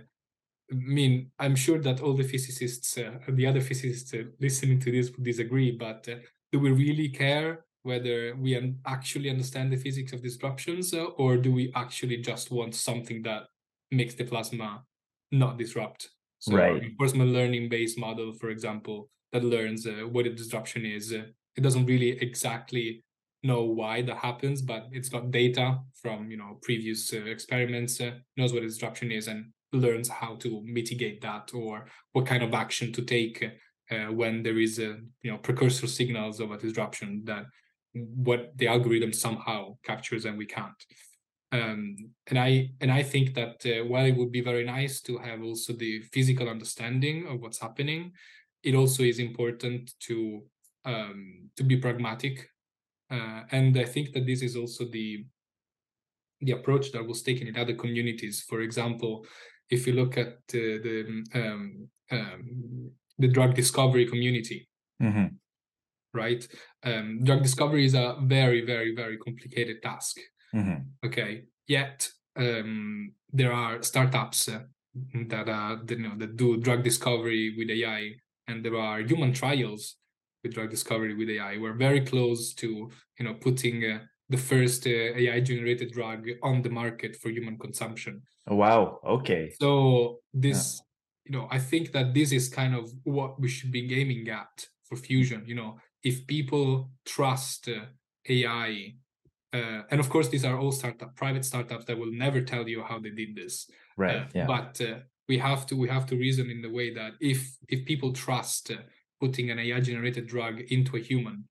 I 0.71 0.75
mean, 0.75 1.31
I'm 1.39 1.55
sure 1.55 1.79
that 1.79 2.01
all 2.01 2.13
the 2.13 2.23
physicists, 2.23 2.97
uh, 2.97 3.19
the 3.29 3.45
other 3.45 3.61
physicists 3.61 4.13
uh, 4.13 4.23
listening 4.39 4.79
to 4.81 4.91
this 4.91 5.11
would 5.11 5.23
disagree, 5.23 5.71
but 5.71 6.07
uh, 6.09 6.15
do 6.51 6.59
we 6.59 6.71
really 6.71 7.09
care 7.09 7.65
whether 7.83 8.35
we 8.35 8.75
actually 8.85 9.29
understand 9.29 9.71
the 9.71 9.77
physics 9.77 10.13
of 10.13 10.23
disruptions, 10.23 10.93
uh, 10.93 11.03
or 11.17 11.37
do 11.37 11.51
we 11.51 11.71
actually 11.75 12.17
just 12.17 12.51
want 12.51 12.73
something 12.75 13.21
that 13.23 13.43
makes 13.91 14.15
the 14.15 14.23
plasma 14.23 14.83
not 15.31 15.57
disrupt? 15.57 16.09
So, 16.39 16.55
right. 16.55 16.81
reinforcement 16.81 17.31
learning 17.31 17.69
based 17.69 17.97
model, 17.97 18.33
for 18.33 18.49
example, 18.49 19.09
that 19.31 19.43
learns 19.43 19.85
uh, 19.85 20.07
what 20.09 20.25
a 20.25 20.33
disruption 20.33 20.85
is, 20.85 21.13
uh, 21.13 21.23
it 21.55 21.61
doesn't 21.61 21.85
really 21.85 22.11
exactly 22.21 23.03
know 23.43 23.63
why 23.63 24.01
that 24.01 24.17
happens, 24.17 24.61
but 24.61 24.87
it's 24.91 25.09
got 25.09 25.31
data 25.31 25.79
from 26.01 26.31
you 26.31 26.37
know 26.37 26.57
previous 26.61 27.11
experiments, 27.13 28.01
knows 28.37 28.53
what 28.53 28.63
a 28.63 28.67
disruption 28.67 29.11
is, 29.11 29.27
and 29.27 29.51
learns 29.73 30.07
how 30.07 30.35
to 30.35 30.61
mitigate 30.65 31.21
that 31.21 31.51
or 31.53 31.85
what 32.13 32.25
kind 32.25 32.43
of 32.43 32.53
action 32.53 32.93
to 32.93 33.01
take 33.01 33.43
uh, 33.91 34.11
when 34.11 34.43
there 34.43 34.59
is 34.59 34.79
a 34.79 34.97
you 35.21 35.31
know 35.31 35.37
precursor 35.37 35.87
signals 35.87 36.39
of 36.39 36.51
a 36.51 36.57
disruption 36.57 37.21
that 37.25 37.45
what 37.93 38.51
the 38.57 38.67
algorithm 38.67 39.13
somehow 39.13 39.75
captures 39.83 40.25
and 40.25 40.37
we 40.37 40.45
can't 40.45 40.85
um, 41.51 41.95
and 42.27 42.39
i 42.39 42.69
and 42.81 42.91
i 42.91 43.03
think 43.03 43.33
that 43.33 43.63
uh, 43.65 43.85
while 43.85 44.05
it 44.05 44.15
would 44.15 44.31
be 44.31 44.41
very 44.41 44.63
nice 44.63 45.01
to 45.01 45.17
have 45.17 45.41
also 45.43 45.73
the 45.73 46.01
physical 46.11 46.49
understanding 46.49 47.27
of 47.27 47.39
what's 47.41 47.61
happening 47.61 48.11
it 48.63 48.75
also 48.75 49.03
is 49.03 49.19
important 49.19 49.91
to 49.99 50.43
um, 50.85 51.49
to 51.55 51.63
be 51.63 51.77
pragmatic 51.77 52.49
uh, 53.11 53.41
and 53.51 53.77
i 53.77 53.85
think 53.85 54.11
that 54.13 54.25
this 54.25 54.41
is 54.41 54.55
also 54.55 54.85
the 54.85 55.25
the 56.41 56.51
approach 56.51 56.91
that 56.91 57.07
was 57.07 57.21
taken 57.21 57.47
in 57.47 57.55
other 57.55 57.73
communities 57.73 58.43
for 58.47 58.61
example 58.61 59.25
if 59.69 59.87
you 59.87 59.93
look 59.93 60.17
at 60.17 60.39
the 60.49 60.79
the, 60.79 61.23
um, 61.39 61.87
um, 62.11 62.91
the 63.17 63.27
drug 63.27 63.55
discovery 63.55 64.05
community, 64.05 64.67
mm-hmm. 65.01 65.27
right? 66.13 66.47
Um, 66.83 67.23
drug 67.23 67.43
discovery 67.43 67.85
is 67.85 67.93
a 67.93 68.17
very, 68.21 68.65
very, 68.65 68.93
very 68.95 69.17
complicated 69.17 69.81
task. 69.81 70.17
Mm-hmm. 70.53 71.07
Okay, 71.07 71.43
yet 71.67 72.09
um, 72.35 73.13
there 73.31 73.53
are 73.53 73.81
startups 73.81 74.49
uh, 74.49 74.59
that 75.27 75.49
uh, 75.49 75.77
that, 75.85 75.97
you 75.97 76.07
know 76.07 76.17
that 76.17 76.35
do 76.35 76.57
drug 76.57 76.83
discovery 76.83 77.55
with 77.57 77.69
AI, 77.69 78.11
and 78.47 78.63
there 78.63 78.77
are 78.77 78.99
human 78.99 79.33
trials 79.33 79.95
with 80.43 80.53
drug 80.53 80.69
discovery 80.69 81.15
with 81.15 81.29
AI. 81.29 81.57
We're 81.57 81.73
very 81.73 82.01
close 82.01 82.53
to 82.55 82.91
you 83.19 83.25
know 83.25 83.33
putting 83.33 83.83
uh, 83.83 83.99
the 84.29 84.37
first 84.37 84.85
uh, 84.87 84.89
AI 84.89 85.39
generated 85.39 85.91
drug 85.91 86.27
on 86.41 86.61
the 86.61 86.69
market 86.69 87.15
for 87.15 87.29
human 87.29 87.57
consumption. 87.57 88.21
Oh, 88.47 88.55
wow. 88.55 88.99
Okay. 89.05 89.51
So 89.59 90.19
this, 90.33 90.81
yeah. 90.81 90.81
you 91.25 91.31
know, 91.37 91.47
I 91.51 91.59
think 91.59 91.91
that 91.91 92.13
this 92.13 92.31
is 92.31 92.49
kind 92.49 92.75
of 92.75 92.91
what 93.03 93.39
we 93.39 93.47
should 93.47 93.71
be 93.71 93.93
aiming 93.99 94.27
at 94.29 94.67
for 94.83 94.95
fusion. 94.95 95.43
You 95.45 95.55
know, 95.55 95.77
if 96.03 96.25
people 96.27 96.89
trust 97.05 97.69
uh, 97.69 97.85
AI, 98.27 98.93
uh, 99.53 99.81
and 99.91 99.99
of 99.99 100.09
course 100.09 100.29
these 100.29 100.45
are 100.45 100.57
all 100.57 100.71
startup, 100.71 101.15
private 101.15 101.45
startups 101.45 101.85
that 101.85 101.97
will 101.97 102.11
never 102.11 102.41
tell 102.41 102.67
you 102.67 102.83
how 102.83 102.99
they 102.99 103.11
did 103.11 103.35
this. 103.35 103.69
Right. 103.97 104.17
Uh, 104.17 104.25
yeah. 104.33 104.45
But 104.45 104.81
uh, 104.81 104.99
we 105.27 105.37
have 105.37 105.65
to 105.67 105.75
we 105.75 105.89
have 105.89 106.05
to 106.07 106.15
reason 106.15 106.49
in 106.49 106.61
the 106.61 106.71
way 106.71 106.93
that 106.93 107.13
if 107.19 107.55
if 107.69 107.85
people 107.85 108.11
trust 108.13 108.71
uh, 108.71 108.77
putting 109.19 109.51
an 109.51 109.59
AI 109.59 109.79
generated 109.79 110.27
drug 110.27 110.59
into 110.69 110.97
a 110.97 110.99
human, 110.99 111.45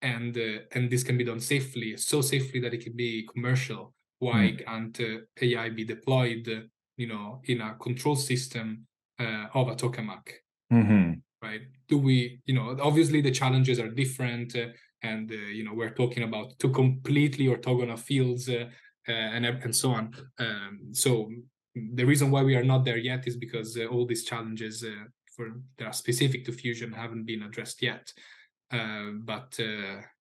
and 0.00 0.36
and 0.72 0.90
this 0.90 1.02
can 1.02 1.18
be 1.18 1.24
done 1.24 1.40
safely, 1.40 1.96
so 1.96 2.20
safely 2.20 2.60
that 2.60 2.74
it 2.74 2.84
can 2.84 2.94
be 2.94 3.26
commercial 3.32 3.94
why 4.18 4.52
mm. 4.52 4.64
can't 4.64 5.00
uh, 5.00 5.18
AI 5.40 5.70
be 5.70 5.84
deployed, 5.84 6.70
you 6.96 7.06
know, 7.06 7.40
in 7.44 7.60
a 7.60 7.74
control 7.74 8.16
system 8.16 8.86
uh, 9.18 9.46
of 9.54 9.68
a 9.68 9.76
tokamak? 9.76 10.28
Mm-hmm. 10.72 11.12
Right? 11.42 11.62
Do 11.88 11.98
we, 11.98 12.40
you 12.46 12.54
know, 12.54 12.76
obviously 12.80 13.20
the 13.20 13.30
challenges 13.30 13.78
are 13.78 13.88
different, 13.88 14.56
uh, 14.56 14.68
and 15.02 15.30
uh, 15.30 15.34
you 15.34 15.64
know, 15.64 15.74
we're 15.74 15.94
talking 15.94 16.24
about 16.24 16.58
two 16.58 16.70
completely 16.70 17.46
orthogonal 17.46 17.98
fields 17.98 18.48
uh, 18.48 18.64
uh, 19.08 19.12
and 19.12 19.46
and 19.46 19.74
so 19.74 19.90
on. 19.90 20.14
Um, 20.38 20.80
so 20.92 21.30
the 21.74 22.04
reason 22.04 22.30
why 22.30 22.42
we 22.42 22.56
are 22.56 22.64
not 22.64 22.84
there 22.84 22.96
yet 22.96 23.28
is 23.28 23.36
because 23.36 23.78
all 23.90 24.04
these 24.06 24.24
challenges 24.24 24.84
for 25.36 25.50
that 25.76 25.86
are 25.86 25.92
specific 25.92 26.44
to 26.44 26.52
fusion 26.52 26.92
haven't 26.92 27.24
been 27.24 27.42
addressed 27.42 27.82
yet. 27.82 28.12
but 28.70 29.58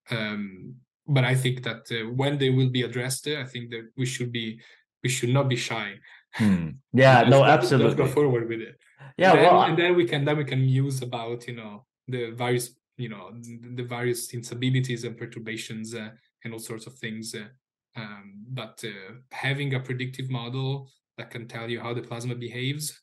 um, 0.10 0.76
but 1.08 1.24
I 1.24 1.36
think 1.36 1.64
that 1.64 1.90
uh, 1.92 2.10
when 2.12 2.38
they 2.38 2.50
will 2.50 2.70
be 2.70 2.82
addressed, 2.82 3.28
uh, 3.28 3.40
I 3.40 3.46
think 3.46 3.70
that 3.72 3.90
we 3.96 4.06
should 4.06 4.32
be 4.32 4.60
we 5.04 5.10
should 5.10 5.30
not 5.30 5.50
be 5.50 5.56
shy. 5.56 5.94
Hmm. 6.34 6.70
Yeah, 6.94 7.24
no, 7.30 7.44
absolutely. 7.44 7.94
Let's 7.94 7.98
go 7.98 8.08
forward 8.08 8.50
with 8.50 8.62
it. 8.62 8.76
Yeah, 9.18 9.32
and 9.32 9.40
then, 9.40 9.54
well, 9.54 9.64
and 9.64 9.78
then 9.78 9.96
we 9.96 10.06
can 10.06 10.26
then 10.26 10.38
we 10.38 10.46
can 10.46 10.62
muse 10.62 11.02
about 11.02 11.48
you 11.48 11.56
know 11.56 11.86
the 12.08 12.32
various 12.32 12.76
you 12.98 13.10
know 13.10 13.32
the 13.76 13.84
various 13.84 14.32
instabilities 14.32 15.04
and 15.04 15.18
perturbations 15.18 15.94
uh, 15.94 16.10
and 16.44 16.54
all 16.54 16.60
sorts 16.60 16.88
of 16.88 16.94
things. 16.96 17.36
Uh, 17.36 17.48
um, 17.96 18.46
but 18.50 18.84
uh, 18.84 19.14
having 19.32 19.74
a 19.74 19.80
predictive 19.80 20.30
model 20.30 20.90
that 21.18 21.32
can 21.32 21.48
tell 21.48 21.70
you 21.70 21.80
how 21.80 21.94
the 21.94 22.02
plasma 22.02 22.36
behaves, 22.36 23.00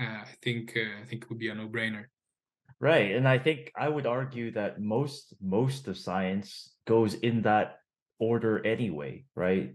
uh, 0.00 0.22
I 0.24 0.34
think 0.42 0.76
I 0.76 1.04
think 1.06 1.28
would 1.28 1.38
be 1.38 1.48
a 1.48 1.54
no 1.54 1.68
brainer. 1.68 2.04
Right. 2.80 3.14
And 3.14 3.28
I 3.28 3.38
think 3.38 3.70
I 3.76 3.88
would 3.88 4.06
argue 4.06 4.50
that 4.52 4.80
most 4.80 5.34
most 5.42 5.86
of 5.88 5.98
science 5.98 6.72
goes 6.86 7.14
in 7.14 7.42
that 7.42 7.78
order 8.18 8.64
anyway, 8.66 9.24
right? 9.34 9.74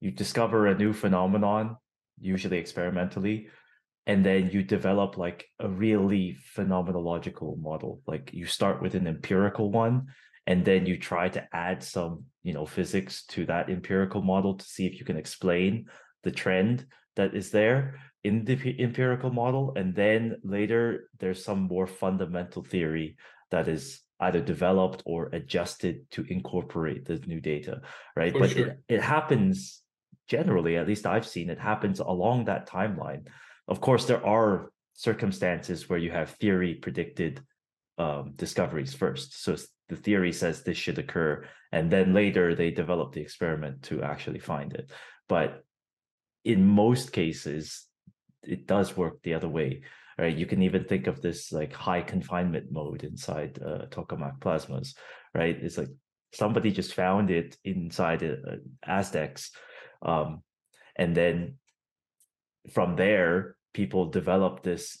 You 0.00 0.10
discover 0.10 0.66
a 0.66 0.76
new 0.76 0.92
phenomenon, 0.92 1.76
usually 2.20 2.58
experimentally, 2.58 3.48
and 4.06 4.24
then 4.24 4.50
you 4.50 4.62
develop 4.62 5.16
like 5.16 5.46
a 5.58 5.68
really 5.68 6.36
phenomenological 6.56 7.58
model. 7.58 8.00
Like 8.06 8.30
you 8.32 8.46
start 8.46 8.80
with 8.82 8.94
an 8.94 9.06
empirical 9.06 9.70
one, 9.70 10.06
and 10.46 10.64
then 10.64 10.86
you 10.86 10.98
try 10.98 11.28
to 11.30 11.48
add 11.52 11.82
some, 11.82 12.24
you 12.42 12.52
know, 12.52 12.66
physics 12.66 13.24
to 13.26 13.46
that 13.46 13.68
empirical 13.68 14.22
model 14.22 14.54
to 14.54 14.64
see 14.64 14.86
if 14.86 14.98
you 14.98 15.04
can 15.04 15.16
explain 15.16 15.86
the 16.22 16.30
trend 16.30 16.86
that 17.16 17.34
is 17.34 17.50
there 17.50 17.98
in 18.26 18.44
the 18.44 18.76
empirical 18.80 19.30
model 19.30 19.72
and 19.76 19.94
then 19.94 20.36
later 20.42 21.08
there's 21.20 21.44
some 21.44 21.60
more 21.60 21.86
fundamental 21.86 22.62
theory 22.64 23.16
that 23.52 23.68
is 23.68 24.00
either 24.20 24.40
developed 24.40 25.02
or 25.06 25.30
adjusted 25.32 26.10
to 26.10 26.24
incorporate 26.28 27.04
the 27.04 27.18
new 27.26 27.40
data 27.40 27.80
right 28.16 28.32
For 28.32 28.40
but 28.40 28.50
sure. 28.50 28.66
it, 28.66 28.78
it 28.88 29.00
happens 29.00 29.82
generally 30.28 30.76
at 30.76 30.86
least 30.86 31.06
i've 31.06 31.26
seen 31.26 31.50
it 31.50 31.58
happens 31.58 32.00
along 32.00 32.44
that 32.44 32.68
timeline. 32.68 33.26
Of 33.68 33.80
course 33.80 34.06
there 34.06 34.24
are 34.24 34.70
circumstances 34.94 35.88
where 35.88 35.98
you 35.98 36.10
have 36.10 36.30
theory 36.30 36.74
predicted 36.74 37.42
um, 37.98 38.32
discoveries 38.36 38.94
first. 38.94 39.42
So 39.42 39.56
the 39.88 39.96
theory 39.96 40.32
says 40.32 40.62
this 40.62 40.76
should 40.76 40.98
occur 40.98 41.44
and 41.72 41.90
then 41.90 42.14
later 42.14 42.54
they 42.54 42.70
develop 42.70 43.12
the 43.12 43.20
experiment 43.20 43.82
to 43.84 44.02
actually 44.02 44.38
find 44.38 44.72
it. 44.72 44.90
But 45.28 45.64
in 46.44 46.64
most 46.64 47.12
cases 47.12 47.84
it 48.42 48.66
does 48.66 48.96
work 48.96 49.22
the 49.22 49.34
other 49.34 49.48
way 49.48 49.82
right? 50.18 50.36
You 50.36 50.46
can 50.46 50.62
even 50.62 50.84
think 50.84 51.08
of 51.08 51.20
this 51.20 51.52
like 51.52 51.74
high 51.74 52.00
confinement 52.00 52.72
mode 52.72 53.04
inside 53.04 53.58
uh, 53.62 53.86
tokamak 53.90 54.38
plasmas 54.38 54.94
right? 55.34 55.56
It's 55.60 55.76
like 55.76 55.90
somebody 56.32 56.70
just 56.70 56.94
found 56.94 57.30
it 57.30 57.56
inside 57.64 58.22
uh, 58.22 58.56
ASDEX 58.88 59.50
um, 60.02 60.42
and 60.96 61.16
then 61.16 61.54
from 62.72 62.96
there 62.96 63.56
people 63.72 64.06
develop 64.06 64.62
this 64.62 64.98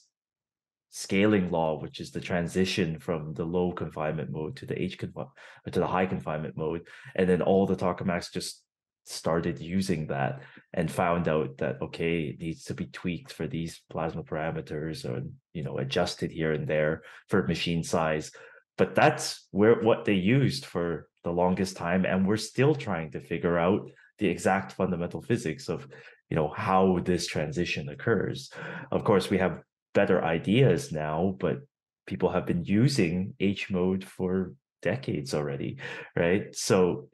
scaling 0.90 1.50
law 1.50 1.78
which 1.78 2.00
is 2.00 2.10
the 2.10 2.20
transition 2.20 2.98
from 2.98 3.34
the 3.34 3.44
low 3.44 3.70
confinement 3.70 4.30
mode 4.30 4.56
to 4.56 4.64
the 4.64 4.80
h 4.80 4.98
confi- 4.98 5.28
to 5.70 5.80
the 5.80 5.86
high 5.86 6.06
confinement 6.06 6.56
mode. 6.56 6.86
And 7.14 7.28
then 7.28 7.42
all 7.42 7.66
the 7.66 7.76
tokamaks 7.76 8.32
just 8.32 8.62
started 9.04 9.60
using 9.60 10.06
that 10.06 10.40
and 10.74 10.90
found 10.90 11.28
out 11.28 11.58
that 11.58 11.80
okay 11.80 12.22
it 12.22 12.40
needs 12.40 12.64
to 12.64 12.74
be 12.74 12.86
tweaked 12.86 13.30
for 13.30 13.46
these 13.46 13.82
plasma 13.88 14.24
parameters 14.24 15.04
or 15.04 15.22
you 15.52 15.62
know 15.62 15.78
adjusted 15.78 16.30
here 16.32 16.52
and 16.52 16.66
there 16.66 17.02
for 17.28 17.46
machine 17.46 17.84
size. 17.84 18.30
But 18.78 18.94
that's 18.94 19.46
where 19.50 19.80
what 19.80 20.06
they 20.06 20.14
used 20.14 20.64
for 20.64 21.08
the 21.24 21.30
longest 21.30 21.76
time 21.76 22.06
and 22.06 22.26
we're 22.26 22.36
still 22.36 22.74
trying 22.74 23.10
to 23.12 23.20
figure 23.20 23.58
out 23.58 23.90
the 24.18 24.26
exact 24.26 24.72
fundamental 24.72 25.22
physics 25.22 25.68
of 25.68 25.86
you 26.30 26.36
know 26.36 26.52
how 26.56 26.98
this 27.04 27.26
transition 27.26 27.88
occurs 27.88 28.50
of 28.90 29.04
course 29.04 29.30
we 29.30 29.38
have 29.38 29.60
better 29.94 30.24
ideas 30.24 30.92
now 30.92 31.36
but 31.38 31.58
people 32.06 32.30
have 32.30 32.46
been 32.46 32.64
using 32.64 33.34
h 33.40 33.70
mode 33.70 34.04
for 34.04 34.52
decades 34.82 35.34
already, 35.34 35.78
right? 36.14 36.54
So 36.54 37.08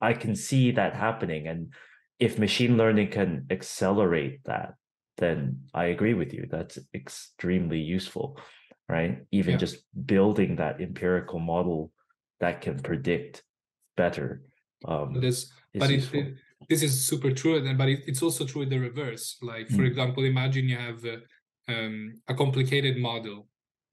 I 0.00 0.12
can 0.12 0.34
see 0.34 0.72
that 0.72 0.94
happening. 0.94 1.46
And 1.46 1.72
if 2.18 2.38
machine 2.38 2.76
learning 2.76 3.10
can 3.10 3.46
accelerate 3.50 4.40
that, 4.44 4.74
then 5.18 5.66
I 5.74 5.86
agree 5.86 6.14
with 6.14 6.32
you. 6.32 6.46
That's 6.50 6.78
extremely 6.94 7.78
useful, 7.80 8.38
right? 8.88 9.22
Even 9.30 9.52
Yeah. 9.52 9.58
just 9.58 9.76
building 9.94 10.56
that 10.56 10.80
empirical 10.80 11.38
model 11.38 11.92
that 12.40 12.60
can 12.60 12.80
predict 12.80 13.42
better 13.96 14.42
um, 14.88 15.20
This, 15.20 15.52
but 15.74 15.90
it, 15.90 16.14
it- 16.14 16.34
this 16.68 16.82
is 16.82 17.06
super 17.06 17.32
true, 17.32 17.60
but 17.74 17.88
it, 17.88 18.00
it's 18.06 18.22
also 18.22 18.44
true 18.44 18.62
in 18.62 18.68
the 18.68 18.78
reverse. 18.78 19.38
Like 19.42 19.68
for 19.70 19.82
Mm. 19.82 19.86
example, 19.86 20.24
imagine 20.24 20.68
you 20.68 20.76
have 20.76 21.04
uh, 21.04 21.16
um, 21.72 22.14
a 22.28 22.34
complicated 22.34 22.98
model, 22.98 23.48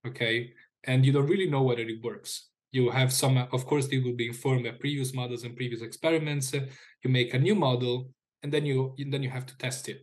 okay, 0.05 0.51
and 0.84 1.05
you 1.05 1.11
don't 1.13 1.28
really 1.28 1.49
know 1.49 1.63
whether 1.63 1.82
it 1.82 2.03
works. 2.03 2.49
You 2.71 2.89
have 2.91 3.11
some, 3.13 3.38
of 3.38 3.65
course, 3.65 3.88
they 3.88 3.99
will 3.99 4.15
be 4.15 4.28
informed 4.28 4.65
by 4.65 4.71
previous 4.71 5.13
models 5.13 5.43
and 5.43 5.55
previous 5.55 5.82
experiments. 5.82 6.53
uh, 6.53 6.65
You 7.03 7.09
make 7.09 7.34
a 7.34 7.39
new 7.39 7.55
model, 7.55 8.11
and 8.43 8.51
then 8.53 8.65
you 8.65 8.93
then 9.11 9.23
you 9.23 9.30
have 9.30 9.45
to 9.45 9.57
test 9.57 9.88
it, 9.89 9.99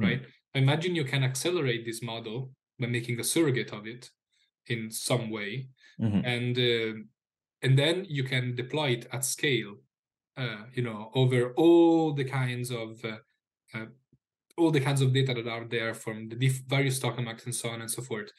Mm. 0.00 0.04
right? 0.06 0.22
Imagine 0.54 0.94
you 0.94 1.04
can 1.04 1.24
accelerate 1.24 1.84
this 1.84 2.00
model 2.02 2.52
by 2.78 2.86
making 2.86 3.18
a 3.20 3.24
surrogate 3.24 3.72
of 3.72 3.86
it 3.86 4.10
in 4.68 4.90
some 4.90 5.30
way, 5.30 5.68
Mhm. 6.00 6.22
and 6.24 6.54
uh, 6.58 6.94
and 7.64 7.78
then 7.78 8.06
you 8.08 8.24
can 8.24 8.54
deploy 8.54 8.88
it 8.96 9.06
at 9.12 9.24
scale 9.24 9.74
you 10.74 10.82
know 10.82 11.10
over 11.14 11.52
all 11.56 12.12
the 12.12 12.24
kinds 12.24 12.70
of 12.70 13.04
uh, 13.04 13.16
uh, 13.74 13.86
all 14.56 14.70
the 14.70 14.80
kinds 14.80 15.00
of 15.00 15.12
data 15.12 15.34
that 15.34 15.48
are 15.48 15.64
there 15.64 15.94
from 15.94 16.28
the 16.28 16.36
diff- 16.36 16.62
various 16.68 17.00
tokamaks 17.00 17.44
and 17.44 17.54
so 17.54 17.68
on 17.70 17.80
and 17.80 17.90
so 17.90 18.02
forth. 18.02 18.30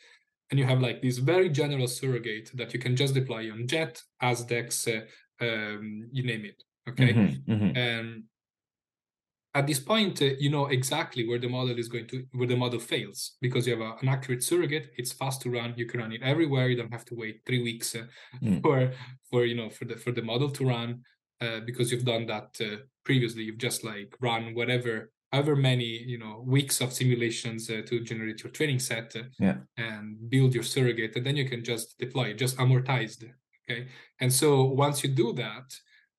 And 0.52 0.60
you 0.60 0.66
have 0.66 0.80
like 0.82 1.02
this 1.02 1.18
very 1.18 1.50
general 1.50 1.88
surrogate 1.88 2.52
that 2.54 2.74
you 2.74 2.80
can 2.80 2.96
just 2.96 3.14
deploy 3.14 3.52
on 3.52 3.68
jet 3.68 4.02
asdex 4.22 4.88
uh, 4.88 5.02
um, 5.46 6.08
you 6.12 6.24
name 6.24 6.46
it 6.46 6.64
okay? 6.88 7.14
Mhm, 7.14 7.46
mhm. 7.46 7.78
and 7.78 8.24
at 9.54 9.66
this 9.68 9.80
point 9.80 10.22
uh, 10.22 10.26
you 10.38 10.50
know 10.50 10.68
exactly 10.68 11.28
where 11.28 11.40
the 11.40 11.48
model 11.50 11.78
is 11.80 11.88
going 11.88 12.08
to 12.08 12.26
where 12.34 12.48
the 12.48 12.56
model 12.58 12.80
fails 12.80 13.38
because 13.42 13.66
you 13.66 13.74
have 13.74 13.82
a, 13.82 13.96
an 14.02 14.10
accurate 14.10 14.44
surrogate. 14.44 14.92
It's 14.98 15.12
fast 15.14 15.42
to 15.44 15.50
run. 15.50 15.74
You 15.78 15.86
can 15.88 16.00
run 16.02 16.12
it 16.12 16.22
everywhere. 16.22 16.68
You 16.70 16.76
don't 16.78 16.92
have 16.92 17.06
to 17.06 17.16
wait 17.16 17.42
three 17.46 17.64
weeks 17.64 17.96
uh, 17.96 18.06
Mm. 18.44 18.62
for 18.64 18.92
for 19.30 19.46
you 19.46 19.56
know 19.56 19.70
for 19.70 19.86
the 19.86 19.96
for 19.96 20.12
the 20.12 20.22
model 20.22 20.50
to 20.52 20.66
run 20.66 21.02
uh, 21.42 21.60
because 21.66 21.92
you've 21.92 22.06
done 22.06 22.26
that 22.26 22.56
uh, 22.62 22.78
previously 23.04 23.44
you've 23.44 23.58
just 23.58 23.84
like 23.84 24.16
run 24.22 24.54
whatever 24.56 25.12
however 25.32 25.56
many 25.56 25.86
you 25.86 26.18
know 26.18 26.44
weeks 26.46 26.82
of 26.82 26.94
simulations 26.94 27.70
uh, 27.70 27.82
to 27.86 28.00
generate 28.04 28.44
your 28.44 28.52
training 28.52 28.80
set 28.80 29.16
uh, 29.16 29.24
Yeah. 29.40 29.58
and 29.78 30.30
build 30.30 30.54
your 30.54 30.64
surrogate 30.64 31.16
and 31.16 31.26
then 31.26 31.36
you 31.36 31.48
can 31.50 31.64
just 31.64 31.98
deploy 32.00 32.30
it 32.30 32.38
just 32.38 32.58
amortized 32.58 33.24
okay 33.70 33.88
and 34.22 34.32
so 34.32 34.64
once 34.64 35.04
you 35.04 35.10
do 35.10 35.34
that 35.34 35.74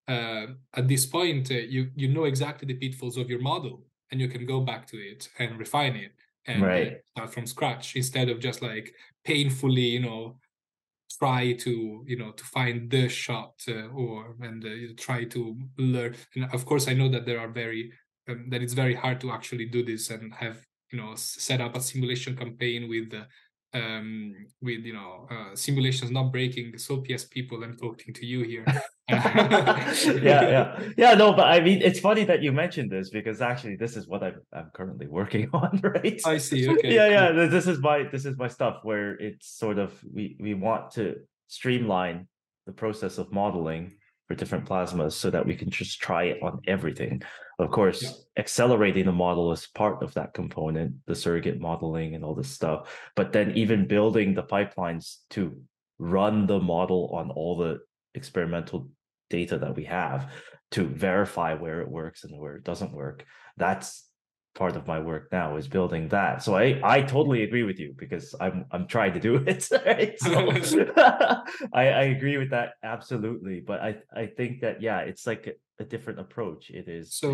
uh, 0.08 0.46
at 0.74 0.86
this 0.88 1.06
point 1.06 1.50
uh, 1.50 1.54
you 1.54 1.90
you 1.96 2.08
know 2.08 2.24
exactly 2.24 2.66
the 2.66 2.74
pitfalls 2.74 3.16
of 3.16 3.28
your 3.30 3.40
model 3.40 3.84
and 4.10 4.20
you 4.20 4.28
can 4.28 4.46
go 4.46 4.60
back 4.60 4.86
to 4.86 4.96
it 4.96 5.28
and 5.38 5.58
refine 5.58 5.96
it 5.96 6.12
and 6.46 6.62
Right. 6.62 6.98
start 7.10 7.32
from 7.34 7.46
scratch 7.46 7.96
instead 7.96 8.28
of 8.28 8.38
just 8.38 8.62
like 8.62 8.94
painfully 9.24 9.82
you 9.96 10.00
know 10.00 10.38
try 11.18 11.52
to 11.52 12.04
you 12.06 12.16
know 12.16 12.32
to 12.32 12.44
find 12.44 12.90
the 12.90 13.08
shot 13.08 13.54
uh, 13.68 13.88
or 13.88 14.36
and 14.40 14.64
uh, 14.64 14.92
try 14.96 15.24
to 15.24 15.56
learn. 15.78 16.14
And 16.34 16.44
of 16.52 16.64
course 16.66 16.88
i 16.88 16.94
know 16.94 17.08
that 17.08 17.26
there 17.26 17.40
are 17.40 17.48
very 17.48 17.92
um, 18.28 18.46
that 18.50 18.62
it's 18.62 18.72
very 18.72 18.94
hard 18.94 19.20
to 19.20 19.30
actually 19.30 19.66
do 19.66 19.84
this 19.84 20.10
and 20.10 20.32
have 20.34 20.58
you 20.92 20.98
know 20.98 21.14
set 21.14 21.60
up 21.60 21.76
a 21.76 21.80
simulation 21.80 22.36
campaign 22.36 22.88
with 22.88 23.12
uh, 23.14 23.24
um 23.76 24.34
with 24.62 24.80
you 24.84 24.94
know 24.94 25.26
uh, 25.30 25.54
simulations 25.54 26.10
not 26.10 26.32
breaking 26.32 26.76
so 26.78 26.98
ps 26.98 27.24
people 27.24 27.62
i'm 27.62 27.76
talking 27.76 28.12
to 28.14 28.24
you 28.24 28.42
here 28.42 28.64
yeah, 29.08 30.02
yeah, 30.24 30.80
yeah. 30.96 31.14
No, 31.14 31.32
but 31.32 31.46
I 31.46 31.60
mean, 31.60 31.80
it's 31.80 32.00
funny 32.00 32.24
that 32.24 32.42
you 32.42 32.50
mentioned 32.50 32.90
this 32.90 33.08
because 33.08 33.40
actually, 33.40 33.76
this 33.76 33.96
is 33.96 34.08
what 34.08 34.24
I'm 34.24 34.40
I'm 34.52 34.70
currently 34.74 35.06
working 35.06 35.48
on, 35.52 35.80
right? 35.80 36.20
i 36.26 36.38
see 36.38 36.68
okay 36.68 36.92
yeah, 36.92 37.28
cool. 37.28 37.36
yeah. 37.42 37.46
This 37.46 37.68
is 37.68 37.78
my 37.78 38.02
this 38.10 38.24
is 38.24 38.36
my 38.36 38.48
stuff 38.48 38.80
where 38.82 39.12
it's 39.20 39.46
sort 39.46 39.78
of 39.78 39.94
we 40.12 40.36
we 40.40 40.54
want 40.54 40.90
to 40.94 41.20
streamline 41.46 42.26
the 42.66 42.72
process 42.72 43.18
of 43.18 43.30
modeling 43.30 43.92
for 44.26 44.34
different 44.34 44.66
plasmas 44.68 45.12
so 45.12 45.30
that 45.30 45.46
we 45.46 45.54
can 45.54 45.70
just 45.70 46.00
try 46.00 46.24
it 46.24 46.42
on 46.42 46.60
everything. 46.66 47.22
Of 47.58 47.70
course, 47.70 48.02
Yeah. 48.02 48.10
accelerating 48.42 49.06
the 49.06 49.12
model 49.12 49.52
is 49.52 49.66
part 49.68 50.02
of 50.02 50.14
that 50.14 50.34
component, 50.34 51.06
the 51.06 51.14
surrogate 51.14 51.60
modeling 51.60 52.14
and 52.14 52.24
all 52.24 52.34
this 52.34 52.50
stuff. 52.50 52.90
But 53.14 53.32
then 53.32 53.52
even 53.56 53.86
building 53.86 54.34
the 54.34 54.42
pipelines 54.42 55.18
to 55.30 55.60
run 55.98 56.46
the 56.46 56.60
model 56.60 57.10
on 57.14 57.30
all 57.30 57.56
the 57.56 57.80
experimental 58.14 58.90
data 59.30 59.58
that 59.58 59.74
we 59.74 59.84
have 59.84 60.30
to 60.72 60.84
verify 60.86 61.54
where 61.54 61.80
it 61.80 61.88
works 61.88 62.24
and 62.24 62.38
where 62.38 62.56
it 62.56 62.64
doesn't 62.64 62.92
work. 62.92 63.24
That's 63.56 64.05
part 64.62 64.74
of 64.76 64.86
my 64.86 64.98
work 65.10 65.24
now 65.30 65.56
is 65.60 65.68
building 65.68 66.08
that. 66.08 66.42
So 66.42 66.50
I 66.64 66.66
I 66.96 66.98
totally 67.02 67.40
agree 67.46 67.62
with 67.70 67.78
you 67.82 67.90
because 68.02 68.34
I'm 68.44 68.64
I'm 68.74 68.86
trying 68.96 69.12
to 69.18 69.20
do 69.28 69.32
it. 69.52 69.62
Right? 69.90 70.18
So 70.18 70.32
I 71.82 71.84
I 72.02 72.04
agree 72.16 72.36
with 72.42 72.50
that 72.56 72.68
absolutely. 72.82 73.56
But 73.70 73.78
I 73.88 73.90
I 74.22 74.24
think 74.38 74.60
that 74.62 74.76
yeah, 74.88 75.00
it's 75.10 75.26
like 75.26 75.46
a, 75.52 75.54
a 75.82 75.84
different 75.84 76.18
approach. 76.24 76.62
It 76.80 76.86
is 76.88 77.04
so 77.22 77.28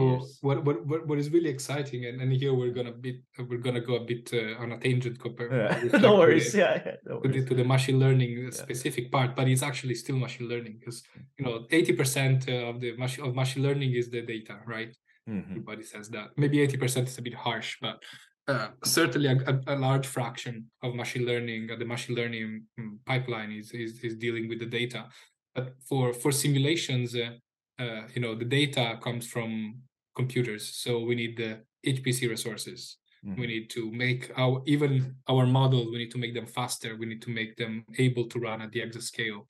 what, 0.46 0.58
what 0.66 0.76
what 0.90 1.00
what 1.08 1.18
is 1.22 1.30
really 1.36 1.52
exciting 1.56 2.00
and, 2.08 2.20
and 2.22 2.30
here 2.42 2.52
we're 2.60 2.74
gonna 2.78 2.96
be 3.06 3.12
we're 3.48 3.64
gonna 3.66 3.80
go 3.90 3.94
a 4.02 4.04
bit 4.12 4.24
uh, 4.40 4.62
on 4.62 4.68
a 4.72 4.78
tangent 4.84 5.16
compared 5.26 5.50
Yeah, 5.52 5.98
no 6.06 6.12
worries. 6.20 6.50
the- 6.52 6.58
Yeah, 6.58 6.74
yeah, 6.86 6.96
no 7.06 7.20
to 7.20 7.28
the, 7.28 7.38
worries. 7.38 7.48
to 7.48 7.54
the 7.60 7.64
machine 7.74 7.98
learning 8.04 8.50
specific 8.64 9.04
part, 9.14 9.30
but 9.38 9.46
it's 9.52 9.62
actually 9.70 9.94
still 10.04 10.16
machine 10.26 10.48
learning 10.52 10.74
because 10.80 10.98
you 11.38 11.44
know 11.44 11.54
eighty 11.70 11.92
percent 12.00 12.38
of 12.70 12.80
the 12.82 12.90
machine 13.04 13.24
of 13.26 13.30
machine 13.42 13.62
learning 13.62 13.90
is 14.00 14.06
the 14.14 14.22
data, 14.34 14.56
right? 14.66 14.92
Mhm. 15.28 15.50
Everybody 15.50 15.82
says 15.82 16.08
that. 16.10 16.30
Maybe 16.36 16.60
eighty 16.60 16.76
percent 16.76 17.08
is 17.08 17.18
a 17.18 17.22
bit 17.22 17.34
harsh, 17.34 17.78
but 17.80 18.02
uh, 18.48 18.68
certainly 18.84 19.28
a, 19.28 19.60
a, 19.68 19.76
large 19.76 20.06
fraction 20.06 20.68
of 20.82 20.94
machine 20.96 21.24
learning, 21.24 21.70
uh, 21.70 21.76
the 21.76 21.84
machine 21.84 22.16
learning 22.16 22.64
mm, 22.78 22.98
pipeline 23.06 23.52
is, 23.52 23.70
is 23.70 24.00
is 24.02 24.16
dealing 24.16 24.48
with 24.48 24.58
the 24.58 24.66
data. 24.66 25.06
But 25.54 25.74
for 25.88 26.12
for 26.12 26.32
simulations, 26.32 27.14
uh, 27.14 27.36
uh, 27.78 28.02
you 28.14 28.20
know, 28.20 28.34
the 28.34 28.44
data 28.44 28.98
comes 29.00 29.26
from 29.28 29.76
computers, 30.16 30.68
so 30.74 31.00
we 31.00 31.14
need 31.14 31.36
the 31.36 31.60
HPC 31.86 32.28
resources 32.28 32.98
we 33.24 33.30
Mhm. 33.30 33.46
need 33.46 33.70
to 33.70 33.90
make 33.92 34.30
our 34.36 34.62
even 34.66 35.14
our 35.28 35.46
models 35.46 35.86
we 35.92 35.98
need 35.98 36.10
to 36.10 36.18
make 36.18 36.34
them 36.34 36.46
faster 36.46 36.96
we 36.96 37.06
need 37.06 37.22
to 37.22 37.30
make 37.30 37.56
them 37.56 37.84
able 37.98 38.26
to 38.26 38.40
run 38.40 38.60
at 38.60 38.72
the 38.72 38.80
exascale 38.80 39.46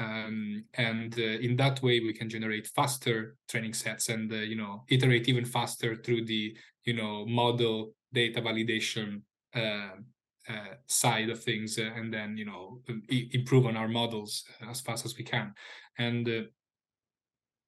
um, 0.00 0.64
and 0.74 1.14
uh, 1.18 1.22
in 1.46 1.56
that 1.56 1.82
way 1.82 2.00
we 2.00 2.12
can 2.12 2.28
generate 2.28 2.66
faster 2.66 3.36
training 3.48 3.74
sets 3.74 4.08
and 4.08 4.32
uh, 4.32 4.36
you 4.36 4.56
know 4.56 4.82
iterate 4.88 5.28
even 5.28 5.44
faster 5.44 5.94
through 5.94 6.24
the 6.24 6.56
you 6.84 6.94
know 6.94 7.26
model 7.26 7.92
data 8.12 8.40
validation 8.40 9.20
uh, 9.54 9.90
uh, 10.48 10.74
side 10.86 11.28
of 11.28 11.42
things 11.42 11.78
uh, 11.78 11.90
and 11.94 12.12
then 12.12 12.36
you 12.36 12.46
know 12.46 12.80
improve 13.08 13.66
on 13.66 13.76
our 13.76 13.88
models 13.88 14.44
as 14.68 14.80
fast 14.80 15.04
as 15.04 15.16
we 15.16 15.22
can 15.22 15.52
and 15.98 16.28
uh, 16.28 16.42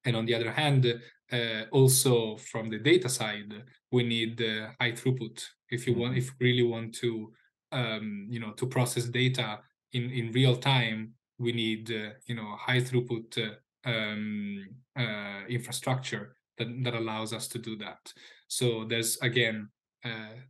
and 0.04 0.16
on 0.16 0.24
the 0.26 0.34
other 0.34 0.50
hand 0.50 1.00
uh, 1.32 1.62
also 1.70 2.36
from 2.36 2.70
the 2.70 2.78
data 2.78 3.08
side 3.08 3.52
we 3.90 4.02
need 4.02 4.40
uh, 4.40 4.68
high 4.80 4.92
throughput 4.92 5.44
if 5.70 5.86
you 5.86 5.94
want 5.94 6.14
Mhm. 6.14 6.18
if 6.18 6.30
we 6.38 6.46
really 6.46 6.68
want 6.74 6.94
to 6.94 7.32
um, 7.72 8.26
you 8.28 8.40
know 8.40 8.52
to 8.52 8.66
process 8.66 9.04
data 9.04 9.60
in 9.92 10.10
in 10.10 10.32
real 10.32 10.56
time 10.56 11.14
we 11.42 11.52
need 11.52 11.90
uh, 11.90 12.10
you 12.26 12.34
know 12.34 12.56
high 12.58 12.80
throughput 12.80 13.26
uh, 13.38 13.90
um, 13.90 14.66
uh, 14.96 15.40
infrastructure 15.48 16.36
that, 16.58 16.68
that 16.84 16.94
allows 16.94 17.32
us 17.32 17.48
to 17.48 17.58
do 17.58 17.76
that. 17.76 18.12
So 18.48 18.84
there's 18.88 19.18
again 19.18 19.68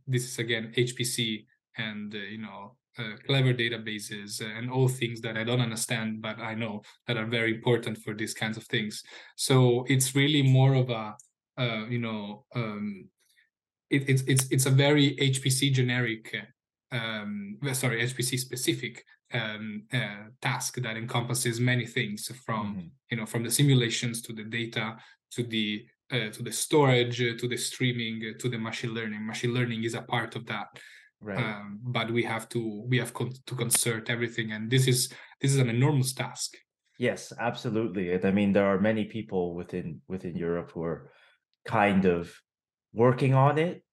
this 0.07 0.23
is 0.23 0.39
again 0.39 0.73
hpc 0.75 1.45
and 1.77 2.11
you 2.11 2.39
know 2.39 2.75
uh, 2.97 3.15
clever 3.27 3.53
databases 3.53 4.41
and 4.41 4.71
all 4.71 4.87
things 4.87 5.21
that 5.21 5.37
i 5.37 5.43
don't 5.43 5.61
understand 5.61 6.23
but 6.23 6.39
i 6.39 6.55
know 6.55 6.81
that 7.05 7.17
are 7.17 7.27
very 7.27 7.53
important 7.53 7.95
for 7.99 8.15
these 8.15 8.33
kinds 8.33 8.57
of 8.57 8.63
things. 8.63 9.03
So 9.35 9.85
it's 9.87 10.15
really 10.15 10.41
more 10.41 10.73
of 10.73 10.89
a 10.89 11.15
uh, 11.57 11.85
you 11.87 11.99
know 11.99 12.45
um, 12.55 13.05
it, 13.89 14.09
it's 14.09 14.23
it's 14.23 14.47
it's 14.49 14.65
a 14.65 14.71
very 14.71 15.15
HPC 15.15 15.71
generic, 15.71 16.35
um, 16.93 17.57
sorry, 17.73 18.01
HPC 18.03 18.37
specific 18.39 19.03
um, 19.33 19.83
uh, 19.91 20.25
task 20.41 20.75
that 20.85 20.95
encompasses 20.95 21.59
many 21.59 21.85
things 21.87 22.31
from 22.45 22.65
Mhm. 22.75 22.91
you 23.11 23.17
know 23.17 23.25
from 23.25 23.43
the 23.43 23.51
simulations 23.59 24.21
to 24.25 24.31
the 24.33 24.43
data 24.59 24.85
to 25.35 25.41
the 25.43 25.67
uh, 26.11 26.29
to 26.35 26.43
the 26.43 26.51
storage 26.51 27.17
uh, 27.21 27.35
to 27.41 27.47
the 27.47 27.57
streaming 27.57 28.15
uh, 28.29 28.37
to 28.41 28.47
the 28.53 28.57
machine 28.69 28.93
learning. 28.93 29.25
Machine 29.25 29.53
learning 29.57 29.83
is 29.83 29.95
a 29.95 30.03
part 30.13 30.35
of 30.35 30.45
that, 30.51 30.67
Right. 31.21 31.39
um, 31.43 31.79
but 31.97 32.07
we 32.11 32.23
have 32.33 32.45
to 32.49 32.59
we 32.91 32.97
have 32.99 33.11
con- 33.13 33.33
to 33.47 33.55
concert 33.55 34.09
everything, 34.15 34.51
and 34.51 34.69
this 34.69 34.85
is 34.87 34.99
this 35.41 35.51
is 35.55 35.57
an 35.65 35.69
enormous 35.69 36.13
task. 36.13 36.49
Yes, 36.99 37.33
absolutely. 37.39 38.05
And 38.13 38.23
I 38.23 38.31
mean, 38.31 38.53
there 38.53 38.67
are 38.67 38.79
many 38.79 39.05
people 39.05 39.55
within 39.55 40.01
within 40.07 40.35
Europe 40.47 40.69
who 40.73 40.83
are 40.83 41.09
kind 41.65 42.05
of 42.05 42.23
working 42.93 43.33
on 43.33 43.57
it. 43.57 43.83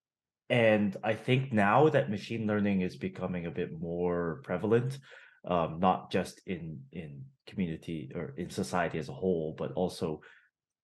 And 0.50 0.96
I 1.04 1.14
think 1.14 1.52
now 1.52 1.88
that 1.88 2.10
machine 2.10 2.46
learning 2.46 2.82
is 2.82 2.96
becoming 2.96 3.46
a 3.46 3.50
bit 3.50 3.80
more 3.80 4.40
prevalent, 4.44 4.98
um, 5.44 5.78
not 5.78 6.10
just 6.10 6.40
in 6.46 6.80
in 6.92 7.22
community 7.46 8.10
or 8.14 8.34
in 8.36 8.50
society 8.50 8.98
as 8.98 9.08
a 9.08 9.12
whole, 9.12 9.54
but 9.56 9.72
also 9.72 10.20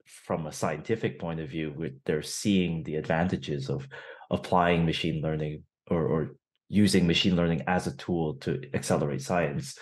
from 0.06 0.46
a 0.46 0.52
scientific 0.52 1.18
point 1.18 1.40
of 1.40 1.50
view, 1.50 1.74
they're 2.04 2.22
seeing 2.22 2.82
the 2.84 2.94
advantages 2.94 3.68
of 3.68 3.88
applying 4.30 4.86
machine 4.86 5.20
learning 5.20 5.64
or, 5.90 6.06
or 6.06 6.36
using 6.68 7.06
machine 7.06 7.36
learning 7.36 7.62
as 7.66 7.86
a 7.86 7.96
tool 7.96 8.34
to 8.34 8.60
accelerate 8.74 9.22
science, 9.22 9.78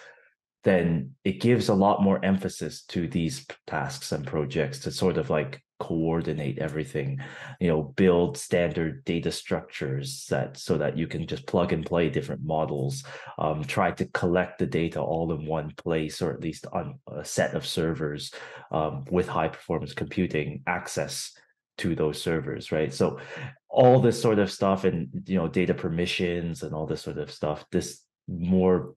then 0.64 1.12
it 1.24 1.41
gives 1.41 1.68
a 1.68 1.74
lot 1.74 2.03
more 2.03 2.24
emphasis 2.24 2.85
to 2.85 3.07
these 3.09 3.47
tasks 3.66 4.12
and 4.12 4.26
projects 4.26 4.80
to 4.80 4.91
sort 4.91 5.18
of 5.18 5.30
like 5.30 5.62
coordinate 5.85 6.59
everything 6.59 7.20
you 7.61 7.68
know 7.68 7.82
build 7.82 8.37
standard 8.39 9.05
data 9.05 9.30
structures 9.30 10.26
that 10.30 10.57
so 10.57 10.78
that 10.78 10.97
you 10.97 11.07
can 11.07 11.26
just 11.26 11.47
plug 11.47 11.72
and 11.72 11.85
play 11.85 12.09
different 12.09 12.43
models 12.43 13.05
um, 13.39 13.62
try 13.62 13.91
to 13.91 14.07
collect 14.07 14.59
the 14.59 14.66
data 14.66 15.01
all 15.01 15.32
in 15.32 15.45
one 15.45 15.70
place 15.76 16.22
or 16.22 16.32
at 16.32 16.41
least 16.41 16.66
on 16.72 16.99
a 17.20 17.24
set 17.24 17.55
of 17.55 17.66
servers 17.66 18.32
um, 18.72 19.05
with 19.11 19.28
high 19.28 19.49
performance 19.49 19.93
computing 19.93 20.62
access 20.66 21.32
to 21.76 21.95
those 21.95 22.22
servers 22.22 22.72
right? 22.72 22.95
So 22.95 23.18
all 23.68 24.01
this 24.01 24.20
sort 24.20 24.39
of 24.39 24.51
stuff 24.51 24.85
and 24.85 25.09
you 25.26 25.37
know 25.37 25.49
data 25.49 25.74
permissions 25.74 26.62
and 26.62 26.72
all 26.74 26.87
this 26.87 27.03
sort 27.03 27.18
of 27.18 27.30
stuff 27.30 27.64
this 27.72 28.01
more 28.28 28.95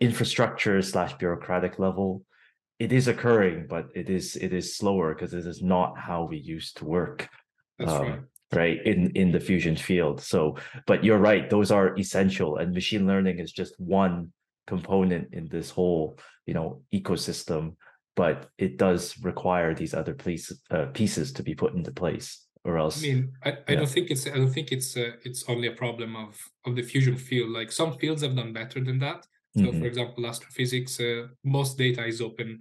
infrastructure 0.00 0.82
slash 0.82 1.14
bureaucratic 1.14 1.78
level 1.78 2.24
it 2.78 2.92
is 2.92 3.08
occurring, 3.08 3.66
but 3.68 3.88
it 3.94 4.08
is 4.08 4.36
it 4.36 4.52
is 4.52 4.76
slower 4.76 5.14
because 5.14 5.34
it 5.34 5.46
is 5.46 5.62
not 5.62 5.98
how 5.98 6.24
we 6.24 6.38
used 6.38 6.76
to 6.78 6.84
work. 6.84 7.28
That's 7.78 7.90
um, 7.90 8.02
right. 8.02 8.20
Right 8.52 8.86
in 8.86 9.10
in 9.10 9.32
the 9.32 9.40
fusion 9.40 9.76
field. 9.76 10.20
So, 10.22 10.56
but 10.86 11.04
you're 11.04 11.18
right; 11.18 11.50
those 11.50 11.70
are 11.70 11.98
essential, 11.98 12.56
and 12.56 12.72
machine 12.72 13.06
learning 13.06 13.40
is 13.40 13.52
just 13.52 13.78
one 13.78 14.32
component 14.66 15.34
in 15.34 15.48
this 15.48 15.70
whole 15.70 16.18
you 16.46 16.54
know 16.54 16.82
ecosystem. 16.94 17.76
But 18.16 18.48
it 18.58 18.78
does 18.78 19.16
require 19.22 19.74
these 19.74 19.92
other 19.92 20.14
pieces 20.14 20.62
uh, 20.70 20.86
pieces 20.86 21.32
to 21.34 21.42
be 21.42 21.54
put 21.54 21.74
into 21.74 21.92
place, 21.92 22.46
or 22.64 22.78
else. 22.78 22.98
I 22.98 23.02
mean, 23.02 23.32
I, 23.44 23.50
I 23.50 23.56
yeah. 23.68 23.74
don't 23.76 23.88
think 23.88 24.10
it's 24.10 24.26
I 24.26 24.36
don't 24.36 24.52
think 24.52 24.72
it's 24.72 24.96
uh, 24.96 25.12
it's 25.24 25.44
only 25.48 25.68
a 25.68 25.72
problem 25.72 26.16
of 26.16 26.38
of 26.64 26.74
the 26.74 26.82
fusion 26.82 27.16
field. 27.16 27.50
Like 27.50 27.70
some 27.70 27.98
fields 27.98 28.22
have 28.22 28.34
done 28.34 28.52
better 28.52 28.80
than 28.82 28.98
that 29.00 29.26
so, 29.58 29.64
mm-hmm. 29.64 29.80
for 29.80 29.86
example, 29.86 30.26
astrophysics, 30.26 31.00
uh, 31.00 31.28
most 31.42 31.78
data 31.78 32.06
is 32.06 32.20
open. 32.20 32.60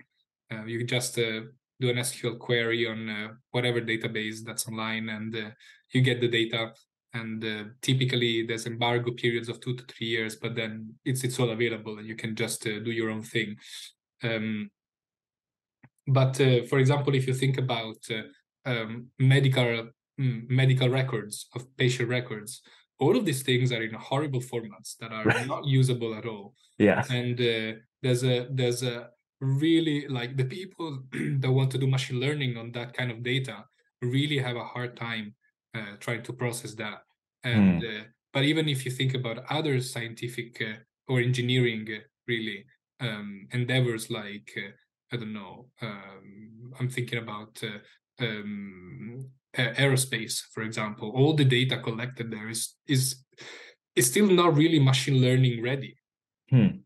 Uh, 0.52 0.66
you 0.66 0.78
can 0.80 0.88
just 0.88 1.18
uh, 1.18 1.42
do 1.80 1.90
an 1.90 1.98
SQL 1.98 2.40
query 2.40 2.88
on 2.88 3.10
uh, 3.10 3.28
whatever 3.52 3.82
database 3.82 4.44
that's 4.46 4.68
online, 4.68 5.10
and 5.10 5.36
uh, 5.36 5.50
you 5.94 6.02
get 6.02 6.22
the 6.22 6.28
data. 6.28 6.72
And 7.14 7.44
uh, 7.44 7.64
typically, 7.82 8.46
there's 8.46 8.68
embargo 8.68 9.12
periods 9.12 9.50
of 9.50 9.60
two 9.60 9.76
to 9.76 9.84
three 9.86 10.08
years, 10.08 10.36
but 10.36 10.56
then 10.56 10.94
it's 11.06 11.24
it's 11.24 11.40
all 11.40 11.50
available, 11.50 11.98
and 11.98 12.08
you 12.08 12.16
can 12.16 12.36
just 12.36 12.64
do 12.64 12.92
your 12.92 13.10
own 13.10 13.24
thing. 13.24 13.56
Um, 14.24 14.70
but 16.08 16.38
for 16.70 16.80
example, 16.80 17.16
if 17.16 17.28
you 17.28 17.34
think 17.34 17.58
about 17.58 17.98
um, 18.66 19.08
medical 19.20 19.90
mm, 20.20 20.50
medical 20.50 20.90
records 20.90 21.48
of 21.56 21.66
patient 21.78 22.10
records, 22.10 22.62
all 23.00 23.16
of 23.16 23.26
these 23.26 23.44
things 23.44 23.72
are 23.72 23.84
in 23.84 23.94
horrible 23.94 24.42
formats 24.42 24.98
that 25.00 25.12
are 25.12 25.24
right. 25.24 25.48
not 25.54 25.66
usable 25.66 26.16
at 26.16 26.26
all 26.26 26.54
yeah 26.78 27.04
and 27.10 27.40
uh, 27.40 27.78
there's 28.02 28.24
a 28.24 28.48
there's 28.52 28.84
a 28.84 29.10
really 29.40 30.08
like 30.08 30.36
the 30.38 30.46
people 30.46 31.04
that 31.40 31.52
want 31.52 31.72
to 31.72 31.78
do 31.78 31.88
machine 31.88 32.20
learning 32.20 32.58
on 32.58 32.72
that 32.72 32.94
kind 32.94 33.12
of 33.12 33.24
data 33.24 33.64
really 34.02 34.38
have 34.38 34.56
a 34.56 34.64
hard 34.64 34.96
time 34.96 35.34
uh, 35.76 35.96
trying 36.00 36.24
to 36.24 36.34
process 36.34 36.74
that 36.74 37.00
and 37.44 37.82
mm. 37.82 38.02
uh, 38.02 38.04
but 38.34 38.44
even 38.44 38.68
if 38.68 38.86
you 38.86 38.92
think 38.92 39.14
about 39.14 39.44
other 39.50 39.80
scientific 39.80 40.62
uh, 40.62 40.78
or 41.08 41.20
engineering 41.20 41.88
uh, 41.92 42.00
really 42.28 42.66
um, 43.00 43.48
endeavors 43.52 44.10
like 44.10 44.52
uh, 44.58 44.72
i 45.12 45.18
don't 45.18 45.34
know 45.34 45.68
um, 45.82 46.74
i'm 46.80 46.90
thinking 46.90 47.20
about 47.20 47.62
um, 48.20 49.30
aerospace, 49.58 50.42
for 50.52 50.64
example, 50.64 51.12
all 51.16 51.34
the 51.34 51.46
data 51.46 51.78
collected 51.78 52.32
there 52.32 52.50
is 52.50 52.76
is 52.88 53.24
is 53.96 54.08
still 54.08 54.28
not 54.28 54.56
really 54.56 54.80
machine 54.80 55.22
learning 55.22 55.64
ready. 55.64 55.98
Hmm. 56.50 56.84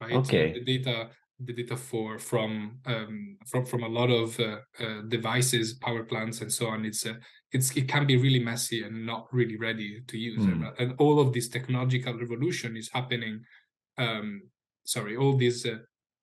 Right. 0.00 0.12
Okay. 0.12 0.52
So 0.52 0.60
the 0.60 0.78
data, 0.78 1.10
the 1.44 1.52
data 1.52 1.76
for 1.76 2.18
from 2.18 2.78
um, 2.86 3.36
from 3.46 3.64
from 3.64 3.82
a 3.82 3.88
lot 3.88 4.10
of 4.10 4.38
uh, 4.40 4.58
uh, 4.80 5.02
devices, 5.08 5.74
power 5.74 6.04
plants, 6.04 6.40
and 6.40 6.52
so 6.52 6.66
on. 6.66 6.84
It's 6.84 7.06
uh, 7.06 7.14
it's 7.52 7.76
it 7.76 7.88
can 7.88 8.06
be 8.06 8.16
really 8.16 8.38
messy 8.38 8.82
and 8.82 9.06
not 9.06 9.26
really 9.32 9.56
ready 9.56 10.02
to 10.06 10.18
use. 10.18 10.44
Hmm. 10.44 10.64
And 10.78 10.94
all 10.98 11.20
of 11.20 11.32
this 11.32 11.48
technological 11.48 12.14
revolution 12.18 12.76
is 12.76 12.90
happening. 12.92 13.40
Um, 13.98 14.42
sorry, 14.84 15.16
all 15.16 15.36
these. 15.36 15.66
Uh, 15.66 15.78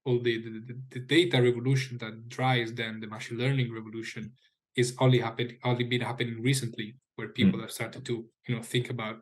all 0.05 0.21
the, 0.21 0.41
the, 0.41 0.75
the 0.91 0.99
data 1.01 1.41
revolution 1.41 1.97
that 1.97 2.29
drives 2.29 2.71
then 2.73 3.01
the 3.01 3.07
machine 3.07 3.37
learning 3.37 3.73
revolution 3.73 4.31
is 4.77 4.95
only 5.01 5.19
happened 5.19 5.51
only 5.65 5.83
been 5.83 5.99
happening 5.99 6.41
recently 6.41 6.95
where 7.17 7.27
people 7.27 7.59
mm. 7.59 7.63
have 7.63 7.71
started 7.71 8.05
to 8.05 8.25
you 8.47 8.55
know 8.55 8.61
think 8.61 8.89
about 8.89 9.17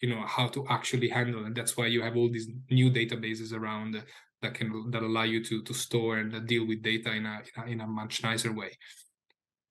you 0.00 0.08
know 0.08 0.22
how 0.26 0.46
to 0.46 0.66
actually 0.68 1.10
handle 1.10 1.44
and 1.44 1.54
that's 1.54 1.76
why 1.76 1.86
you 1.86 2.00
have 2.00 2.16
all 2.16 2.30
these 2.30 2.48
new 2.70 2.90
databases 2.90 3.52
around 3.52 4.02
that 4.42 4.54
can 4.54 4.90
that 4.90 5.02
allow 5.02 5.22
you 5.22 5.44
to 5.44 5.62
to 5.62 5.74
store 5.74 6.18
and 6.18 6.46
deal 6.46 6.66
with 6.66 6.82
data 6.82 7.12
in 7.12 7.26
a, 7.26 7.42
in 7.56 7.62
a, 7.62 7.66
in 7.72 7.80
a 7.80 7.86
much 7.86 8.22
nicer 8.22 8.52
way 8.52 8.70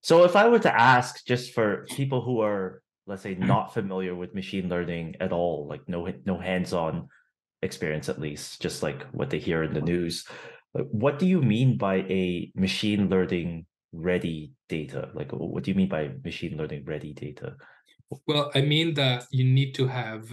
so 0.02 0.24
if 0.24 0.36
i 0.36 0.48
were 0.48 0.60
to 0.60 0.80
ask 0.80 1.26
just 1.26 1.54
for 1.54 1.86
people 1.90 2.22
who 2.22 2.42
are 2.42 2.82
let's 3.08 3.24
say 3.24 3.36
not 3.36 3.74
familiar 3.74 4.16
with 4.16 4.36
machine 4.36 4.70
learning 4.70 5.16
at 5.20 5.34
all 5.34 5.68
like 5.68 5.82
no 5.88 6.08
no 6.26 6.38
hands-on 6.38 7.08
experience 7.62 8.08
at 8.08 8.20
least 8.20 8.62
just 8.62 8.84
like 8.84 9.06
what 9.12 9.30
they 9.30 9.40
hear 9.40 9.64
in 9.64 9.74
the 9.74 9.82
news 9.82 10.26
what 10.74 11.20
do 11.20 11.26
you 11.26 11.42
mean 11.42 11.78
by 11.78 11.96
a 12.10 12.52
machine 12.56 13.10
learning 13.10 13.66
ready 13.92 14.52
data? 14.68 15.10
Like, 15.14 15.32
what 15.32 15.64
do 15.64 15.72
you 15.72 15.76
mean 15.76 15.90
by 15.90 16.12
machine 16.24 16.58
learning 16.58 16.86
ready 16.86 17.14
data? 17.14 17.56
Well, 18.28 18.52
I 18.54 18.62
mean 18.62 18.94
that 18.96 19.26
you 19.32 19.44
need 19.44 19.74
to 19.76 19.88
have, 19.88 20.32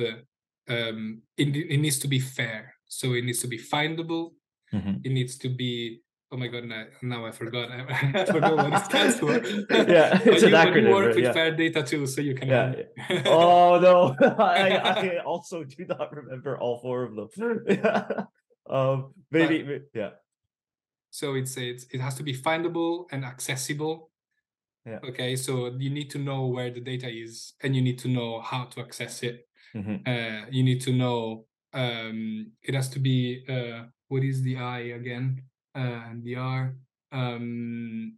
um, 0.68 1.22
it, 1.36 1.56
it 1.56 1.78
needs 1.78 1.98
to 2.00 2.08
be 2.08 2.20
fair. 2.20 2.74
So 2.88 3.14
it 3.14 3.24
needs 3.24 3.40
to 3.40 3.48
be 3.48 3.58
findable. 3.58 4.32
Mm-hmm. 4.72 4.96
It 5.04 5.12
needs 5.12 5.38
to 5.38 5.48
be 5.48 6.02
oh 6.32 6.36
my 6.36 6.48
god 6.48 6.64
now, 6.64 6.84
now 7.02 7.24
i 7.24 7.30
forgot 7.30 7.70
i, 7.70 8.24
forgot 8.32 8.56
what 8.56 8.72
it 8.72 8.84
stands 8.84 9.16
for 9.16 9.30
yeah 9.88 10.18
it's 10.24 10.42
an 10.42 10.48
you, 10.48 10.56
acronym 10.56 10.92
work 10.92 11.14
with 11.14 11.22
yeah. 11.22 11.32
fair 11.32 11.54
data 11.54 11.84
too 11.84 12.04
so 12.04 12.20
you 12.20 12.34
can 12.34 12.48
yeah. 12.48 12.74
oh 13.26 13.78
no 13.78 14.16
I, 14.36 14.76
I 14.76 15.18
also 15.18 15.62
do 15.62 15.86
not 15.86 16.12
remember 16.12 16.58
all 16.58 16.80
four 16.80 17.04
of 17.04 17.14
them 17.14 18.26
um 18.68 19.14
maybe, 19.30 19.62
but, 19.62 19.82
yeah 19.94 20.10
so 21.16 21.34
it's 21.34 21.56
it's 21.56 21.86
it 21.92 22.00
has 22.00 22.14
to 22.16 22.22
be 22.22 22.34
findable 22.36 23.06
and 23.10 23.24
accessible. 23.24 24.10
Yeah. 24.84 25.00
Okay, 25.08 25.34
so 25.34 25.72
you 25.78 25.88
need 25.88 26.10
to 26.10 26.18
know 26.18 26.46
where 26.46 26.70
the 26.70 26.80
data 26.80 27.08
is, 27.08 27.54
and 27.62 27.74
you 27.74 27.80
need 27.80 27.98
to 28.00 28.08
know 28.08 28.40
how 28.40 28.64
to 28.66 28.80
access 28.80 29.22
it. 29.22 29.48
Mm-hmm. 29.74 29.96
Uh, 30.06 30.46
you 30.50 30.62
need 30.62 30.82
to 30.82 30.92
know 30.92 31.46
um, 31.76 32.52
it 32.62 32.74
has 32.74 32.88
to 32.90 32.98
be 32.98 33.44
uh, 33.48 33.84
what 34.08 34.24
is 34.24 34.42
the 34.42 34.56
I 34.56 34.96
again 35.00 35.42
uh, 35.76 36.10
and 36.10 36.24
the 36.24 36.36
R. 36.36 36.74
Um, 37.12 38.16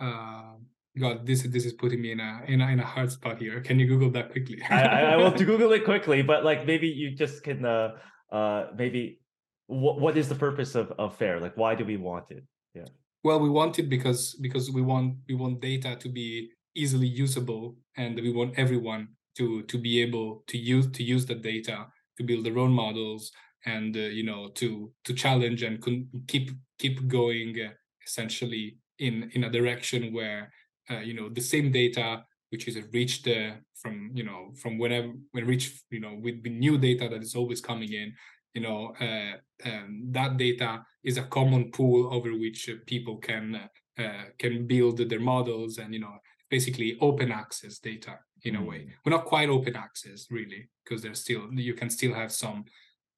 uh, 0.00 0.56
God, 0.98 1.26
this 1.26 1.42
this 1.42 1.64
is 1.64 1.72
putting 1.72 2.00
me 2.02 2.12
in 2.12 2.20
a 2.20 2.42
in 2.48 2.60
a, 2.60 2.68
in 2.68 2.80
a 2.80 2.84
hard 2.84 3.12
spot 3.12 3.38
here. 3.38 3.60
Can 3.60 3.78
you 3.78 3.86
Google 3.86 4.10
that 4.10 4.32
quickly? 4.32 4.60
I, 4.68 5.14
I, 5.14 5.30
to 5.30 5.44
Google 5.52 5.72
it 5.72 5.84
quickly, 5.84 6.22
but 6.22 6.44
like 6.44 6.66
maybe 6.66 6.88
you 6.88 7.14
just 7.14 7.44
can 7.44 7.64
uh 7.64 7.96
uh 8.32 8.68
maybe 8.76 9.20
what 9.66 10.00
what 10.00 10.16
is 10.16 10.28
the 10.28 10.34
purpose 10.34 10.74
of 10.74 10.92
of 10.98 11.16
fair 11.16 11.40
like 11.40 11.56
why 11.56 11.74
do 11.74 11.84
we 11.84 11.96
want 11.96 12.24
it 12.30 12.44
yeah 12.74 12.90
well 13.24 13.40
we 13.40 13.48
want 13.48 13.78
it 13.78 13.88
because 13.88 14.34
because 14.40 14.70
we 14.70 14.82
want 14.82 15.16
we 15.28 15.34
want 15.34 15.60
data 15.60 15.96
to 15.96 16.08
be 16.08 16.50
easily 16.74 17.06
usable 17.06 17.76
and 17.96 18.16
we 18.16 18.32
want 18.32 18.52
everyone 18.58 19.08
to 19.36 19.62
to 19.64 19.78
be 19.78 20.00
able 20.02 20.44
to 20.46 20.58
use 20.58 20.86
to 20.92 21.02
use 21.02 21.26
the 21.26 21.34
data 21.34 21.86
to 22.16 22.24
build 22.24 22.44
their 22.44 22.58
own 22.58 22.72
models 22.72 23.32
and 23.66 23.96
uh, 23.96 24.00
you 24.00 24.24
know 24.24 24.48
to 24.54 24.92
to 25.04 25.14
challenge 25.14 25.62
and 25.62 25.80
con- 25.82 26.08
keep 26.26 26.50
keep 26.78 27.06
going 27.08 27.54
uh, 27.60 27.70
essentially 28.06 28.76
in 28.98 29.30
in 29.34 29.44
a 29.44 29.50
direction 29.50 30.12
where 30.12 30.52
uh, 30.90 30.98
you 30.98 31.14
know 31.14 31.28
the 31.28 31.40
same 31.40 31.70
data 31.70 32.24
which 32.50 32.68
is 32.68 32.76
reached 32.92 33.26
uh, 33.28 33.52
from 33.74 34.10
you 34.14 34.24
know 34.24 34.52
from 34.60 34.78
whenever 34.78 35.12
when 35.32 35.46
reach 35.46 35.82
you 35.90 36.00
know 36.00 36.18
with 36.20 36.42
the 36.42 36.50
new 36.50 36.76
data 36.78 37.08
that 37.08 37.22
is 37.22 37.34
always 37.34 37.60
coming 37.60 37.92
in 37.92 38.12
you 38.54 38.60
know 38.60 38.92
uh, 39.00 39.34
um, 39.68 40.02
that 40.10 40.36
data 40.36 40.84
is 41.04 41.16
a 41.16 41.22
common 41.24 41.70
pool 41.70 42.12
over 42.12 42.30
which 42.32 42.68
people 42.86 43.16
can 43.16 43.68
uh, 43.98 44.24
can 44.38 44.66
build 44.66 44.98
their 45.08 45.20
models 45.20 45.78
and 45.78 45.94
you 45.94 46.00
know 46.00 46.16
basically 46.54 46.90
open 47.00 47.28
access 47.32 47.74
data 47.90 48.14
in 48.48 48.54
a 48.56 48.62
way 48.70 48.80
mm. 48.80 48.90
we're 49.02 49.16
not 49.16 49.24
quite 49.34 49.48
open 49.48 49.74
access 49.86 50.26
really 50.30 50.62
because 50.82 51.00
there's 51.02 51.20
still 51.20 51.42
you 51.70 51.74
can 51.80 51.90
still 51.98 52.14
have 52.14 52.30
some 52.30 52.64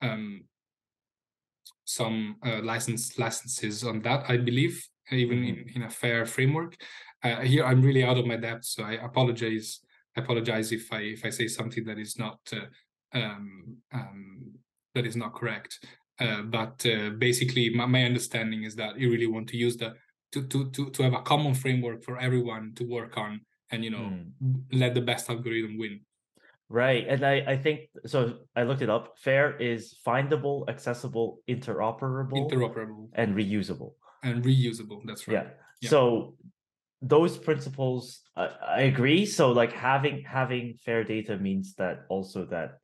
um, 0.02 0.44
some 1.84 2.36
uh, 2.48 2.60
license 2.62 3.18
licenses 3.18 3.84
on 3.84 3.96
that 4.02 4.20
i 4.28 4.36
believe 4.36 4.76
even 5.10 5.38
mm-hmm. 5.38 5.68
in, 5.68 5.76
in 5.76 5.82
a 5.82 5.90
fair 5.90 6.24
framework 6.24 6.72
uh, 7.24 7.40
here 7.40 7.64
i'm 7.64 7.82
really 7.82 8.04
out 8.04 8.18
of 8.18 8.26
my 8.26 8.36
depth 8.36 8.64
so 8.64 8.82
i 8.82 8.92
apologize 9.10 9.80
I 10.16 10.20
apologize 10.20 10.70
if 10.70 10.92
i 10.92 11.00
if 11.16 11.24
i 11.24 11.30
say 11.30 11.48
something 11.48 11.84
that 11.88 11.98
is 11.98 12.16
not 12.24 12.38
uh, 12.52 12.68
um, 13.14 13.76
um, 13.92 14.54
that 14.94 15.06
is 15.06 15.16
not 15.16 15.34
correct. 15.34 15.84
Uh, 16.20 16.42
but 16.42 16.84
uh, 16.86 17.10
basically, 17.18 17.70
my, 17.70 17.86
my 17.86 18.04
understanding 18.04 18.62
is 18.64 18.76
that 18.76 18.98
you 18.98 19.10
really 19.10 19.26
want 19.26 19.48
to 19.48 19.56
use 19.56 19.76
the 19.76 19.94
to, 20.34 20.42
to 20.48 20.70
to 20.70 20.90
to 20.90 21.02
have 21.02 21.14
a 21.14 21.22
common 21.22 21.54
framework 21.54 22.04
for 22.04 22.18
everyone 22.18 22.72
to 22.74 22.84
work 22.84 23.16
on, 23.16 23.40
and 23.70 23.84
you 23.84 23.90
know, 23.90 24.10
mm. 24.42 24.62
let 24.72 24.94
the 24.94 25.00
best 25.00 25.30
algorithm 25.30 25.78
win. 25.78 26.00
Right. 26.68 27.06
And 27.06 27.24
I, 27.24 27.44
I 27.46 27.56
think 27.56 27.80
so 28.06 28.38
I 28.56 28.64
looked 28.64 28.82
it 28.82 28.90
up. 28.90 29.16
FAIR 29.18 29.56
is 29.58 29.96
findable, 30.04 30.68
accessible, 30.68 31.40
interoperable, 31.48 32.50
interoperable, 32.50 33.10
and 33.14 33.36
reusable. 33.36 33.92
And 34.22 34.42
reusable. 34.42 35.00
That's 35.04 35.28
right. 35.28 35.34
Yeah. 35.34 35.50
yeah. 35.82 35.90
So 35.90 36.34
those 37.02 37.36
principles 37.36 38.22
I, 38.34 38.48
I 38.66 38.80
agree. 38.82 39.26
So 39.26 39.52
like 39.52 39.72
having 39.72 40.24
having 40.26 40.74
fair 40.84 41.04
data 41.04 41.36
means 41.36 41.74
that 41.74 42.06
also 42.08 42.46
that 42.46 42.78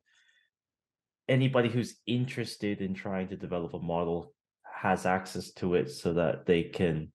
anybody 1.27 1.69
who's 1.69 1.95
interested 2.05 2.81
in 2.81 2.93
trying 2.93 3.29
to 3.29 3.35
develop 3.35 3.73
a 3.73 3.79
model 3.79 4.33
has 4.81 5.05
access 5.05 5.51
to 5.53 5.75
it 5.75 5.89
so 5.89 6.13
that 6.13 6.45
they 6.45 6.63
can 6.63 7.11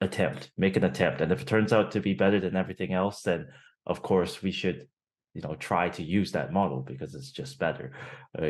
attempt, 0.00 0.50
make 0.56 0.76
an 0.76 0.84
attempt. 0.84 1.20
And 1.20 1.32
if 1.32 1.42
it 1.42 1.48
turns 1.48 1.72
out 1.72 1.92
to 1.92 2.00
be 2.00 2.14
better 2.14 2.40
than 2.40 2.56
everything 2.56 2.92
else, 2.92 3.22
then 3.22 3.46
of 3.86 4.02
course 4.02 4.42
we 4.42 4.50
should 4.50 4.88
you 5.34 5.42
know 5.42 5.54
try 5.54 5.88
to 5.90 6.02
use 6.02 6.32
that 6.32 6.52
model 6.52 6.80
because 6.80 7.14
it's 7.14 7.30
just 7.30 7.58
better. 7.58 7.92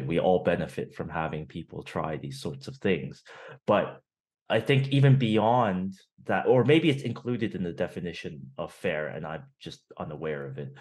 We 0.06 0.20
all 0.20 0.44
benefit 0.44 0.94
from 0.94 1.08
having 1.08 1.46
people 1.46 1.82
try 1.82 2.16
these 2.16 2.40
sorts 2.40 2.68
of 2.68 2.76
things. 2.76 3.22
But 3.66 4.00
i 4.48 4.60
think 4.60 4.88
even 4.88 5.18
beyond 5.18 5.94
that 6.24 6.46
or 6.46 6.64
maybe 6.64 6.90
it's 6.90 7.02
included 7.02 7.54
in 7.54 7.62
the 7.62 7.72
definition 7.72 8.50
of 8.58 8.72
fair 8.72 9.08
and 9.08 9.26
i'm 9.26 9.44
just 9.60 9.80
unaware 9.98 10.46
of 10.46 10.58
it 10.58 10.72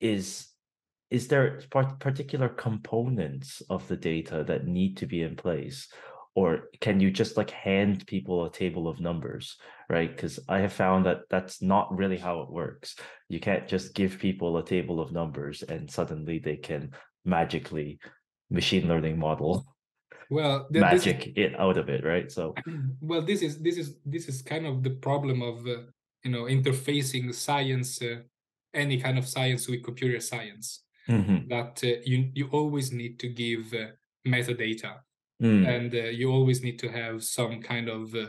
is 0.00 0.48
is 1.10 1.28
there 1.28 1.60
particular 2.00 2.48
components 2.48 3.62
of 3.68 3.86
the 3.88 3.96
data 3.96 4.44
that 4.44 4.66
need 4.66 4.96
to 4.96 5.06
be 5.06 5.22
in 5.22 5.36
place 5.36 5.88
or 6.34 6.70
can 6.80 6.98
you 6.98 7.10
just 7.10 7.36
like 7.36 7.50
hand 7.50 8.06
people 8.06 8.44
a 8.44 8.50
table 8.50 8.88
of 8.88 9.00
numbers 9.00 9.56
right? 9.92 10.10
Because 10.16 10.40
i 10.48 10.58
have 10.60 10.72
found 10.72 11.04
that 11.06 11.20
that's 11.28 11.60
not 11.60 11.94
really 11.96 12.16
how 12.16 12.40
it 12.40 12.50
works. 12.50 12.96
You 13.28 13.40
can't 13.40 13.68
just 13.68 13.94
give 13.94 14.18
people 14.18 14.56
a 14.56 14.64
table 14.64 15.00
of 15.00 15.12
numbers 15.12 15.62
and 15.62 15.90
suddenly 15.90 16.38
they 16.38 16.56
can 16.56 16.92
magically 17.24 17.98
machine 18.50 18.88
learning 18.88 19.18
model 19.18 19.64
well 20.28 20.66
magic 20.70 21.28
is, 21.28 21.32
it 21.36 21.60
out 21.60 21.76
of 21.76 21.88
it 21.88 22.02
right? 22.04 22.32
So 22.32 22.54
well 23.00 23.22
this 23.22 23.42
is 23.42 23.58
this 23.58 23.76
is 23.76 23.96
this 24.06 24.28
is 24.28 24.42
kind 24.42 24.66
of 24.66 24.82
the 24.82 24.94
problem 25.08 25.42
of 25.42 25.66
uh, 25.66 25.82
you 26.24 26.30
know 26.34 26.44
interfacing 26.44 27.34
science 27.34 28.00
uh, 28.02 28.20
any 28.74 28.98
kind 28.98 29.18
of 29.18 29.28
science 29.28 29.68
with 29.68 29.84
computer 29.84 30.20
science. 30.20 30.84
Mm-hmm. 31.08 31.48
that 31.48 31.82
uh, 31.82 31.98
you 32.04 32.30
you 32.32 32.46
always 32.52 32.92
need 32.92 33.18
to 33.18 33.28
give 33.28 33.74
uh, 33.74 33.90
metadata 34.24 34.92
mm. 35.42 35.66
and 35.66 35.94
uh, 35.94 36.10
you 36.10 36.30
always 36.30 36.62
need 36.62 36.78
to 36.78 36.88
have 36.88 37.22
some 37.24 37.60
kind 37.60 37.88
of 37.88 38.14
uh, 38.14 38.26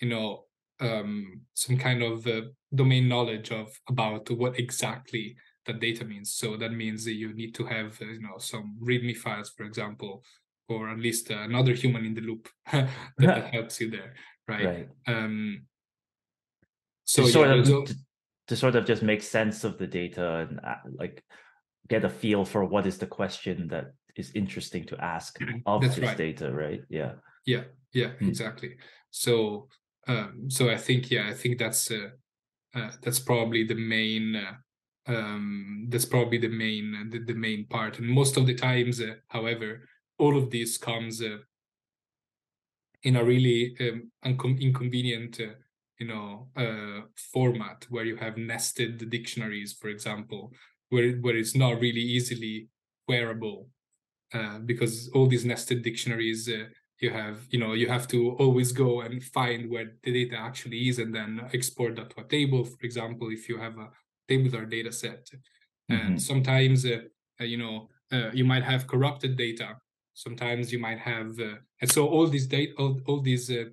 you 0.00 0.08
know 0.08 0.44
um, 0.80 1.42
some 1.54 1.76
kind 1.76 2.02
of 2.02 2.26
uh, 2.26 2.42
domain 2.74 3.08
knowledge 3.08 3.52
of 3.52 3.78
about 3.88 4.30
what 4.30 4.58
exactly 4.58 5.36
that 5.66 5.80
data 5.80 6.04
means 6.04 6.34
so 6.34 6.56
that 6.56 6.72
means 6.72 7.04
that 7.04 7.14
you 7.14 7.32
need 7.34 7.54
to 7.54 7.64
have 7.64 8.00
uh, 8.02 8.06
you 8.06 8.20
know 8.20 8.38
some 8.38 8.76
readme 8.82 9.16
files 9.16 9.50
for 9.56 9.64
example 9.64 10.22
or 10.68 10.88
at 10.88 10.98
least 10.98 11.30
uh, 11.30 11.38
another 11.40 11.72
human 11.72 12.04
in 12.04 12.14
the 12.14 12.20
loop 12.20 12.48
that, 12.72 12.88
that, 13.18 13.46
helps 13.54 13.80
you 13.80 13.90
there 13.90 14.14
right, 14.48 14.66
right. 14.66 14.88
Um, 15.06 15.66
so 17.04 17.22
to 17.22 17.28
sort 17.28 17.48
yeah, 17.48 17.54
of 17.54 17.66
so, 17.66 17.84
to, 17.84 17.94
to 18.48 18.56
sort 18.56 18.74
of 18.76 18.86
just 18.86 19.02
make 19.02 19.22
sense 19.22 19.64
of 19.64 19.78
the 19.78 19.86
data 19.86 20.46
and 20.48 20.60
uh, 20.60 20.76
like 20.98 21.22
get 21.88 22.04
a 22.04 22.08
feel 22.08 22.44
for 22.44 22.64
what 22.64 22.86
is 22.86 22.98
the 22.98 23.06
question 23.06 23.68
that 23.68 23.92
is 24.16 24.30
interesting 24.34 24.84
to 24.86 24.96
ask 25.02 25.38
of 25.66 25.82
That's 25.82 25.96
this 25.96 26.04
right. 26.04 26.16
data, 26.16 26.52
right? 26.52 26.82
Yeah. 26.88 27.12
Yeah. 27.46 27.64
Yeah. 27.92 28.10
Mm. 28.20 28.28
Exactly. 28.28 28.76
So, 29.10 29.68
um, 30.06 30.46
so 30.48 30.70
I 30.70 30.76
think 30.76 31.10
yeah, 31.10 31.28
I 31.28 31.34
think 31.34 31.58
that's 31.58 31.90
uh, 31.90 32.10
uh, 32.74 32.90
that's 33.02 33.20
probably 33.20 33.64
the 33.64 33.74
main. 33.74 34.36
Uh, 34.36 34.54
um, 35.06 35.86
that's 35.90 36.06
probably 36.06 36.38
the 36.38 36.48
main 36.48 37.10
the, 37.10 37.18
the, 37.18 37.34
main 37.34 37.66
part. 37.66 37.98
And 37.98 38.08
most 38.08 38.36
of 38.38 38.46
the 38.46 38.54
times, 38.54 39.00
uh, 39.00 39.14
however, 39.28 39.86
all 40.18 40.36
of 40.36 40.50
this 40.50 40.78
comes 40.78 41.22
uh, 41.22 41.38
in 43.02 43.16
a 43.16 43.24
really 43.24 43.76
um, 43.80 44.10
uncom- 44.24 44.60
inconvenient. 44.60 45.40
Uh, 45.40 45.54
you 45.98 46.08
know 46.08 46.48
uh, 46.56 47.06
format 47.32 47.86
where 47.88 48.04
you 48.04 48.16
have 48.16 48.36
nested 48.36 49.08
dictionaries 49.10 49.72
for 49.72 49.88
example 49.88 50.52
where 50.88 51.12
where 51.18 51.36
it's 51.36 51.54
not 51.54 51.80
really 51.80 52.00
easily 52.00 52.68
queryable 53.08 53.66
uh, 54.34 54.58
because 54.58 55.08
all 55.14 55.26
these 55.26 55.44
nested 55.44 55.82
dictionaries 55.82 56.48
uh, 56.48 56.64
you 57.00 57.10
have 57.10 57.38
you 57.50 57.58
know 57.58 57.72
you 57.72 57.88
have 57.88 58.06
to 58.08 58.32
always 58.32 58.72
go 58.72 59.00
and 59.02 59.22
find 59.22 59.70
where 59.70 59.92
the 60.02 60.12
data 60.12 60.36
actually 60.36 60.88
is 60.88 60.98
and 60.98 61.14
then 61.14 61.40
export 61.52 61.96
that 61.96 62.10
to 62.10 62.20
a 62.20 62.24
table 62.24 62.64
for 62.64 62.82
example 62.82 63.28
if 63.30 63.48
you 63.48 63.56
have 63.56 63.78
a 63.78 63.88
tabular 64.28 64.64
data 64.64 64.92
set 64.92 65.24
mm-hmm. 65.90 65.94
and 65.94 66.22
sometimes 66.22 66.84
uh, 66.84 66.98
uh 67.40 67.44
you 67.44 67.56
know 67.56 67.88
uh, 68.12 68.30
you 68.32 68.44
might 68.44 68.62
have 68.62 68.86
corrupted 68.86 69.36
data 69.36 69.76
sometimes 70.14 70.72
you 70.72 70.78
might 70.78 70.98
have 70.98 71.38
and 71.80 71.90
so 71.90 72.06
all 72.06 72.26
these 72.26 72.46
data 72.46 72.72
all, 72.78 73.00
all 73.06 73.20
these 73.20 73.50
uh, 73.50 73.64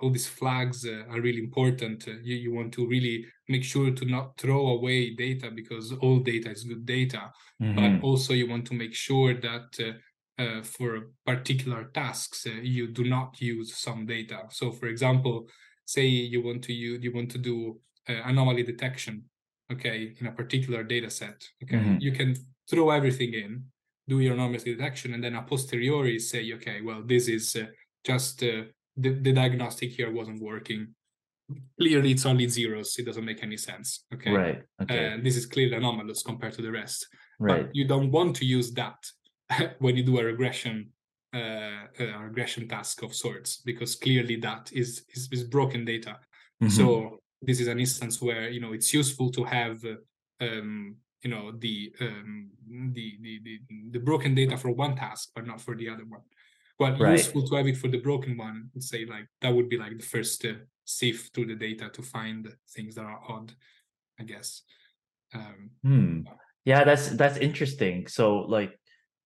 all 0.00 0.10
these 0.10 0.26
flags 0.26 0.86
uh, 0.86 1.04
are 1.10 1.20
really 1.20 1.38
important. 1.38 2.08
Uh, 2.08 2.12
you, 2.22 2.36
you 2.36 2.54
want 2.54 2.72
to 2.72 2.86
really 2.86 3.26
make 3.48 3.64
sure 3.64 3.90
to 3.90 4.04
not 4.04 4.36
throw 4.38 4.68
away 4.68 5.14
data 5.14 5.50
because 5.50 5.92
all 5.92 6.18
data 6.18 6.50
is 6.50 6.64
good 6.64 6.86
data, 6.86 7.30
mm-hmm. 7.62 7.76
but 7.76 8.06
also 8.06 8.32
you 8.32 8.48
want 8.48 8.66
to 8.66 8.74
make 8.74 8.94
sure 8.94 9.34
that 9.34 9.94
uh, 10.38 10.62
for 10.62 11.10
particular 11.26 11.84
tasks 11.92 12.46
uh, 12.46 12.60
you 12.62 12.88
do 12.88 13.04
not 13.04 13.40
use 13.40 13.76
some 13.76 14.06
data. 14.06 14.42
So, 14.50 14.72
for 14.72 14.86
example, 14.86 15.46
say 15.84 16.06
you 16.06 16.42
want 16.42 16.64
to 16.64 16.72
use 16.72 17.02
you 17.02 17.12
want 17.12 17.30
to 17.32 17.38
do 17.38 17.78
uh, 18.08 18.22
anomaly 18.24 18.62
detection, 18.62 19.24
okay, 19.70 20.14
in 20.18 20.26
a 20.26 20.32
particular 20.32 20.82
data 20.82 21.10
set. 21.10 21.46
Okay, 21.62 21.76
mm-hmm. 21.76 21.96
you 22.00 22.12
can 22.12 22.36
throw 22.68 22.90
everything 22.90 23.34
in, 23.34 23.64
do 24.08 24.20
your 24.20 24.34
anomaly 24.34 24.58
detection, 24.58 25.12
and 25.12 25.22
then 25.22 25.34
a 25.34 25.42
posteriori 25.42 26.18
say, 26.18 26.50
okay, 26.54 26.80
well, 26.80 27.02
this 27.04 27.28
is 27.28 27.56
just 28.04 28.42
the, 28.96 29.10
the 29.10 29.32
diagnostic 29.32 29.90
here 29.90 30.12
wasn't 30.12 30.42
working. 30.42 30.94
Clearly 31.78 32.12
it's 32.12 32.26
only 32.26 32.48
zeros. 32.48 32.96
It 32.98 33.06
doesn't 33.06 33.24
make 33.24 33.42
any 33.42 33.56
sense 33.56 34.04
okay? 34.14 34.30
Right 34.30 34.62
okay. 34.82 35.06
and 35.06 35.24
this 35.24 35.36
is 35.36 35.46
clearly 35.46 35.74
anomalous 35.74 36.22
compared 36.22 36.52
to 36.54 36.62
the 36.62 36.70
rest. 36.70 37.06
Right. 37.38 37.66
but 37.66 37.74
you 37.74 37.86
don't 37.86 38.10
want 38.10 38.36
to 38.36 38.44
use 38.44 38.72
that 38.72 38.98
when 39.78 39.96
you 39.96 40.02
do 40.02 40.18
a 40.18 40.24
regression 40.24 40.90
uh, 41.34 41.86
a 41.98 42.18
regression 42.24 42.66
task 42.68 43.02
of 43.02 43.14
sorts 43.14 43.62
because 43.64 43.94
clearly 43.94 44.36
that 44.36 44.70
is 44.72 45.04
is, 45.14 45.28
is 45.32 45.44
broken 45.44 45.84
data. 45.84 46.18
Mm-hmm. 46.62 46.68
so 46.68 47.20
this 47.42 47.60
is 47.60 47.68
an 47.68 47.80
instance 47.80 48.20
where 48.20 48.48
you 48.50 48.60
know 48.60 48.72
it's 48.72 48.92
useful 48.92 49.30
to 49.30 49.44
have 49.44 49.82
uh, 49.84 50.44
um, 50.44 50.96
you 51.22 51.30
know 51.30 51.52
the, 51.58 51.92
um, 52.00 52.50
the 52.92 53.18
the 53.20 53.40
the 53.44 53.60
the 53.92 53.98
broken 53.98 54.34
data 54.34 54.56
for 54.56 54.70
one 54.70 54.96
task 54.96 55.30
but 55.34 55.46
not 55.46 55.60
for 55.60 55.74
the 55.76 55.88
other 55.88 56.04
one 56.04 56.22
but 56.80 56.98
right. 56.98 57.12
useful 57.12 57.46
to 57.46 57.54
have 57.56 57.66
it 57.66 57.76
for 57.76 57.88
the 57.88 57.98
broken 57.98 58.36
one 58.38 58.70
say 58.78 59.04
like 59.04 59.26
that 59.42 59.54
would 59.54 59.68
be 59.68 59.76
like 59.76 59.96
the 59.96 60.04
first 60.04 60.44
uh, 60.46 60.54
sift 60.84 61.32
through 61.32 61.46
the 61.46 61.54
data 61.54 61.90
to 61.92 62.02
find 62.02 62.48
things 62.74 62.94
that 62.94 63.04
are 63.04 63.20
odd 63.28 63.52
i 64.18 64.24
guess 64.24 64.62
um, 65.34 65.70
hmm. 65.84 66.20
yeah 66.64 66.82
that's 66.82 67.10
that's 67.10 67.36
interesting 67.36 68.08
so 68.08 68.38
like 68.38 68.72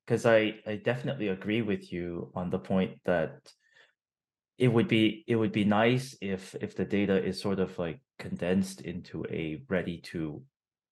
because 0.05 0.27
i 0.27 0.53
i 0.67 0.75
definitely 0.75 1.29
agree 1.29 1.63
with 1.63 1.93
you 1.93 2.31
on 2.35 2.51
the 2.51 2.59
point 2.59 2.99
that 3.05 3.39
it 4.59 4.69
would 4.69 4.89
be 4.89 5.25
it 5.29 5.37
would 5.37 5.53
be 5.53 5.65
nice 5.65 6.17
if 6.21 6.55
if 6.61 6.77
the 6.77 6.85
data 6.85 7.25
is 7.25 7.41
sort 7.41 7.61
of 7.61 7.79
like 7.79 8.01
condensed 8.19 8.81
into 8.81 9.25
a 9.31 9.63
ready 9.69 9.99
to 9.99 10.43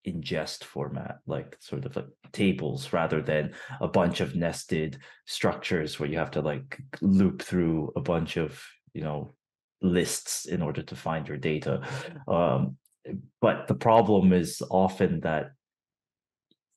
ingest 0.06 0.64
format, 0.64 1.18
like 1.26 1.56
sort 1.60 1.84
of 1.84 1.96
like 1.96 2.06
tables 2.32 2.92
rather 2.92 3.22
than 3.22 3.52
a 3.80 3.88
bunch 3.88 4.20
of 4.20 4.34
nested 4.34 4.98
structures 5.26 5.98
where 5.98 6.08
you 6.08 6.18
have 6.18 6.30
to 6.32 6.40
like 6.40 6.80
loop 7.00 7.42
through 7.42 7.92
a 7.96 8.00
bunch 8.00 8.36
of, 8.36 8.62
you 8.94 9.02
know, 9.02 9.34
lists 9.80 10.46
in 10.46 10.62
order 10.62 10.82
to 10.82 10.96
find 10.96 11.28
your 11.28 11.36
data. 11.36 11.82
Um, 12.28 12.76
but 13.40 13.66
the 13.66 13.74
problem 13.74 14.32
is 14.32 14.62
often 14.70 15.20
that 15.20 15.52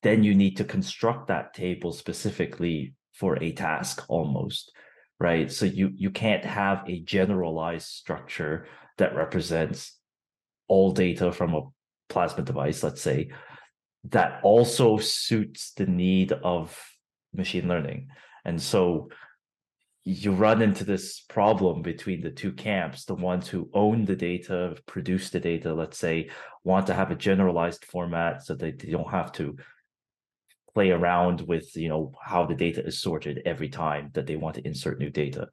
then 0.01 0.23
you 0.23 0.35
need 0.35 0.57
to 0.57 0.63
construct 0.63 1.27
that 1.27 1.53
table 1.53 1.91
specifically 1.91 2.93
for 3.13 3.41
a 3.41 3.51
task 3.51 4.03
almost 4.07 4.71
right 5.19 5.51
so 5.51 5.65
you 5.65 5.89
you 5.95 6.09
can't 6.09 6.43
have 6.43 6.83
a 6.87 6.99
generalized 7.01 7.87
structure 7.87 8.67
that 8.97 9.15
represents 9.15 9.97
all 10.67 10.91
data 10.91 11.31
from 11.31 11.53
a 11.53 11.61
plasma 12.09 12.43
device, 12.43 12.83
let's 12.83 13.01
say, 13.01 13.29
that 14.05 14.39
also 14.43 14.97
suits 14.97 15.73
the 15.73 15.85
need 15.85 16.31
of 16.31 16.77
machine 17.33 17.67
learning. 17.67 18.07
And 18.43 18.61
so 18.61 19.09
you 20.05 20.31
run 20.31 20.61
into 20.61 20.83
this 20.83 21.21
problem 21.21 21.81
between 21.81 22.21
the 22.21 22.29
two 22.29 22.53
camps 22.53 23.05
the 23.05 23.15
ones 23.15 23.47
who 23.47 23.69
own 23.73 24.05
the 24.05 24.15
data 24.15 24.77
produce 24.85 25.31
the 25.31 25.39
data 25.39 25.73
let's 25.73 25.97
say 25.97 26.29
want 26.63 26.85
to 26.85 26.93
have 26.93 27.09
a 27.09 27.15
generalized 27.15 27.83
format 27.85 28.43
so 28.43 28.53
that 28.53 28.77
they 28.77 28.91
don't 28.91 29.09
have 29.09 29.31
to 29.31 29.57
play 30.75 30.91
around 30.91 31.41
with 31.41 31.75
you 31.75 31.89
know 31.89 32.13
how 32.23 32.45
the 32.45 32.53
data 32.53 32.85
is 32.85 33.01
sorted 33.01 33.41
every 33.45 33.67
time 33.67 34.11
that 34.13 34.27
they 34.27 34.35
want 34.35 34.55
to 34.55 34.67
insert 34.67 34.99
new 34.99 35.09
data 35.09 35.47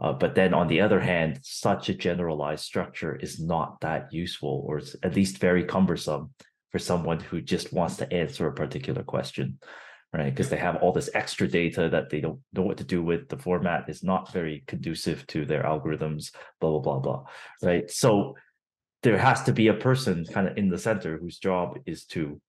uh, 0.00 0.12
but 0.12 0.34
then 0.34 0.54
on 0.54 0.68
the 0.68 0.80
other 0.80 1.00
hand 1.00 1.38
such 1.42 1.88
a 1.88 1.94
generalized 1.94 2.64
structure 2.64 3.16
is 3.16 3.40
not 3.40 3.80
that 3.80 4.12
useful 4.12 4.64
or 4.66 4.78
it's 4.78 4.96
at 5.02 5.14
least 5.14 5.38
very 5.38 5.64
cumbersome 5.64 6.30
for 6.70 6.78
someone 6.78 7.20
who 7.20 7.40
just 7.40 7.72
wants 7.72 7.96
to 7.96 8.12
answer 8.12 8.46
a 8.46 8.54
particular 8.54 9.02
question 9.02 9.58
right? 10.12 10.30
Because 10.34 10.48
they 10.48 10.56
have 10.56 10.76
all 10.76 10.92
this 10.92 11.10
extra 11.12 11.46
data 11.46 11.88
that 11.90 12.08
they 12.08 12.20
don't 12.20 12.40
know 12.54 12.62
what 12.62 12.78
to 12.78 12.84
do 12.84 13.02
with. 13.02 13.28
The 13.28 13.36
format 13.36 13.90
is 13.90 14.02
not 14.02 14.32
very 14.32 14.64
conducive 14.66 15.26
to 15.28 15.44
their 15.44 15.64
algorithms 15.64 16.32
blah 16.60 16.70
blah 16.70 16.80
blah 16.80 16.98
blah 16.98 17.24
right? 17.62 17.90
So 17.90 18.36
there 19.02 19.18
has 19.18 19.42
to 19.44 19.52
be 19.52 19.68
a 19.68 19.74
person 19.74 20.24
kind 20.24 20.48
of 20.48 20.56
in 20.56 20.68
the 20.68 20.78
center 20.78 21.18
whose 21.18 21.38
job 21.38 21.78
is 21.86 22.04
to 22.06 22.40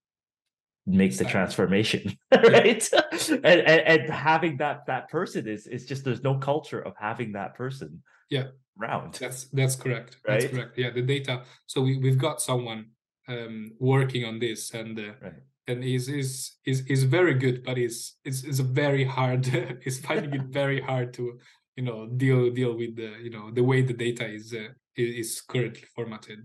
make 0.89 1.15
the 1.17 1.25
transformation 1.25 2.17
right? 2.31 2.89
And, 3.29 3.45
and, 3.45 3.81
and 4.01 4.09
having 4.09 4.57
that 4.57 4.85
that 4.87 5.09
person 5.09 5.47
is 5.47 5.67
is 5.67 5.85
just 5.85 6.03
there's 6.03 6.23
no 6.23 6.35
culture 6.35 6.79
of 6.79 6.93
having 6.97 7.33
that 7.33 7.55
person 7.55 8.01
yeah. 8.29 8.47
around. 8.81 9.15
That's 9.15 9.45
that's 9.45 9.75
correct. 9.75 10.17
Right? 10.27 10.41
that's 10.41 10.53
correct. 10.53 10.77
Yeah 10.77 10.89
the 10.91 11.01
data 11.01 11.43
so 11.67 11.81
we, 11.81 11.97
we've 11.97 12.17
got 12.17 12.41
someone 12.41 12.87
um 13.27 13.71
working 13.79 14.25
on 14.25 14.39
this 14.39 14.73
and 14.73 14.97
uh, 14.99 15.11
right. 15.21 15.33
and 15.67 15.83
is 15.83 16.09
is 16.09 16.57
is 16.65 16.81
is 16.87 17.03
very 17.03 17.35
good 17.35 17.63
but 17.63 17.77
is 17.77 18.15
is 18.25 18.43
is 18.43 18.59
a 18.59 18.63
very 18.63 19.03
hard 19.03 19.47
is 19.85 19.99
finding 19.99 20.33
it 20.33 20.47
very 20.49 20.81
hard 20.81 21.13
to 21.13 21.39
you 21.75 21.83
know 21.83 22.07
deal 22.07 22.49
deal 22.49 22.75
with 22.75 22.95
the 22.95 23.11
you 23.21 23.29
know 23.29 23.51
the 23.51 23.63
way 23.63 23.81
the 23.81 23.93
data 23.93 24.27
is 24.27 24.53
uh, 24.53 24.69
is 24.97 25.41
currently 25.41 25.85
formatted. 25.95 26.39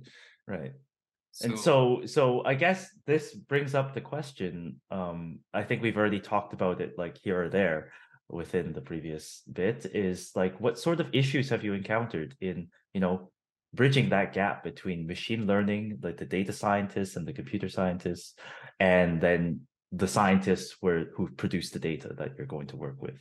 Right 0.46 0.74
so, 1.34 1.44
and 1.46 1.58
so 1.58 2.02
so 2.06 2.44
i 2.44 2.54
guess 2.54 2.88
this 3.06 3.34
brings 3.34 3.74
up 3.74 3.92
the 3.92 4.00
question 4.00 4.80
um 4.92 5.40
i 5.52 5.64
think 5.64 5.82
we've 5.82 5.96
already 5.96 6.20
talked 6.20 6.52
about 6.52 6.80
it 6.80 6.94
like 6.96 7.18
here 7.18 7.42
or 7.42 7.48
there 7.48 7.90
within 8.28 8.72
the 8.72 8.80
previous 8.80 9.42
bit 9.52 9.84
is 9.92 10.30
like 10.36 10.58
what 10.60 10.78
sort 10.78 11.00
of 11.00 11.12
issues 11.12 11.48
have 11.48 11.64
you 11.64 11.74
encountered 11.74 12.36
in 12.40 12.68
you 12.92 13.00
know 13.00 13.30
bridging 13.74 14.08
that 14.08 14.32
gap 14.32 14.62
between 14.62 15.06
machine 15.06 15.44
learning 15.46 15.98
like 16.02 16.16
the 16.16 16.24
data 16.24 16.52
scientists 16.52 17.16
and 17.16 17.26
the 17.26 17.32
computer 17.32 17.68
scientists 17.68 18.34
and 18.78 19.20
then 19.20 19.60
the 19.90 20.08
scientists 20.08 20.76
where 20.80 21.06
who 21.16 21.28
produce 21.30 21.70
the 21.70 21.78
data 21.78 22.14
that 22.16 22.32
you're 22.36 22.46
going 22.46 22.66
to 22.66 22.76
work 22.76 23.00
with? 23.00 23.16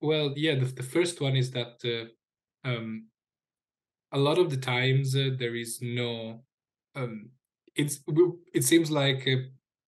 Well 0.00 0.32
yeah 0.34 0.54
the, 0.54 0.64
the 0.64 0.82
first 0.82 1.20
one 1.20 1.36
is 1.36 1.50
that 1.50 1.74
uh, 1.84 2.68
um, 2.68 3.08
a 4.12 4.18
lot 4.18 4.38
of 4.38 4.50
the 4.50 4.56
times 4.56 5.14
uh, 5.14 5.30
there 5.38 5.54
is 5.54 5.80
no 5.82 6.42
um, 6.98 7.30
it's 7.74 8.00
it 8.54 8.64
seems 8.64 8.90
like 8.90 9.26
uh, 9.26 9.36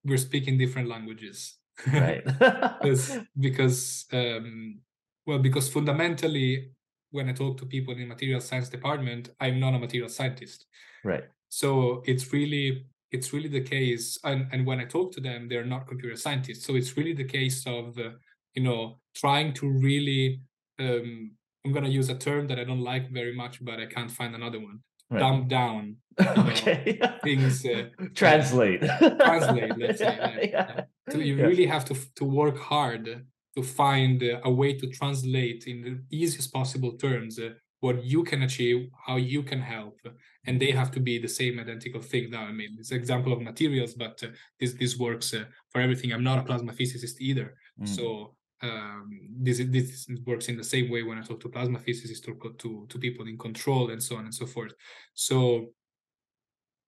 we're 0.05 0.17
speaking 0.17 0.59
different 0.59 0.89
languages. 0.89 1.59
Right. 1.87 2.25
Because, 3.39 4.07
um, 4.13 4.81
well 5.27 5.39
because 5.39 5.69
fundamentally 5.69 6.71
when 7.11 7.29
i 7.29 7.33
talk 7.33 7.57
to 7.59 7.67
people 7.67 7.93
in 7.95 8.01
the 8.01 8.07
material 8.07 8.41
science 8.41 8.69
department 8.69 9.31
i'm 9.41 9.59
not 9.61 9.75
a 9.75 9.79
material 9.79 10.09
scientist. 10.09 10.67
Right. 11.05 11.25
So 11.49 12.03
it's 12.07 12.33
really 12.33 12.87
it's 13.11 13.33
really 13.33 13.49
the 13.49 13.63
case 13.63 14.19
and, 14.25 14.47
and 14.53 14.67
when 14.67 14.81
i 14.81 14.85
talk 14.85 15.13
to 15.13 15.21
them 15.21 15.49
they're 15.49 15.65
not 15.65 15.89
computer 15.89 16.17
scientists. 16.17 16.65
So 16.67 16.77
it's 16.77 16.97
really 16.97 17.15
the 17.15 17.25
case 17.39 17.67
of 17.67 17.99
uh, 17.99 18.11
you 18.55 18.63
know 18.63 18.99
trying 19.15 19.53
to 19.55 19.69
really 19.69 20.41
um, 20.79 21.33
i'm 21.65 21.73
going 21.73 21.85
to 21.85 21.91
use 21.91 22.09
a 22.09 22.15
term 22.15 22.47
that 22.47 22.59
i 22.59 22.65
don't 22.65 22.83
like 22.93 23.11
very 23.11 23.35
much 23.35 23.65
but 23.65 23.81
i 23.81 23.87
can't 23.87 24.11
find 24.11 24.35
another 24.35 24.61
one 24.61 24.81
right. 25.11 25.21
dumb 25.21 25.49
down 25.49 25.97
okay. 26.39 26.99
know, 27.01 27.19
things 27.23 27.65
uh, 27.67 27.89
translate 28.15 28.81
translate 28.81 29.73
let's 29.79 29.99
say 29.99 30.17
yeah, 30.43 30.51
yeah. 30.51 30.81
so 31.09 31.19
you 31.19 31.37
yeah. 31.37 31.45
really 31.45 31.67
have 31.67 31.85
to 31.85 31.95
to 32.15 32.25
work 32.25 32.59
hard 32.59 33.25
to 33.57 33.63
find 33.63 34.23
uh, 34.23 34.41
a 34.45 34.51
way 34.51 34.73
to 34.73 34.87
translate 34.89 35.65
in 35.67 35.83
the 35.83 36.17
easiest 36.17 36.53
possible 36.53 36.93
terms 36.93 37.39
uh, 37.39 37.51
what 37.81 38.05
you 38.05 38.23
can 38.23 38.43
achieve 38.43 38.89
how 39.07 39.17
you 39.17 39.43
can 39.43 39.61
help 39.61 39.99
and 40.47 40.61
they 40.61 40.71
have 40.71 40.91
to 40.91 41.01
be 41.01 41.19
the 41.19 41.29
same 41.29 41.59
identical 41.59 42.01
thing 42.01 42.31
now 42.31 42.43
i 42.43 42.53
mean 42.53 42.77
it's 42.79 42.91
an 42.91 42.99
example 42.99 43.33
of 43.33 43.41
materials 43.41 43.95
but 43.95 44.21
uh, 44.23 44.29
this 44.59 44.75
this 44.75 44.99
works 44.99 45.33
uh, 45.33 45.45
for 45.71 45.81
everything 45.81 46.13
i'm 46.13 46.25
not 46.25 46.39
a 46.39 46.43
plasma 46.43 46.73
physicist 46.73 47.21
either 47.21 47.55
mm. 47.81 47.89
so 47.89 48.35
um, 48.63 49.21
this 49.41 49.59
this 49.69 50.07
works 50.27 50.49
in 50.49 50.57
the 50.57 50.65
same 50.65 50.91
way 50.91 51.03
when 51.03 51.19
I 51.19 51.23
talk 51.23 51.41
to 51.41 51.49
plasma 51.49 51.79
physicists 51.79 52.25
to, 52.27 52.37
to 52.59 52.87
to 52.89 52.99
people 52.99 53.27
in 53.27 53.39
control 53.39 53.91
and 53.91 54.03
so 54.03 54.17
on 54.17 54.25
and 54.25 54.35
so 54.35 54.47
forth. 54.47 54.73
So 55.15 55.71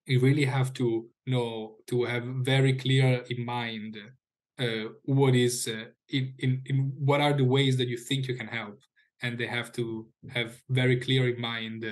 you 0.06 0.20
really 0.20 0.44
have 0.44 0.72
to 0.74 1.06
know 1.26 1.76
to 1.86 2.04
have 2.04 2.24
very 2.24 2.74
clear 2.74 3.22
in 3.30 3.44
mind 3.44 3.96
uh, 4.58 4.90
what 5.04 5.34
is 5.34 5.68
uh, 5.68 5.86
in, 6.08 6.34
in 6.38 6.62
in 6.66 6.92
what 6.98 7.20
are 7.20 7.32
the 7.32 7.44
ways 7.44 7.76
that 7.76 7.88
you 7.88 7.96
think 7.96 8.28
you 8.28 8.34
can 8.34 8.48
help, 8.48 8.78
and 9.22 9.38
they 9.38 9.46
have 9.46 9.72
to 9.72 10.06
have 10.30 10.60
very 10.68 10.98
clear 11.00 11.34
in 11.34 11.40
mind 11.40 11.84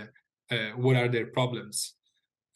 uh, 0.51 0.70
what 0.76 0.97
are 0.97 1.09
their 1.09 1.26
problems 1.26 1.95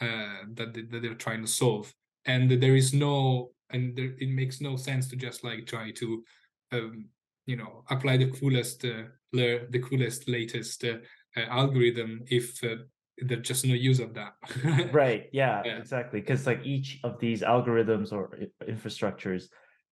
uh, 0.01 0.45
that 0.55 0.75
they, 0.75 0.83
that 0.83 1.03
they're 1.03 1.15
trying 1.15 1.41
to 1.41 1.49
solve. 1.49 1.95
And 2.27 2.51
there 2.51 2.77
is 2.77 2.93
no 2.93 3.51
and 3.71 3.97
there, 3.97 4.13
it 4.19 4.29
makes 4.29 4.61
no 4.61 4.77
sense 4.77 5.09
to 5.09 5.17
just 5.17 5.45
like 5.45 5.67
try 5.67 5.91
to 5.93 6.25
um, 6.73 7.07
you 7.47 7.57
know 7.57 7.85
apply 7.91 8.17
the 8.17 8.31
coolest 8.31 8.85
uh, 8.85 9.05
the 9.33 9.83
coolest 9.89 10.29
latest 10.29 10.85
uh, 10.85 10.97
uh, 11.37 11.41
algorithm 11.49 12.23
if 12.27 12.63
uh, 12.65 12.77
there's 13.19 13.47
just 13.47 13.65
no 13.65 13.75
use 13.75 14.01
of 14.01 14.15
that 14.15 14.35
right 14.93 15.29
yeah, 15.33 15.63
yeah. 15.65 15.77
exactly 15.77 16.21
because 16.21 16.47
like 16.47 16.61
each 16.65 17.01
of 17.05 17.19
these 17.21 17.43
algorithms 17.43 18.13
or 18.13 18.37
infrastructures 18.69 19.45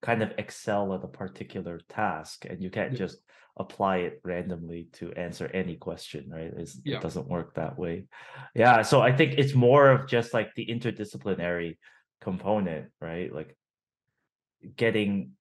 kind 0.03 0.23
of 0.23 0.33
excel 0.39 0.93
at 0.95 1.05
a 1.05 1.09
particular 1.09 1.81
task 1.89 2.45
and 2.49 2.63
you 2.63 2.71
can't 2.71 2.93
yeah. 2.93 2.99
just 2.99 3.19
apply 3.59 3.99
it 3.99 4.21
randomly 4.25 4.89
to 4.93 5.13
answer 5.13 5.47
any 5.53 5.77
question 5.77 6.29
right 6.31 6.53
yeah. 6.85 6.97
it 6.97 7.03
doesn't 7.03 7.29
work 7.29 7.55
that 7.55 7.79
way 7.79 8.05
yeah 8.55 8.83
so 8.83 9.01
i 9.01 9.13
think 9.15 9.35
it's 9.37 9.55
more 9.55 9.91
of 9.91 10.09
just 10.09 10.33
like 10.33 10.53
the 10.55 10.67
interdisciplinary 10.67 11.77
component 12.21 12.87
right 13.01 13.33
like 13.33 13.57
getting 14.77 15.33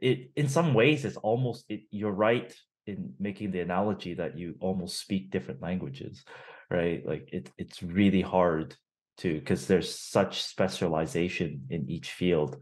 it 0.00 0.30
in 0.36 0.48
some 0.48 0.74
ways 0.74 1.04
it's 1.04 1.16
almost 1.16 1.64
it, 1.68 1.82
you're 1.90 2.10
right 2.10 2.54
in 2.86 3.12
making 3.18 3.50
the 3.50 3.60
analogy 3.60 4.14
that 4.14 4.38
you 4.38 4.54
almost 4.60 4.98
speak 4.98 5.30
different 5.30 5.62
languages 5.62 6.24
right 6.70 7.06
like 7.06 7.28
it, 7.32 7.50
it's 7.58 7.82
really 7.82 8.22
hard 8.22 8.74
to 9.18 9.38
because 9.38 9.66
there's 9.66 9.94
such 9.94 10.42
specialization 10.42 11.62
in 11.70 11.88
each 11.88 12.10
field 12.12 12.56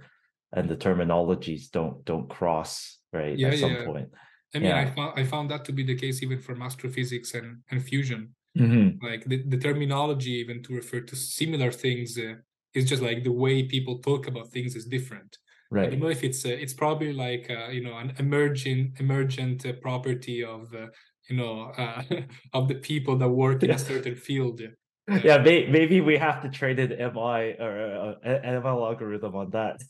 and 0.53 0.69
the 0.69 0.77
terminologies 0.77 1.71
don't 1.71 2.05
don't 2.05 2.29
cross 2.29 2.99
right 3.13 3.39
yeah, 3.39 3.49
at 3.49 3.59
some 3.59 3.73
yeah. 3.73 3.85
point 3.85 4.09
i 4.55 4.59
mean 4.59 4.69
yeah. 4.69 4.81
i 4.81 4.87
found 4.87 5.13
i 5.19 5.25
found 5.25 5.51
that 5.51 5.65
to 5.65 5.73
be 5.73 5.85
the 5.85 5.95
case 5.95 6.23
even 6.23 6.41
for 6.41 6.61
astrophysics 6.63 7.35
and 7.35 7.59
and 7.71 7.83
fusion 7.83 8.35
mm-hmm. 8.57 9.05
like 9.07 9.25
the, 9.27 9.43
the 9.45 9.59
terminology 9.59 10.33
even 10.33 10.63
to 10.63 10.75
refer 10.75 11.01
to 11.01 11.15
similar 11.15 11.71
things 11.71 12.19
uh, 12.19 12.35
is 12.75 12.89
just 12.89 13.03
like 13.03 13.23
the 13.23 13.33
way 13.33 13.63
people 13.63 13.99
talk 13.99 14.27
about 14.27 14.49
things 14.49 14.75
is 14.75 14.85
different 14.87 15.39
right 15.71 15.87
i 15.87 15.91
don't 15.91 16.01
know 16.01 16.09
if 16.09 16.25
it's 16.25 16.45
uh, 16.45 16.49
it's 16.49 16.75
probably 16.75 17.13
like 17.13 17.51
uh, 17.51 17.69
you 17.69 17.83
know 17.83 17.97
an 17.97 18.13
emerging 18.19 18.95
emergent 18.99 19.65
uh, 19.67 19.73
property 19.81 20.45
of 20.45 20.73
uh, 20.75 20.87
you 21.29 21.37
know 21.37 21.73
uh, 21.77 22.03
of 22.53 22.69
the 22.69 22.75
people 22.75 23.17
that 23.17 23.29
work 23.29 23.63
in 23.63 23.71
a 23.71 23.79
certain 23.79 24.15
field 24.15 24.61
uh, 25.11 25.21
yeah 25.25 25.39
may, 25.39 25.67
maybe 25.67 26.01
we 26.01 26.17
have 26.17 26.41
to 26.41 26.49
train 26.49 26.79
an 26.79 26.91
mi 26.91 27.55
or 27.59 28.17
an 28.23 28.63
ml 28.63 28.87
algorithm 28.87 29.35
on 29.35 29.51
that 29.51 29.81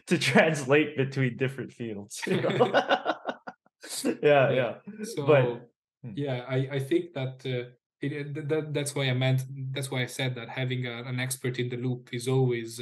to 0.06 0.18
translate 0.18 0.96
between 0.96 1.36
different 1.36 1.72
fields 1.72 2.20
you 2.26 2.40
know? 2.40 2.72
yeah 4.22 4.50
yeah 4.50 4.74
so 5.04 5.26
but, 5.26 5.44
hmm. 6.02 6.12
yeah 6.14 6.44
i 6.48 6.68
i 6.72 6.78
think 6.78 7.12
that 7.14 7.44
it, 8.02 8.48
that, 8.48 8.72
that's 8.72 8.94
why 8.94 9.10
I 9.10 9.12
meant. 9.12 9.44
That's 9.72 9.90
why 9.90 10.02
I 10.02 10.06
said 10.06 10.34
that 10.36 10.48
having 10.48 10.86
a, 10.86 11.02
an 11.02 11.20
expert 11.20 11.58
in 11.58 11.68
the 11.68 11.76
loop 11.76 12.08
is 12.12 12.28
always 12.28 12.80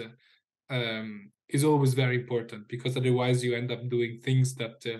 um, 0.70 1.32
is 1.48 1.64
always 1.64 1.94
very 1.94 2.16
important 2.16 2.68
because 2.68 2.96
otherwise 2.96 3.42
you 3.42 3.54
end 3.54 3.72
up 3.72 3.88
doing 3.88 4.18
things 4.18 4.54
that 4.56 4.76
uh, 4.86 4.98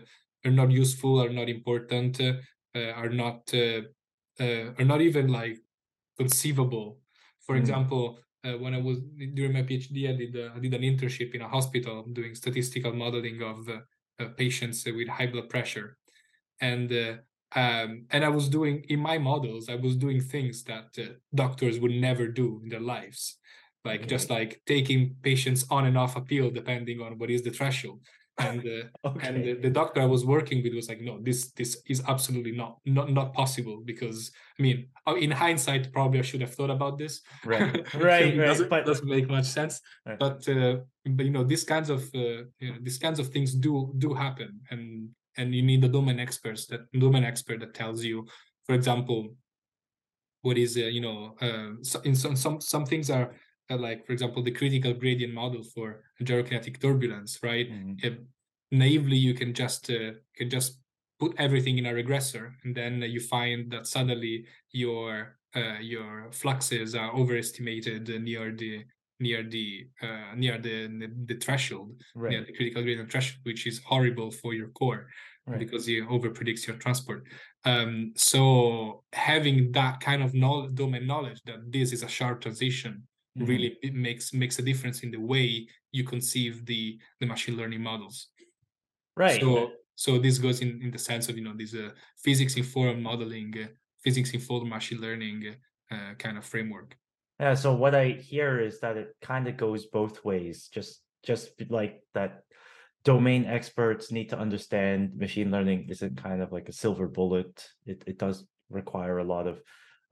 are 0.49 0.53
not 0.53 0.70
useful, 0.70 1.22
are 1.22 1.32
not 1.32 1.49
important, 1.49 2.20
uh, 2.20 2.34
uh 2.74 2.92
are 2.92 3.11
not 3.11 3.42
uh, 3.55 3.82
uh, 4.40 4.72
are 4.78 4.84
not 4.84 5.01
even 5.01 5.28
like 5.28 5.59
conceivable. 6.16 6.99
For 7.46 7.55
mm. 7.55 7.61
example, 7.61 8.18
when 8.61 8.72
I 8.74 8.78
was 8.78 8.99
during 9.34 9.53
my 9.53 9.62
PhD, 9.62 10.09
I 10.09 10.16
did 10.16 10.34
I 10.55 10.59
did 10.59 10.74
an 10.74 10.82
internship 10.82 11.34
in 11.34 11.42
a 11.42 11.49
hospital 11.49 12.07
doing 12.12 12.34
statistical 12.34 12.92
modeling 12.94 13.42
of 13.42 13.59
patients 14.36 14.86
with 14.86 15.09
high 15.09 15.26
blood 15.26 15.49
pressure, 15.51 15.99
and 16.61 16.90
um, 17.55 18.07
and 18.11 18.24
I 18.24 18.28
was 18.28 18.49
doing 18.49 18.84
in 18.88 19.01
my 19.01 19.18
models, 19.18 19.68
I 19.68 19.74
was 19.74 19.96
doing 19.96 20.20
things 20.20 20.64
that 20.64 20.88
uh, 20.99 21.14
doctors 21.34 21.78
would 21.80 21.92
never 21.92 22.28
do 22.28 22.61
in 22.62 22.68
their 22.68 22.80
lives 22.80 23.38
like 23.85 24.09
just 24.09 24.31
like 24.31 24.61
taking 24.66 25.14
patients 25.22 25.64
on 25.70 25.87
and 25.87 25.97
off 25.97 26.16
a 26.16 26.20
pill 26.20 26.51
depending 26.51 27.01
on 27.01 27.18
what 27.18 27.31
is 27.31 27.43
the 27.43 27.51
threshold 27.51 28.01
and 28.39 28.61
uh, 28.61 28.85
okay. 29.09 29.29
and 29.29 29.45
the, 29.45 29.55
the, 29.55 29.70
doctor 29.70 30.01
I 30.01 30.07
was 30.07 30.24
working 30.24 30.62
with 30.62 30.74
was 30.74 30.89
like, 30.89 31.01
no, 31.01 31.18
this 31.20 31.51
this 31.53 31.83
is 31.87 32.03
absolutely 32.07 32.53
not 32.53 32.79
not 32.87 33.11
not 33.11 33.35
possible 33.35 33.83
because 33.85 34.31
I 34.59 34.62
mean, 34.62 34.89
uh, 35.07 35.14
in 35.14 35.31
hindsight, 35.31 35.93
probably 35.93 36.20
I 36.20 36.22
should 36.22 36.41
have 36.41 36.55
thought 36.55 36.70
about 36.70 36.99
this. 36.99 37.20
Right, 37.45 37.95
right, 37.95 38.26
it 38.26 38.37
doesn't, 38.37 38.70
but 38.70 38.87
doesn't 38.87 39.09
make 39.09 39.29
much 39.29 39.47
sense. 39.47 39.81
Right. 40.07 40.18
But 40.18 40.49
uh, 40.49 40.76
but 41.07 41.26
you 41.26 41.33
know, 41.33 41.45
these 41.45 41.64
kinds 41.64 41.91
of 41.91 42.03
uh, 42.14 42.45
you 42.61 42.72
know, 42.72 42.79
these 42.83 42.99
kinds 42.99 43.18
of 43.18 43.29
things 43.29 43.55
do 43.55 43.93
do 43.99 44.14
happen, 44.14 44.61
and 44.70 45.09
and 45.37 45.55
you 45.55 45.62
need 45.62 45.83
the 45.83 45.89
domain 45.89 46.20
experts 46.20 46.66
that 46.66 46.81
domain 46.93 47.24
expert 47.24 47.61
that 47.61 47.74
tells 47.74 48.05
you, 48.05 48.26
for 48.66 48.74
example, 48.74 49.35
what 50.43 50.59
is 50.59 50.76
uh, 50.76 50.81
you 50.81 51.01
know 51.01 51.35
uh, 51.41 51.70
so 51.83 52.01
in 52.01 52.14
some 52.14 52.37
some 52.37 52.61
some 52.61 52.87
things 52.87 53.11
are 53.11 53.35
like 53.77 54.07
for 54.07 54.12
example 54.12 54.43
the 54.43 54.51
critical 54.51 54.95
gradient 54.95 55.35
model 55.35 55.62
for 55.62 56.03
gyrokinetic 56.23 56.81
turbulence 56.81 57.39
right 57.43 57.71
mm-hmm. 57.71 58.23
naively 58.73 59.16
you 59.16 59.35
can 59.35 59.53
just 59.53 59.91
uh, 59.91 60.12
can 60.37 60.49
just 60.49 60.79
put 61.21 61.35
everything 61.39 61.79
in 61.79 61.87
a 61.87 61.93
regressor 61.93 62.53
and 62.64 62.75
then 62.75 63.03
you 63.03 63.21
find 63.21 63.71
that 63.71 63.87
suddenly 63.87 64.47
your 64.73 65.37
uh, 65.57 65.79
your 65.81 66.29
fluxes 66.33 66.95
are 66.95 67.14
overestimated 67.14 68.09
near 68.23 68.53
the 68.53 68.85
near 69.21 69.43
the 69.43 69.89
uh, 70.03 70.35
near 70.37 70.59
the, 70.59 71.11
the, 71.27 71.35
threshold 71.37 72.01
right. 72.14 72.31
near 72.31 72.45
the 72.45 72.53
critical 72.53 72.83
gradient 72.83 73.11
threshold 73.11 73.41
which 73.43 73.66
is 73.66 73.81
horrible 73.85 74.31
for 74.31 74.55
your 74.55 74.69
core 74.69 75.09
right. 75.47 75.59
because 75.59 75.89
you 75.89 76.09
over 76.09 76.31
predicts 76.31 76.66
your 76.66 76.77
transport 76.77 77.25
um, 77.64 78.12
so 78.14 79.03
having 79.12 79.73
that 79.73 79.99
kind 79.99 80.23
of 80.23 80.35
knowledge, 80.35 80.75
domain 80.75 81.07
knowledge 81.07 81.41
that 81.47 81.73
this 81.73 81.93
is 81.93 82.03
a 82.03 82.09
sharp 82.09 82.41
transition 82.41 83.03
mm-hmm. 83.39 83.51
really 83.51 83.78
makes 83.93 84.32
makes 84.32 84.59
a 84.59 84.62
difference 84.62 85.01
in 85.01 85.11
the 85.11 85.20
way 85.20 85.66
you 85.93 86.05
conceive 86.05 86.64
the 86.66 86.99
the 87.20 87.26
machine 87.26 87.57
learning 87.57 87.82
models 87.82 88.28
right 89.16 89.41
so 89.41 89.70
so 89.95 90.18
this 90.18 90.39
goes 90.39 90.61
in 90.61 90.80
in 90.82 90.91
the 90.91 90.99
sense 90.99 91.28
of 91.28 91.36
you 91.36 91.45
know 91.45 91.55
this 91.57 91.74
uh, 91.74 91.91
physics 92.16 92.57
informed 92.57 93.03
modeling 93.03 93.53
uh, 93.62 93.66
physics 94.03 94.30
informed 94.32 94.68
machine 94.68 95.01
learning 95.01 95.55
uh, 95.91 96.12
kind 96.18 96.36
of 96.39 96.45
framework 96.45 96.97
yeah 97.41 97.55
so 97.55 97.74
what 97.74 97.95
i 97.95 98.09
hear 98.09 98.61
is 98.61 98.80
that 98.80 98.97
it 98.97 99.16
kind 99.22 99.49
of 99.49 99.57
goes 99.57 99.86
both 99.86 100.24
ways 100.24 100.68
just 100.72 101.03
just 101.24 101.51
like 101.68 102.01
that 102.14 102.43
domain 103.05 103.45
experts 103.45 104.11
need 104.12 104.28
to 104.30 104.39
understand 104.39 105.16
machine 105.16 105.51
learning 105.51 105.86
isn't 105.89 106.22
kind 106.22 106.43
of 106.43 106.53
like 106.53 106.68
a 106.68 106.72
silver 106.72 107.09
bullet. 107.09 107.68
It 107.86 108.03
it 108.07 108.18
does 108.18 108.45
require 108.70 109.18
a 109.18 109.24
lot 109.24 109.47
of 109.47 109.62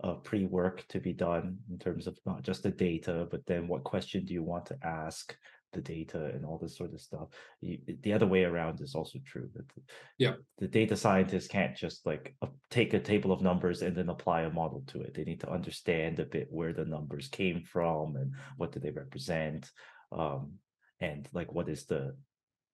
uh, 0.02 0.14
pre-work 0.14 0.84
to 0.88 1.00
be 1.00 1.12
done 1.12 1.58
in 1.70 1.78
terms 1.78 2.06
of 2.06 2.18
not 2.26 2.42
just 2.42 2.62
the 2.62 2.70
data, 2.70 3.26
but 3.30 3.44
then 3.46 3.66
what 3.66 3.84
question 3.84 4.24
do 4.24 4.34
you 4.34 4.42
want 4.42 4.66
to 4.66 4.78
ask 4.82 5.34
the 5.76 5.80
data 5.80 6.26
and 6.26 6.44
all 6.44 6.58
this 6.58 6.76
sort 6.76 6.92
of 6.92 7.00
stuff. 7.00 7.28
You, 7.60 7.78
the 8.02 8.12
other 8.12 8.26
way 8.26 8.44
around 8.44 8.80
is 8.80 8.94
also 8.94 9.18
true. 9.24 9.48
That 9.54 9.68
the, 9.68 9.82
yeah, 10.18 10.32
the 10.58 10.66
data 10.66 10.96
scientists 10.96 11.46
can't 11.46 11.76
just 11.76 12.06
like 12.06 12.34
uh, 12.42 12.48
take 12.70 12.94
a 12.94 13.00
table 13.00 13.30
of 13.30 13.42
numbers 13.42 13.82
and 13.82 13.94
then 13.94 14.08
apply 14.08 14.42
a 14.42 14.50
model 14.50 14.82
to 14.88 15.02
it. 15.02 15.14
They 15.14 15.24
need 15.24 15.40
to 15.40 15.50
understand 15.50 16.18
a 16.18 16.24
bit 16.24 16.48
where 16.50 16.72
the 16.72 16.84
numbers 16.84 17.28
came 17.28 17.62
from 17.62 18.16
and 18.16 18.32
what 18.56 18.72
do 18.72 18.80
they 18.80 18.90
represent, 18.90 19.70
um, 20.12 20.52
and 21.00 21.28
like 21.32 21.52
what 21.52 21.68
is 21.68 21.84
the 21.84 22.16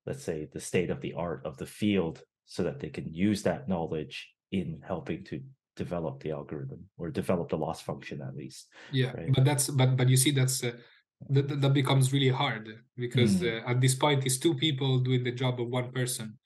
let's 0.06 0.24
say 0.24 0.48
the 0.52 0.60
state 0.60 0.90
of 0.90 1.00
the 1.00 1.14
art 1.14 1.42
of 1.44 1.56
the 1.58 1.66
field 1.66 2.22
so 2.46 2.62
that 2.62 2.80
they 2.80 2.88
can 2.88 3.12
use 3.12 3.42
that 3.42 3.68
knowledge 3.68 4.32
in 4.50 4.80
helping 4.86 5.24
to 5.24 5.40
develop 5.76 6.22
the 6.22 6.30
algorithm 6.30 6.84
or 6.98 7.10
develop 7.10 7.48
the 7.48 7.56
loss 7.56 7.80
function 7.80 8.20
at 8.20 8.36
least 8.36 8.68
yeah 8.92 9.12
right? 9.12 9.32
but 9.34 9.44
that's 9.44 9.68
but 9.68 9.96
but 9.96 10.08
you 10.08 10.16
see 10.16 10.30
that's 10.30 10.62
uh, 10.62 10.72
that, 11.30 11.60
that 11.60 11.72
becomes 11.72 12.12
really 12.12 12.28
hard 12.28 12.68
because 12.96 13.36
mm. 13.36 13.62
uh, 13.62 13.70
at 13.70 13.80
this 13.80 13.94
point 13.94 14.24
it's 14.26 14.38
two 14.38 14.54
people 14.54 14.98
doing 14.98 15.24
the 15.24 15.32
job 15.32 15.60
of 15.60 15.68
one 15.68 15.90
person 15.92 16.38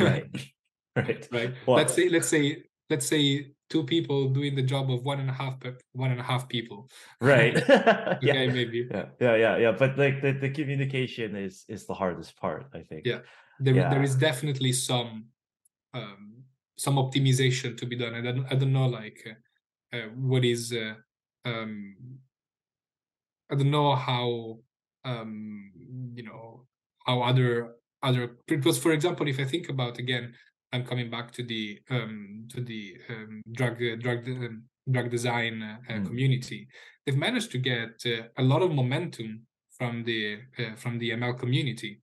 right 0.00 0.26
right 0.96 1.28
right 1.30 1.54
well, 1.66 1.76
let's 1.76 1.94
say 1.94 2.08
let's 2.08 2.28
say 2.28 2.64
let's 2.90 3.06
say 3.06 3.52
two 3.70 3.84
people 3.84 4.28
doing 4.30 4.54
the 4.54 4.62
job 4.62 4.90
of 4.90 5.04
one 5.04 5.20
and 5.20 5.30
a 5.30 5.32
half 5.32 5.54
one 5.92 6.10
and 6.10 6.20
a 6.20 6.22
half 6.22 6.48
people 6.48 6.88
right 7.20 7.56
okay 7.70 8.18
yeah. 8.22 8.46
maybe 8.46 8.88
yeah 8.90 9.06
yeah 9.20 9.36
yeah 9.36 9.56
yeah 9.56 9.72
but 9.72 9.96
like 9.98 10.20
the, 10.22 10.32
the 10.32 10.50
communication 10.50 11.36
is 11.36 11.64
is 11.68 11.86
the 11.86 11.94
hardest 11.94 12.36
part 12.36 12.66
i 12.74 12.80
think 12.80 13.02
yeah 13.04 13.20
there, 13.60 13.74
yeah. 13.74 13.88
there 13.90 14.02
is 14.02 14.14
definitely 14.14 14.72
some 14.72 15.26
um 15.94 16.37
some 16.78 16.96
optimization 16.96 17.76
to 17.76 17.86
be 17.86 17.96
done 17.96 18.14
i 18.14 18.20
don't 18.20 18.46
i 18.50 18.54
don't 18.54 18.72
know 18.72 18.86
like 18.86 19.20
uh, 19.26 19.96
uh, 19.96 20.08
what 20.16 20.44
is 20.44 20.72
uh, 20.72 20.94
um 21.44 21.94
i 23.50 23.54
don't 23.54 23.70
know 23.70 23.94
how 23.94 24.58
um 25.04 25.70
you 26.14 26.22
know 26.22 26.66
how 27.06 27.20
other 27.22 27.74
other 28.02 28.38
because 28.46 28.78
for 28.78 28.92
example 28.92 29.26
if 29.28 29.38
i 29.38 29.44
think 29.44 29.68
about 29.68 29.98
again 29.98 30.32
I'm 30.72 30.84
coming 30.84 31.10
back 31.10 31.32
to 31.32 31.42
the 31.42 31.78
um, 31.90 32.46
to 32.50 32.60
the 32.60 32.96
um, 33.08 33.42
drug 33.52 33.82
uh, 33.82 33.96
drug 33.96 34.28
um, 34.28 34.64
drug 34.90 35.10
design 35.10 35.62
uh, 35.62 35.92
mm. 35.92 36.06
community. 36.06 36.68
They've 37.04 37.16
managed 37.16 37.50
to 37.52 37.58
get 37.58 38.02
uh, 38.04 38.28
a 38.36 38.42
lot 38.42 38.62
of 38.62 38.72
momentum 38.72 39.46
from 39.72 40.04
the 40.04 40.40
uh, 40.58 40.76
from 40.76 40.98
the 40.98 41.10
ML 41.10 41.38
community 41.38 42.00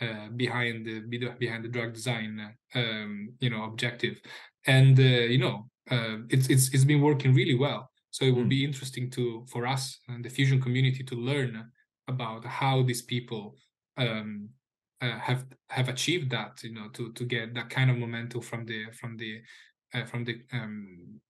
uh, 0.00 0.28
behind 0.36 0.86
the 0.86 1.00
behind 1.38 1.64
the 1.64 1.68
drug 1.68 1.92
design 1.92 2.54
um, 2.74 3.32
you 3.40 3.50
know 3.50 3.64
objective, 3.64 4.20
and 4.66 4.98
uh, 4.98 5.02
you 5.02 5.38
know 5.38 5.68
it's 6.28 6.48
it's 6.48 6.72
it's 6.74 6.84
been 6.84 7.02
working 7.02 7.34
really 7.34 7.54
well. 7.54 7.90
So 8.10 8.26
it 8.26 8.34
will 8.34 8.44
mm. 8.44 8.50
be 8.50 8.64
interesting 8.64 9.10
to 9.12 9.44
for 9.50 9.66
us 9.66 9.98
and 10.08 10.24
the 10.24 10.28
fusion 10.28 10.60
community 10.60 11.02
to 11.02 11.14
learn 11.14 11.70
about 12.08 12.44
how 12.44 12.82
these 12.82 13.02
people 13.02 13.56
um, 13.96 14.48
uh, 15.00 15.18
have 15.18 15.44
have 15.70 15.88
achieved 15.88 16.30
that 16.30 16.62
you 16.62 16.72
know 16.72 16.88
to 16.90 17.12
to 17.12 17.24
get 17.24 17.54
that 17.54 17.70
kind 17.70 17.90
of 17.90 17.96
momentum 17.96 18.40
from 18.40 18.64
the 18.66 18.84
from 18.92 19.16
the 19.16 19.40
uh, 19.94 20.04
from 20.04 20.24
the 20.24 20.40
um, 20.52 21.20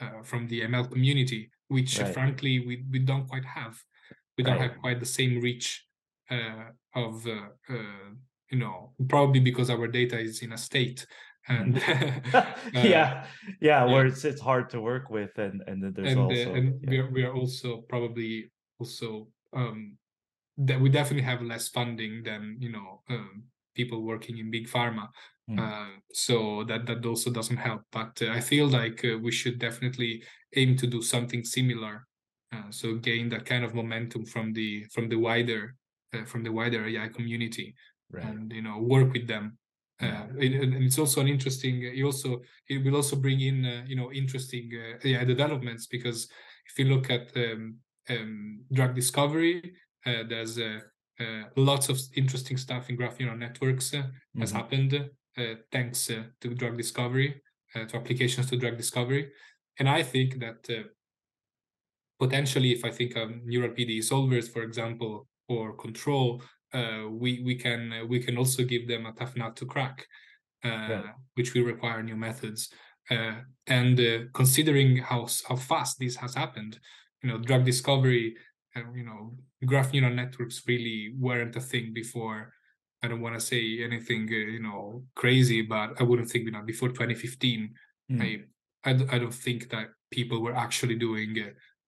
uh, 0.00 0.22
from 0.22 0.48
the 0.48 0.62
ML 0.62 0.90
community, 0.90 1.50
which 1.68 1.98
right. 1.98 2.14
frankly 2.14 2.60
we 2.60 2.84
we 2.90 2.98
don't 2.98 3.28
quite 3.28 3.44
have. 3.44 3.78
We 4.38 4.44
don't 4.44 4.58
right. 4.58 4.70
have 4.70 4.80
quite 4.80 4.98
the 4.98 5.06
same 5.06 5.40
reach 5.40 5.66
uh, 5.76 5.91
of 6.94 7.26
uh, 7.26 7.48
uh, 7.70 8.10
you 8.50 8.58
know 8.58 8.92
probably 9.08 9.40
because 9.40 9.70
our 9.70 9.86
data 9.86 10.18
is 10.18 10.42
in 10.42 10.52
a 10.52 10.58
state 10.58 11.06
and 11.48 11.76
yeah 11.86 12.54
yeah 12.72 13.26
yeah 13.60 13.84
where 13.84 14.06
it's 14.06 14.24
it's 14.24 14.40
hard 14.40 14.70
to 14.70 14.80
work 14.80 15.10
with 15.10 15.36
and 15.38 15.62
and 15.66 15.82
then 15.82 15.92
there's 15.94 16.12
and, 16.12 16.20
also 16.20 16.54
and 16.54 16.80
yeah. 16.82 16.90
we 16.90 16.98
are 16.98 17.10
we 17.10 17.22
are 17.24 17.34
also 17.34 17.82
probably 17.88 18.50
also 18.78 19.26
um 19.52 19.96
that 20.58 20.80
we 20.80 20.88
definitely 20.88 21.24
have 21.24 21.42
less 21.42 21.68
funding 21.68 22.22
than 22.22 22.56
you 22.60 22.70
know 22.70 23.02
um, 23.10 23.42
people 23.74 24.02
working 24.02 24.38
in 24.38 24.50
big 24.50 24.68
pharma 24.68 25.08
mm. 25.50 25.58
uh, 25.58 25.90
so 26.12 26.62
that 26.64 26.86
that 26.86 27.04
also 27.04 27.30
doesn't 27.30 27.56
help 27.56 27.82
but 27.90 28.20
uh, 28.22 28.30
i 28.30 28.40
feel 28.40 28.68
like 28.68 29.04
uh, 29.04 29.18
we 29.18 29.32
should 29.32 29.58
definitely 29.58 30.22
aim 30.56 30.76
to 30.76 30.86
do 30.86 31.00
something 31.00 31.42
similar 31.42 32.06
uh, 32.54 32.70
so 32.70 32.94
gain 32.96 33.28
that 33.28 33.46
kind 33.46 33.64
of 33.64 33.74
momentum 33.74 34.24
from 34.26 34.52
the 34.52 34.84
from 34.92 35.08
the 35.08 35.16
wider 35.16 35.74
uh, 36.14 36.24
from 36.24 36.42
the 36.42 36.52
wider 36.52 36.86
ai 36.86 37.08
community 37.08 37.74
right. 38.10 38.24
and 38.24 38.52
you 38.52 38.62
know 38.62 38.78
work 38.78 39.12
with 39.12 39.26
them 39.26 39.58
uh, 40.02 40.26
and, 40.40 40.82
it's 40.82 40.98
also 40.98 41.20
an 41.20 41.28
interesting 41.28 41.80
You 41.80 42.06
also 42.06 42.40
it 42.68 42.84
will 42.84 42.96
also 42.96 43.16
bring 43.16 43.40
in 43.40 43.84
you 43.86 43.96
know 43.96 44.10
interesting 44.12 44.70
yeah 45.04 45.24
developments 45.24 45.86
because 45.86 46.28
if 46.68 46.78
you 46.78 46.86
look 46.86 47.10
at 47.10 47.30
um, 47.36 47.76
um, 48.08 48.64
drug 48.72 48.94
discovery 48.94 49.74
uh, 50.04 50.24
there's 50.28 50.58
uh, 50.58 50.80
uh, 51.20 51.44
lots 51.56 51.88
of 51.88 52.00
interesting 52.16 52.56
stuff 52.56 52.90
in 52.90 52.96
graph 52.96 53.20
neural 53.20 53.36
networks 53.36 53.90
mm-hmm. 53.90 54.40
has 54.40 54.50
happened 54.50 55.08
thanks 55.70 56.06
to 56.40 56.54
drug 56.54 56.76
discovery, 56.76 57.40
to 57.74 57.96
applications 57.96 58.50
to 58.50 58.56
drug 58.56 58.76
discovery. 58.76 59.30
And 59.78 59.88
I 59.88 60.02
think 60.02 60.40
that 60.40 60.68
potentially, 62.20 62.72
if 62.72 62.84
I 62.84 62.90
think 62.90 63.16
of 63.16 63.30
neural 63.46 63.70
pd 63.70 64.00
solvers, 64.00 64.52
for 64.52 64.62
example, 64.62 65.26
or 65.48 65.74
control, 65.76 66.42
uh, 66.72 67.04
we 67.10 67.42
we 67.44 67.54
can 67.54 67.92
uh, 67.92 68.04
we 68.06 68.18
can 68.18 68.36
also 68.36 68.64
give 68.64 68.88
them 68.88 69.06
a 69.06 69.12
tough 69.12 69.36
nut 69.36 69.56
to 69.56 69.66
crack, 69.66 70.06
uh, 70.64 70.68
yeah. 70.68 71.02
which 71.34 71.54
will 71.54 71.64
require 71.64 72.02
new 72.02 72.16
methods. 72.16 72.70
and 73.66 73.98
considering 74.32 74.96
how 74.96 75.26
how 75.48 75.56
fast 75.56 75.98
this 75.98 76.16
has 76.16 76.34
happened, 76.34 76.78
you 77.22 77.28
know, 77.28 77.38
drug 77.38 77.64
discovery 77.64 78.36
you 78.94 79.04
know 79.04 79.32
graph 79.66 79.92
neural 79.92 80.14
networks 80.14 80.62
really 80.66 81.12
weren't 81.18 81.56
a 81.56 81.60
thing 81.60 81.92
before 81.92 82.52
i 83.02 83.08
don't 83.08 83.20
want 83.20 83.34
to 83.34 83.40
say 83.40 83.82
anything 83.82 84.28
uh, 84.30 84.50
you 84.56 84.62
know 84.62 85.02
crazy 85.14 85.62
but 85.62 85.90
i 86.00 86.02
wouldn't 86.02 86.30
think 86.30 86.44
you 86.44 86.50
know 86.50 86.62
before 86.62 86.88
2015 86.88 87.74
mm. 88.10 88.22
I, 88.22 88.90
I, 88.90 88.92
I 89.10 89.18
don't 89.18 89.34
think 89.34 89.70
that 89.70 89.88
people 90.10 90.42
were 90.42 90.54
actually 90.54 90.96
doing 90.96 91.36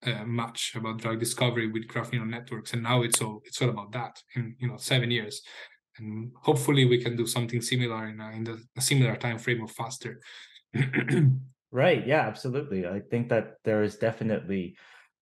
uh, 0.06 0.24
much 0.24 0.72
about 0.74 0.98
drug 0.98 1.18
discovery 1.18 1.70
with 1.70 1.88
graph 1.88 2.12
neural 2.12 2.28
networks 2.28 2.72
and 2.72 2.82
now 2.82 3.02
it's 3.02 3.20
all 3.20 3.42
it's 3.44 3.60
all 3.62 3.70
about 3.70 3.92
that 3.92 4.16
in 4.36 4.54
you 4.58 4.68
know 4.68 4.76
seven 4.76 5.10
years. 5.10 5.42
And 5.98 6.32
hopefully 6.42 6.86
we 6.86 7.02
can 7.02 7.16
do 7.16 7.26
something 7.26 7.62
similar 7.62 8.08
in 8.08 8.20
a, 8.20 8.30
in 8.32 8.42
the, 8.44 8.60
a 8.76 8.80
similar 8.80 9.14
time 9.14 9.38
frame 9.38 9.62
or 9.62 9.68
faster. 9.68 10.20
Right. 11.74 12.06
Yeah 12.06 12.20
absolutely. 12.20 12.86
I 12.86 13.00
think 13.00 13.28
that 13.30 13.54
there 13.64 13.82
is 13.82 13.96
definitely 13.96 14.76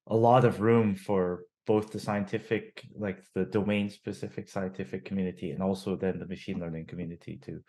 a 0.07 0.15
lot 0.15 0.45
of 0.45 0.61
room 0.61 0.95
for 0.95 1.45
both 1.67 1.91
the 1.91 1.99
scientific 1.99 2.85
like 2.95 3.23
the 3.35 3.47
domain 3.47 3.89
specific 3.89 4.51
scientific 4.51 5.07
community 5.07 5.53
and 5.53 5.63
also 5.63 5.97
then 5.97 6.19
the 6.19 6.27
machine 6.27 6.61
learning 6.61 6.85
community 6.85 7.39
to 7.47 7.63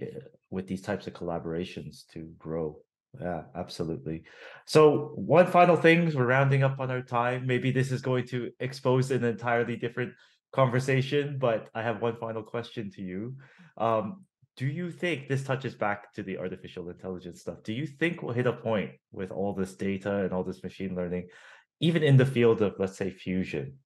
uh, 0.00 0.20
with 0.48 0.66
these 0.66 0.80
types 0.80 1.06
of 1.06 1.12
collaborations 1.12 2.06
to 2.12 2.32
grow 2.38 2.78
yeah 3.18 3.42
absolutely. 3.54 4.22
So 4.66 5.12
one 5.14 5.46
final 5.46 5.76
thing 5.76 6.12
we're 6.14 6.26
rounding 6.26 6.62
up 6.62 6.78
on 6.78 6.90
our 6.90 7.02
time. 7.02 7.46
Maybe 7.46 7.70
this 7.70 7.90
is 7.90 8.02
going 8.02 8.26
to 8.28 8.50
expose 8.60 9.10
an 9.10 9.24
entirely 9.24 9.76
different 9.76 10.12
conversation 10.52 11.38
but 11.38 11.68
i 11.76 11.80
have 11.80 12.02
one 12.02 12.16
final 12.16 12.42
question 12.42 12.90
to 12.90 13.02
you. 13.02 13.36
Um, 13.76 14.24
do 14.56 14.66
you 14.66 14.90
think 14.90 15.28
this 15.28 15.44
touches 15.44 15.76
back 15.76 16.12
to 16.14 16.24
the 16.24 16.38
artificial 16.38 16.90
intelligence 16.90 17.40
stuff 17.40 17.62
do 17.62 17.72
you 17.72 17.86
think 17.86 18.20
we'll 18.20 18.34
hit 18.34 18.48
a 18.48 18.52
point 18.52 18.90
with 19.12 19.30
all 19.30 19.54
this 19.54 19.74
data 19.74 20.24
and 20.24 20.32
all 20.32 20.42
this 20.42 20.64
machine 20.64 20.96
learning 20.96 21.28
even 21.78 22.02
in 22.02 22.16
the 22.16 22.26
field 22.26 22.62
of 22.62 22.74
let's 22.80 22.96
say 22.96 23.10
fusion 23.10 23.78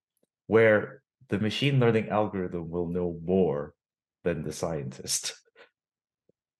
where 0.46 1.02
the 1.28 1.38
machine 1.38 1.80
learning 1.80 2.08
algorithm 2.08 2.70
will 2.70 2.88
know 2.88 3.18
more 3.24 3.74
than 4.24 4.42
the 4.42 4.52
scientist? 4.52 5.34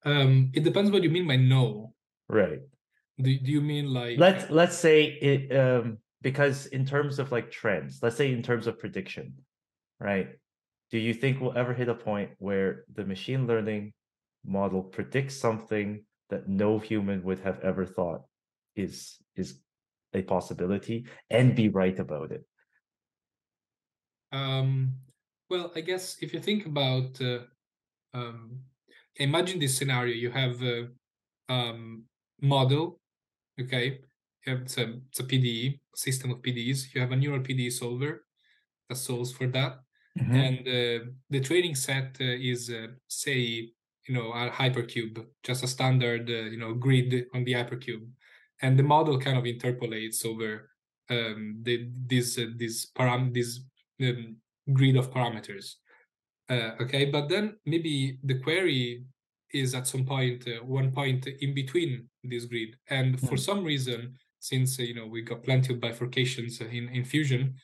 Um, 0.04 0.50
it 0.54 0.64
depends 0.64 0.90
what 0.90 1.02
you 1.02 1.10
mean 1.10 1.26
by 1.26 1.36
know 1.36 1.93
right. 2.28 2.60
Do, 3.18 3.38
do 3.38 3.50
you 3.50 3.60
mean 3.60 3.92
like 3.92 4.18
let's 4.18 4.50
let's 4.50 4.76
say 4.76 5.04
it 5.04 5.56
um 5.56 5.98
because 6.20 6.66
in 6.66 6.84
terms 6.84 7.18
of 7.18 7.30
like 7.30 7.50
trends 7.50 8.00
let's 8.02 8.16
say 8.16 8.32
in 8.32 8.42
terms 8.42 8.66
of 8.66 8.78
prediction 8.78 9.34
right? 10.00 10.30
Do 10.90 10.98
you 10.98 11.14
think 11.14 11.40
we'll 11.40 11.56
ever 11.56 11.72
hit 11.72 11.88
a 11.88 11.94
point 11.94 12.30
where 12.38 12.84
the 12.92 13.04
machine 13.04 13.46
learning 13.46 13.92
model 14.44 14.82
predicts 14.82 15.36
something 15.36 16.04
that 16.30 16.48
no 16.48 16.78
human 16.78 17.22
would 17.22 17.38
have 17.40 17.60
ever 17.60 17.86
thought 17.86 18.22
is 18.76 19.16
is 19.36 19.60
a 20.12 20.22
possibility 20.22 21.06
and 21.30 21.54
be 21.54 21.68
right 21.68 21.98
about 21.98 22.32
it? 22.32 22.44
Um 24.32 24.94
well 25.50 25.70
i 25.76 25.80
guess 25.80 26.16
if 26.20 26.32
you 26.32 26.40
think 26.40 26.66
about 26.66 27.20
uh, 27.20 27.40
um 28.12 28.60
imagine 29.16 29.58
this 29.58 29.76
scenario 29.76 30.14
you 30.14 30.30
have 30.30 30.62
a 30.62 30.88
um 31.48 32.04
model 32.40 33.00
okay? 33.60 34.00
You 34.46 34.52
have 34.52 34.62
it's 34.62 34.78
a, 34.78 34.94
it's 35.08 35.20
a 35.20 35.24
pde 35.24 35.80
system 35.94 36.30
of 36.30 36.38
pdes 36.42 36.94
you 36.94 37.00
have 37.00 37.12
a 37.12 37.16
neural 37.16 37.40
pde 37.40 37.72
solver 37.72 38.24
that 38.88 38.96
solves 38.96 39.32
for 39.32 39.46
that. 39.48 39.80
Mm-hmm. 40.16 40.34
and 40.36 40.58
uh, 40.60 41.04
the 41.28 41.40
training 41.40 41.74
set 41.74 42.16
uh, 42.20 42.38
is 42.52 42.70
uh, 42.70 42.86
say 43.08 43.72
you 44.06 44.14
know 44.14 44.30
a 44.30 44.48
hypercube 44.48 45.24
just 45.42 45.64
a 45.64 45.66
standard 45.66 46.30
uh, 46.30 46.46
you 46.52 46.56
know 46.56 46.72
grid 46.74 47.26
on 47.34 47.44
the 47.44 47.54
hypercube. 47.54 48.06
And 48.62 48.78
the 48.78 48.84
model 48.84 49.18
kind 49.18 49.36
of 49.36 49.44
interpolates 49.44 50.24
over 50.24 50.70
um, 51.10 51.58
the, 51.62 51.90
this 52.06 52.38
uh, 52.38 52.46
this 52.56 52.86
param 52.96 53.34
this 53.34 53.60
um, 54.00 54.36
grid 54.72 54.96
of 54.96 55.10
parameters 55.10 55.74
uh, 56.48 56.70
okay? 56.80 57.06
But 57.06 57.28
then 57.28 57.56
maybe 57.64 58.18
the 58.22 58.38
query 58.40 59.04
is 59.54 59.74
at 59.74 59.86
some 59.86 60.04
point 60.04 60.46
uh, 60.46 60.64
one 60.64 60.90
point 60.90 61.26
in 61.26 61.54
between 61.54 62.08
this 62.22 62.44
grid. 62.44 62.76
And 62.88 63.20
for 63.20 63.36
mm. 63.36 63.40
some 63.40 63.64
reason 63.64 64.14
since 64.40 64.78
uh, 64.78 64.82
you 64.82 64.94
know 64.94 65.06
we 65.06 65.22
got 65.22 65.42
plenty 65.42 65.72
of 65.72 65.80
bifurcations 65.80 66.60
in 66.60 66.88
in 66.88 67.04
fusion 67.04 67.54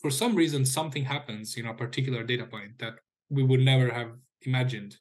for 0.00 0.10
some 0.10 0.34
reason 0.34 0.64
something 0.64 1.04
happens 1.04 1.56
in 1.56 1.66
a 1.66 1.74
particular 1.74 2.22
data 2.22 2.46
point 2.46 2.78
that 2.78 2.94
we 3.30 3.42
would 3.42 3.60
never 3.60 3.90
have 3.90 4.12
imagined. 4.42 4.96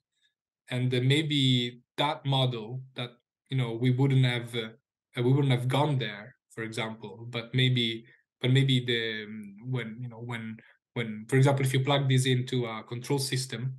And 0.70 0.94
uh, 0.94 1.00
maybe 1.04 1.82
that 1.98 2.26
model 2.26 2.82
that 2.96 3.12
you 3.50 3.58
know 3.58 3.74
we 3.74 3.92
wouldn't 3.92 4.26
have 4.26 4.56
uh, 4.56 4.70
we 5.18 5.32
wouldn't 5.32 5.52
have 5.52 5.68
gone 5.68 5.98
there 5.98 6.36
for 6.50 6.64
example. 6.64 7.28
But 7.30 7.54
maybe 7.54 8.06
but 8.42 8.52
maybe 8.52 8.84
the 8.86 9.26
um, 9.26 9.58
when 9.70 9.98
you 10.02 10.10
know 10.10 10.22
when 10.22 10.58
when 10.94 11.26
for 11.30 11.38
example 11.38 11.66
if 11.66 11.74
you 11.74 11.84
plug 11.84 12.10
this 12.10 12.26
into 12.26 12.66
a 12.66 12.84
control 12.84 13.20
system 13.20 13.76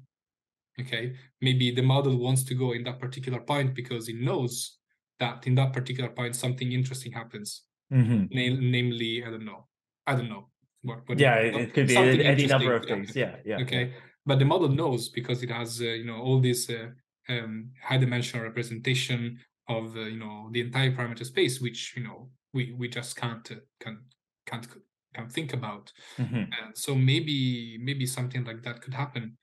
okay? 0.81 1.15
Maybe 1.41 1.71
the 1.71 1.83
model 1.83 2.17
wants 2.17 2.45
to 2.45 2.55
go 2.55 2.73
in 2.73 2.85
that 2.85 2.99
particular 2.99 3.41
point 3.41 3.75
because 3.75 4.09
it 4.09 4.17
knows 4.17 4.79
that 5.19 5.47
in 5.47 5.55
that 5.57 5.73
particular 5.73 6.11
point 6.11 6.37
something 6.37 6.73
interesting 6.73 7.13
happens. 7.13 7.63
Mm-hmm. 7.93 8.27
Na- 8.31 8.71
namely 8.71 9.25
i 9.25 9.31
don't 9.31 9.45
know. 9.45 9.67
I 10.07 10.15
don't 10.15 10.29
know. 10.29 10.49
What, 10.83 11.01
what 11.07 11.19
yeah 11.19 11.35
it, 11.37 11.57
it 11.57 11.75
could 11.75 11.89
be 11.89 11.97
any 11.97 12.47
number 12.47 12.75
of 12.75 12.85
things. 12.85 13.15
Yeah 13.17 13.37
yeah 13.45 13.59
okay? 13.59 13.85
yeah. 13.87 14.01
but 14.25 14.39
the 14.39 14.45
model 14.45 14.69
knows 14.69 15.09
because 15.09 15.43
it 15.43 15.51
has 15.51 15.81
uh, 15.81 15.85
you 15.85 16.05
know 16.05 16.19
all 16.19 16.41
this 16.41 16.71
uh, 16.71 16.89
um, 17.29 17.71
high 17.83 17.99
dimensional 17.99 18.45
representation 18.45 19.39
of 19.69 19.97
uh, 19.97 20.01
you 20.01 20.19
know 20.19 20.49
the 20.53 20.61
entire 20.61 20.93
parameter 20.93 21.27
space 21.27 21.61
which 21.61 21.95
you 21.97 22.05
know 22.05 22.31
we 22.55 22.75
we 22.79 22.89
just 22.89 23.17
can't 23.17 23.51
uh, 23.51 23.57
can 23.81 23.99
can't 24.47 24.67
can't 25.15 25.33
think 25.33 25.53
about. 25.53 25.93
Mm-hmm. 26.19 26.71
so 26.75 26.95
maybe 26.95 27.79
maybe 27.83 28.07
something 28.07 28.45
like 28.45 28.63
that 28.63 28.81
could 28.83 28.95
happen 28.95 29.37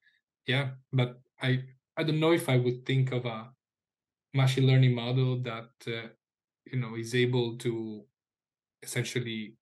yeah 0.48 0.70
but 0.94 1.20
i 1.42 1.60
i 1.98 2.04
don't 2.04 2.20
know 2.20 2.34
if 2.34 2.50
i 2.50 2.58
would 2.58 2.86
think 2.86 3.12
of 3.12 3.26
a 3.26 3.50
machine 4.34 4.68
learning 4.68 4.94
model 4.94 5.42
that 5.42 5.70
uh, 5.88 6.08
you 6.66 6.80
know 6.80 6.96
is 6.96 7.16
able 7.16 7.58
to 7.58 8.04
essentially 8.84 9.56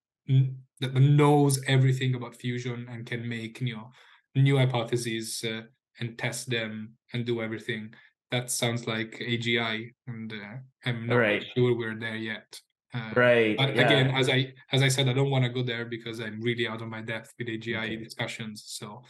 that 0.80 0.94
knows 0.94 1.62
everything 1.68 2.16
about 2.16 2.36
fusion 2.36 2.88
and 2.92 3.06
can 3.06 3.28
make 3.28 3.62
you 3.62 3.76
know 3.76 3.92
new 4.36 4.58
hypotheses 4.58 5.44
uh, 5.48 5.62
and 6.00 6.18
test 6.18 6.50
them 6.50 6.94
and 7.14 7.26
do 7.26 7.42
everything 7.42 7.94
that 8.32 8.50
sounds 8.50 8.88
like 8.88 9.22
agi 9.22 9.92
and 10.08 10.34
uh, 10.34 10.58
i'm 10.86 11.08
not 11.08 11.16
right. 11.16 11.46
sure 11.56 11.78
we're 11.78 12.00
there 12.00 12.16
yet 12.16 12.60
uh, 12.96 13.12
right 13.16 13.58
but 13.58 13.76
yeah. 13.76 13.86
again 13.86 14.08
as 14.16 14.30
i 14.30 14.52
as 14.72 14.82
i 14.82 14.88
said 14.88 15.08
i 15.08 15.14
don't 15.14 15.30
want 15.30 15.44
to 15.44 15.50
go 15.50 15.62
there 15.62 15.86
because 15.86 16.20
i'm 16.20 16.42
really 16.42 16.68
out 16.68 16.82
of 16.82 16.88
my 16.88 17.02
depth 17.02 17.34
with 17.38 17.48
agi 17.48 17.78
okay. 17.78 17.96
discussions 17.96 18.64
so 18.66 19.02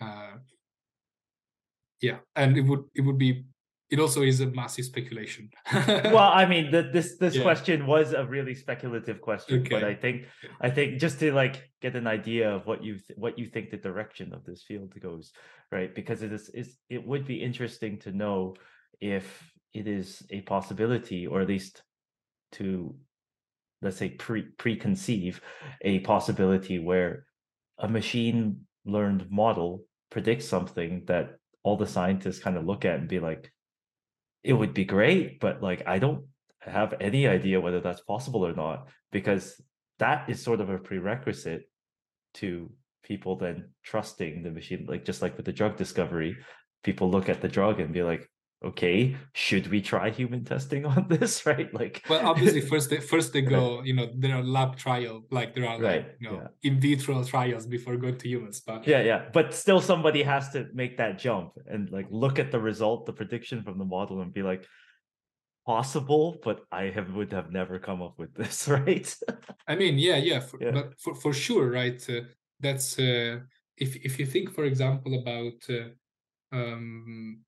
uh 0.00 0.32
yeah 2.02 2.18
and 2.36 2.58
it 2.58 2.62
would 2.62 2.84
it 2.94 3.00
would 3.00 3.18
be 3.18 3.44
it 3.90 4.00
also 4.00 4.22
is 4.22 4.40
a 4.40 4.46
massive 4.46 4.84
speculation 4.86 5.50
well 5.72 6.32
i 6.34 6.44
mean 6.46 6.70
the, 6.74 6.82
this 6.92 7.16
this 7.18 7.36
yeah. 7.36 7.42
question 7.42 7.86
was 7.86 8.12
a 8.12 8.24
really 8.24 8.54
speculative 8.54 9.20
question 9.20 9.60
okay. 9.60 9.68
but 9.68 9.84
i 9.84 9.94
think 9.94 10.24
i 10.60 10.68
think 10.68 10.98
just 10.98 11.20
to 11.20 11.32
like 11.32 11.70
get 11.80 11.94
an 11.94 12.06
idea 12.06 12.50
of 12.50 12.66
what 12.66 12.82
you 12.82 12.94
th- 12.98 13.18
what 13.18 13.38
you 13.38 13.46
think 13.46 13.70
the 13.70 13.76
direction 13.76 14.32
of 14.34 14.44
this 14.44 14.62
field 14.62 14.92
goes 15.00 15.32
right 15.70 15.94
because 15.94 16.22
it 16.22 16.32
is, 16.32 16.48
is 16.50 16.76
it 16.88 17.06
would 17.06 17.26
be 17.26 17.42
interesting 17.42 17.98
to 17.98 18.10
know 18.12 18.54
if 19.00 19.52
it 19.74 19.86
is 19.86 20.22
a 20.30 20.40
possibility 20.42 21.26
or 21.26 21.40
at 21.40 21.48
least 21.48 21.82
to 22.52 22.94
let's 23.82 23.96
say 23.96 24.08
pre 24.08 24.44
preconceive 24.56 25.40
a 25.82 25.98
possibility 26.00 26.78
where 26.78 27.26
a 27.78 27.88
machine 27.88 28.60
learned 28.84 29.30
model 29.30 29.84
predicts 30.10 30.46
something 30.46 31.02
that 31.06 31.38
all 31.62 31.76
the 31.76 31.86
scientists 31.86 32.38
kind 32.38 32.56
of 32.56 32.64
look 32.64 32.84
at 32.84 32.98
and 32.98 33.08
be 33.08 33.20
like 33.20 33.52
it 34.42 34.52
would 34.52 34.74
be 34.74 34.84
great 34.84 35.40
but 35.40 35.62
like 35.62 35.82
i 35.86 35.98
don't 35.98 36.24
have 36.60 36.94
any 37.00 37.26
idea 37.26 37.60
whether 37.60 37.80
that's 37.80 38.00
possible 38.02 38.46
or 38.46 38.54
not 38.54 38.88
because 39.10 39.60
that 39.98 40.28
is 40.28 40.42
sort 40.42 40.60
of 40.60 40.70
a 40.70 40.78
prerequisite 40.78 41.68
to 42.34 42.70
people 43.02 43.36
then 43.36 43.70
trusting 43.82 44.42
the 44.42 44.50
machine 44.50 44.86
like 44.88 45.04
just 45.04 45.22
like 45.22 45.36
with 45.36 45.46
the 45.46 45.52
drug 45.52 45.76
discovery 45.76 46.36
people 46.84 47.10
look 47.10 47.28
at 47.28 47.40
the 47.40 47.48
drug 47.48 47.80
and 47.80 47.92
be 47.92 48.02
like 48.02 48.28
okay 48.64 49.16
should 49.32 49.66
we 49.68 49.80
try 49.80 50.10
human 50.10 50.44
testing 50.44 50.84
on 50.94 51.06
this 51.08 51.44
right 51.46 51.72
like 51.74 52.04
well 52.08 52.26
obviously 52.26 52.60
first 52.72 52.90
they 52.90 53.00
first 53.00 53.32
they 53.32 53.42
go 53.42 53.82
you 53.82 53.94
know 53.94 54.08
there 54.16 54.36
are 54.36 54.42
lab 54.42 54.76
trial 54.76 55.22
like 55.30 55.54
there 55.54 55.66
are 55.66 55.80
right, 55.80 55.96
like 55.96 56.16
you 56.20 56.28
know 56.28 56.36
yeah. 56.36 56.70
in 56.70 56.80
vitro 56.80 57.22
trials 57.24 57.66
before 57.66 57.96
going 57.96 58.16
to 58.16 58.28
humans 58.28 58.60
but 58.60 58.86
yeah 58.86 59.02
yeah 59.02 59.24
but 59.32 59.54
still 59.54 59.80
somebody 59.80 60.22
has 60.22 60.50
to 60.50 60.68
make 60.72 60.96
that 60.96 61.18
jump 61.18 61.52
and 61.66 61.90
like 61.90 62.06
look 62.10 62.38
at 62.38 62.50
the 62.50 62.58
result 62.58 63.06
the 63.06 63.12
prediction 63.12 63.62
from 63.62 63.78
the 63.78 63.84
model 63.84 64.20
and 64.20 64.32
be 64.32 64.42
like 64.42 64.66
possible 65.66 66.38
but 66.42 66.60
i 66.72 66.84
have 66.84 67.12
would 67.14 67.32
have 67.32 67.52
never 67.52 67.78
come 67.78 68.02
up 68.02 68.18
with 68.18 68.34
this 68.34 68.68
right 68.76 69.16
i 69.68 69.74
mean 69.76 69.98
yeah 69.98 70.16
yeah, 70.16 70.40
for, 70.40 70.58
yeah. 70.60 70.70
but 70.72 71.00
for, 71.00 71.14
for 71.14 71.32
sure 71.32 71.70
right 71.70 72.04
uh, 72.08 72.20
that's 72.60 72.98
uh, 72.98 73.38
if 73.76 73.96
if 73.96 74.18
you 74.18 74.26
think 74.26 74.52
for 74.52 74.64
example 74.64 75.20
about 75.20 75.60
uh, 75.70 76.56
um 76.56 77.40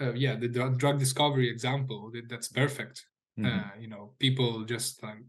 uh, 0.00 0.12
yeah 0.12 0.34
the 0.34 0.48
drug 0.48 0.98
discovery 0.98 1.48
example 1.48 2.12
that's 2.28 2.48
perfect. 2.48 3.06
Mm-hmm. 3.38 3.58
uh, 3.58 3.70
you 3.78 3.88
know 3.88 4.12
people 4.18 4.64
just 4.64 5.02
um, 5.04 5.26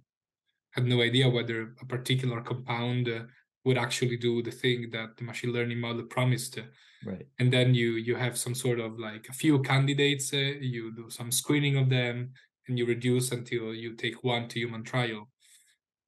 had 0.72 0.86
no 0.86 1.02
idea 1.02 1.30
whether 1.30 1.74
a 1.82 1.86
particular 1.86 2.42
compound 2.42 3.08
uh, 3.08 3.24
would 3.64 3.78
actually 3.78 4.18
do 4.18 4.42
the 4.42 4.52
thing 4.52 4.90
that 4.92 5.18
the 5.18 5.24
machine 5.24 5.54
learning 5.54 5.80
model 5.80 6.04
promised. 6.04 6.58
Right. 7.06 7.28
And 7.40 7.52
then 7.54 7.76
you 7.76 7.92
you 7.94 8.16
have 8.16 8.38
some 8.38 8.56
sort 8.56 8.80
of 8.80 9.00
like 9.00 9.28
a 9.30 9.34
few 9.34 9.62
candidates 9.62 10.34
uh, 10.34 10.54
you 10.60 10.94
do 10.96 11.10
some 11.10 11.32
screening 11.32 11.78
of 11.78 11.90
them 11.90 12.32
and 12.68 12.78
you 12.78 12.86
reduce 12.86 13.32
until 13.32 13.74
you 13.74 13.96
take 13.96 14.24
one 14.24 14.48
to 14.50 14.60
human 14.60 14.84
trial. 14.84 15.28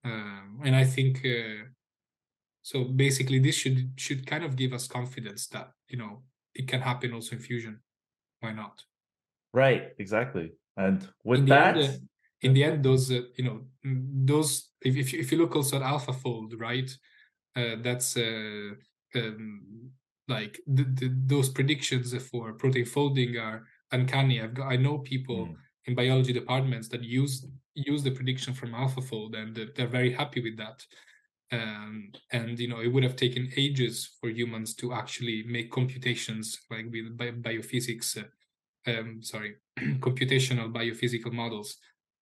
Um, 0.06 0.60
and 0.65 0.76
i 0.76 0.84
think 0.84 1.26
uh, 1.26 1.64
so 2.61 2.84
basically 2.84 3.40
this 3.40 3.56
should 3.56 3.91
should 3.95 4.26
kind 4.26 4.44
of 4.44 4.56
give 4.56 4.73
us 4.73 4.88
confidence 4.88 5.48
that 5.48 5.72
you 5.88 5.98
know 5.98 6.23
it 6.53 6.68
can 6.68 6.81
happen 6.81 7.14
also 7.14 7.35
in 7.35 7.41
fusion 7.41 7.80
why 8.44 8.52
not 8.52 8.84
right 9.53 9.90
exactly 9.99 10.52
and 10.78 11.07
with 11.24 11.40
in 11.40 11.45
that 11.45 11.78
end, 11.78 11.84
uh, 11.84 11.98
in 12.41 12.53
the 12.53 12.64
end 12.64 12.84
those 12.84 13.11
uh, 13.11 13.22
you 13.38 13.45
know 13.45 13.61
mm, 13.86 14.28
those 14.28 14.70
if, 14.82 14.95
if, 14.98 15.14
you, 15.14 15.20
if 15.20 15.32
you 15.32 15.38
look 15.38 15.56
also 15.56 15.78
at 15.78 15.84
alphafold 15.84 16.53
right 16.60 16.91
uh, 17.56 17.76
that's 17.82 18.18
uh, 18.18 18.72
um, 19.15 19.91
like 20.28 20.60
the, 20.68 20.84
the, 20.84 21.15
those 21.26 21.49
predictions 21.49 22.15
for 22.30 22.53
protein 22.53 22.86
folding 22.86 23.38
are 23.38 23.64
uncanny. 23.91 24.41
I've 24.41 24.53
got, 24.53 24.68
I 24.68 24.78
know 24.78 24.99
people 24.99 25.48
mm. 25.48 25.56
in 25.86 25.95
biology 25.95 26.34
departments 26.34 26.88
that 26.90 27.03
use 27.03 27.45
use 27.76 28.03
the 28.03 28.11
prediction 28.11 28.53
from 28.53 28.72
AlphaFold, 28.72 29.36
and 29.36 29.72
they're 29.76 29.88
very 29.88 30.14
happy 30.14 30.41
with 30.41 30.57
that. 30.57 30.86
Um, 31.53 32.11
and 32.31 32.59
you 32.59 32.67
know, 32.67 32.81
it 32.81 32.88
would 32.88 33.03
have 33.03 33.15
taken 33.15 33.51
ages 33.55 34.09
for 34.19 34.30
humans 34.30 34.73
to 34.75 34.91
actually 34.91 35.43
make 35.47 35.71
computations 35.71 36.59
like 36.71 36.85
with 36.91 37.15
bi- 37.15 37.31
biophysics. 37.31 38.17
Uh, 38.17 38.91
um, 38.91 39.21
sorry, 39.21 39.55
computational 39.99 40.73
biophysical 40.73 41.31
models 41.31 41.77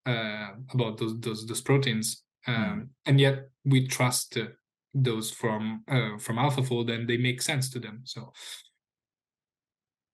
uh, 0.05 0.49
about 0.73 0.97
those 0.97 1.17
those 1.21 1.47
those 1.47 1.61
proteins, 1.61 2.23
um, 2.45 2.55
mm. 2.55 2.87
and 3.05 3.21
yet 3.21 3.49
we 3.63 3.87
trust 3.87 4.37
uh, 4.37 4.47
those 4.93 5.31
from 5.31 5.83
uh, 5.87 6.17
from 6.17 6.35
AlphaFold, 6.35 6.91
and 6.91 7.07
they 7.07 7.17
make 7.17 7.41
sense 7.41 7.69
to 7.69 7.79
them. 7.79 8.01
So 8.03 8.33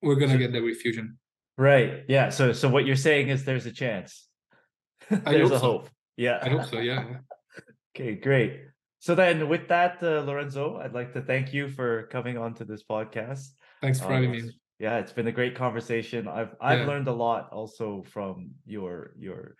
we're 0.03 0.15
gonna 0.15 0.33
so, 0.33 0.37
get 0.37 0.51
the 0.51 0.61
refusion. 0.61 1.17
Right. 1.57 2.03
Yeah. 2.07 2.29
So 2.29 2.53
so 2.53 2.69
what 2.69 2.85
you're 2.85 2.95
saying 2.95 3.29
is 3.29 3.45
there's 3.45 3.65
a 3.65 3.71
chance. 3.71 4.27
there's 5.09 5.49
a 5.49 5.55
so. 5.55 5.59
hope. 5.59 5.89
Yeah. 6.17 6.37
I 6.39 6.49
hope 6.49 6.65
so. 6.65 6.77
Yeah. 6.77 7.03
okay. 7.95 8.13
Great. 8.13 8.61
So 8.99 9.15
then, 9.15 9.47
with 9.47 9.67
that, 9.67 10.01
uh, 10.01 10.21
Lorenzo, 10.21 10.77
I'd 10.77 10.93
like 10.93 11.13
to 11.13 11.21
thank 11.21 11.53
you 11.53 11.69
for 11.69 12.07
coming 12.07 12.37
on 12.37 12.53
to 12.55 12.65
this 12.65 12.83
podcast. 12.83 13.49
Thanks 13.81 13.99
for 13.99 14.07
um, 14.07 14.13
having 14.13 14.31
me. 14.31 14.51
Yeah, 14.79 14.97
it's 14.97 15.11
been 15.11 15.27
a 15.27 15.31
great 15.31 15.55
conversation. 15.55 16.27
I've 16.27 16.55
I've 16.61 16.79
yeah. 16.79 16.87
learned 16.87 17.07
a 17.07 17.13
lot 17.13 17.49
also 17.51 18.03
from 18.07 18.51
your 18.65 19.13
your 19.17 19.55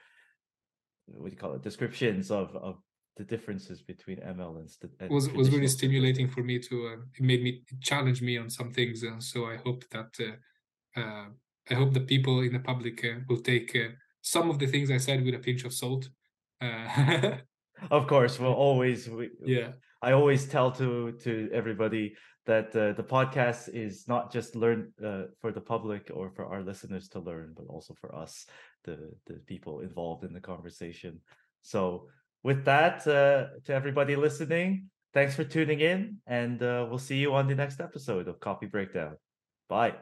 what 1.05 1.30
do 1.30 1.31
you 1.31 1.38
call 1.38 1.53
it 1.53 1.64
descriptions 1.64 2.30
of 2.30 2.55
of 2.55 2.77
the 3.15 3.23
differences 3.23 3.81
between 3.81 4.18
ML 4.18 4.59
and, 4.59 4.69
st- 4.69 4.91
and 4.99 5.09
was 5.09 5.30
was 5.31 5.49
really 5.49 5.68
stimulating 5.68 6.30
for 6.30 6.43
me 6.43 6.59
to 6.59 6.88
uh, 6.88 7.01
it 7.15 7.23
made 7.23 7.41
me 7.41 7.64
challenge 7.81 8.22
me 8.22 8.38
on 8.38 8.49
some 8.49 8.72
things. 8.72 9.03
Uh, 9.03 9.19
so 9.19 9.45
I 9.45 9.57
hope 9.57 9.84
that 9.91 10.11
uh, 10.19 10.99
uh 10.99 11.26
I 11.69 11.73
hope 11.73 11.93
the 11.93 12.01
people 12.01 12.41
in 12.41 12.53
the 12.53 12.59
public 12.59 13.03
uh, 13.03 13.19
will 13.27 13.41
take 13.41 13.76
uh, 13.76 13.89
some 14.22 14.49
of 14.49 14.59
the 14.59 14.68
things 14.68 14.89
I 14.89 14.97
said 14.97 15.23
with 15.26 15.35
a 15.35 15.39
pinch 15.39 15.64
of 15.65 15.73
salt. 15.73 16.09
of 17.91 18.07
course, 18.07 18.39
we'll 18.39 18.53
always 18.53 19.09
we, 19.09 19.29
yeah. 19.43 19.71
I 20.01 20.11
always 20.11 20.47
tell 20.47 20.71
to 20.73 21.13
to 21.23 21.49
everybody 21.51 22.15
that 22.45 22.71
the 22.71 23.03
podcast 23.03 23.69
is 23.73 24.07
not 24.07 24.31
just 24.31 24.55
learn 24.55 24.93
for 25.41 25.51
the 25.51 25.61
public 25.61 26.09
or 26.13 26.31
for 26.31 26.45
our 26.45 26.63
listeners 26.63 27.09
to 27.09 27.19
learn, 27.19 27.53
but 27.55 27.65
also 27.67 27.93
for 27.99 28.15
us, 28.15 28.45
the 28.83 29.11
the 29.25 29.35
people 29.45 29.81
involved 29.81 30.23
in 30.23 30.33
the 30.33 30.39
conversation. 30.39 31.21
So 31.61 32.07
with 32.43 32.65
that, 32.65 33.05
uh, 33.07 33.59
to 33.65 33.73
everybody 33.73 34.15
listening, 34.15 34.89
thanks 35.13 35.35
for 35.35 35.43
tuning 35.43 35.79
in, 35.79 36.17
and 36.25 36.61
uh, 36.61 36.85
we'll 36.87 36.99
see 36.99 37.17
you 37.17 37.33
on 37.33 37.47
the 37.47 37.55
next 37.55 37.81
episode 37.81 38.27
of 38.27 38.39
Copy 38.39 38.67
Breakdown. 38.67 39.17
Bye. 39.67 39.95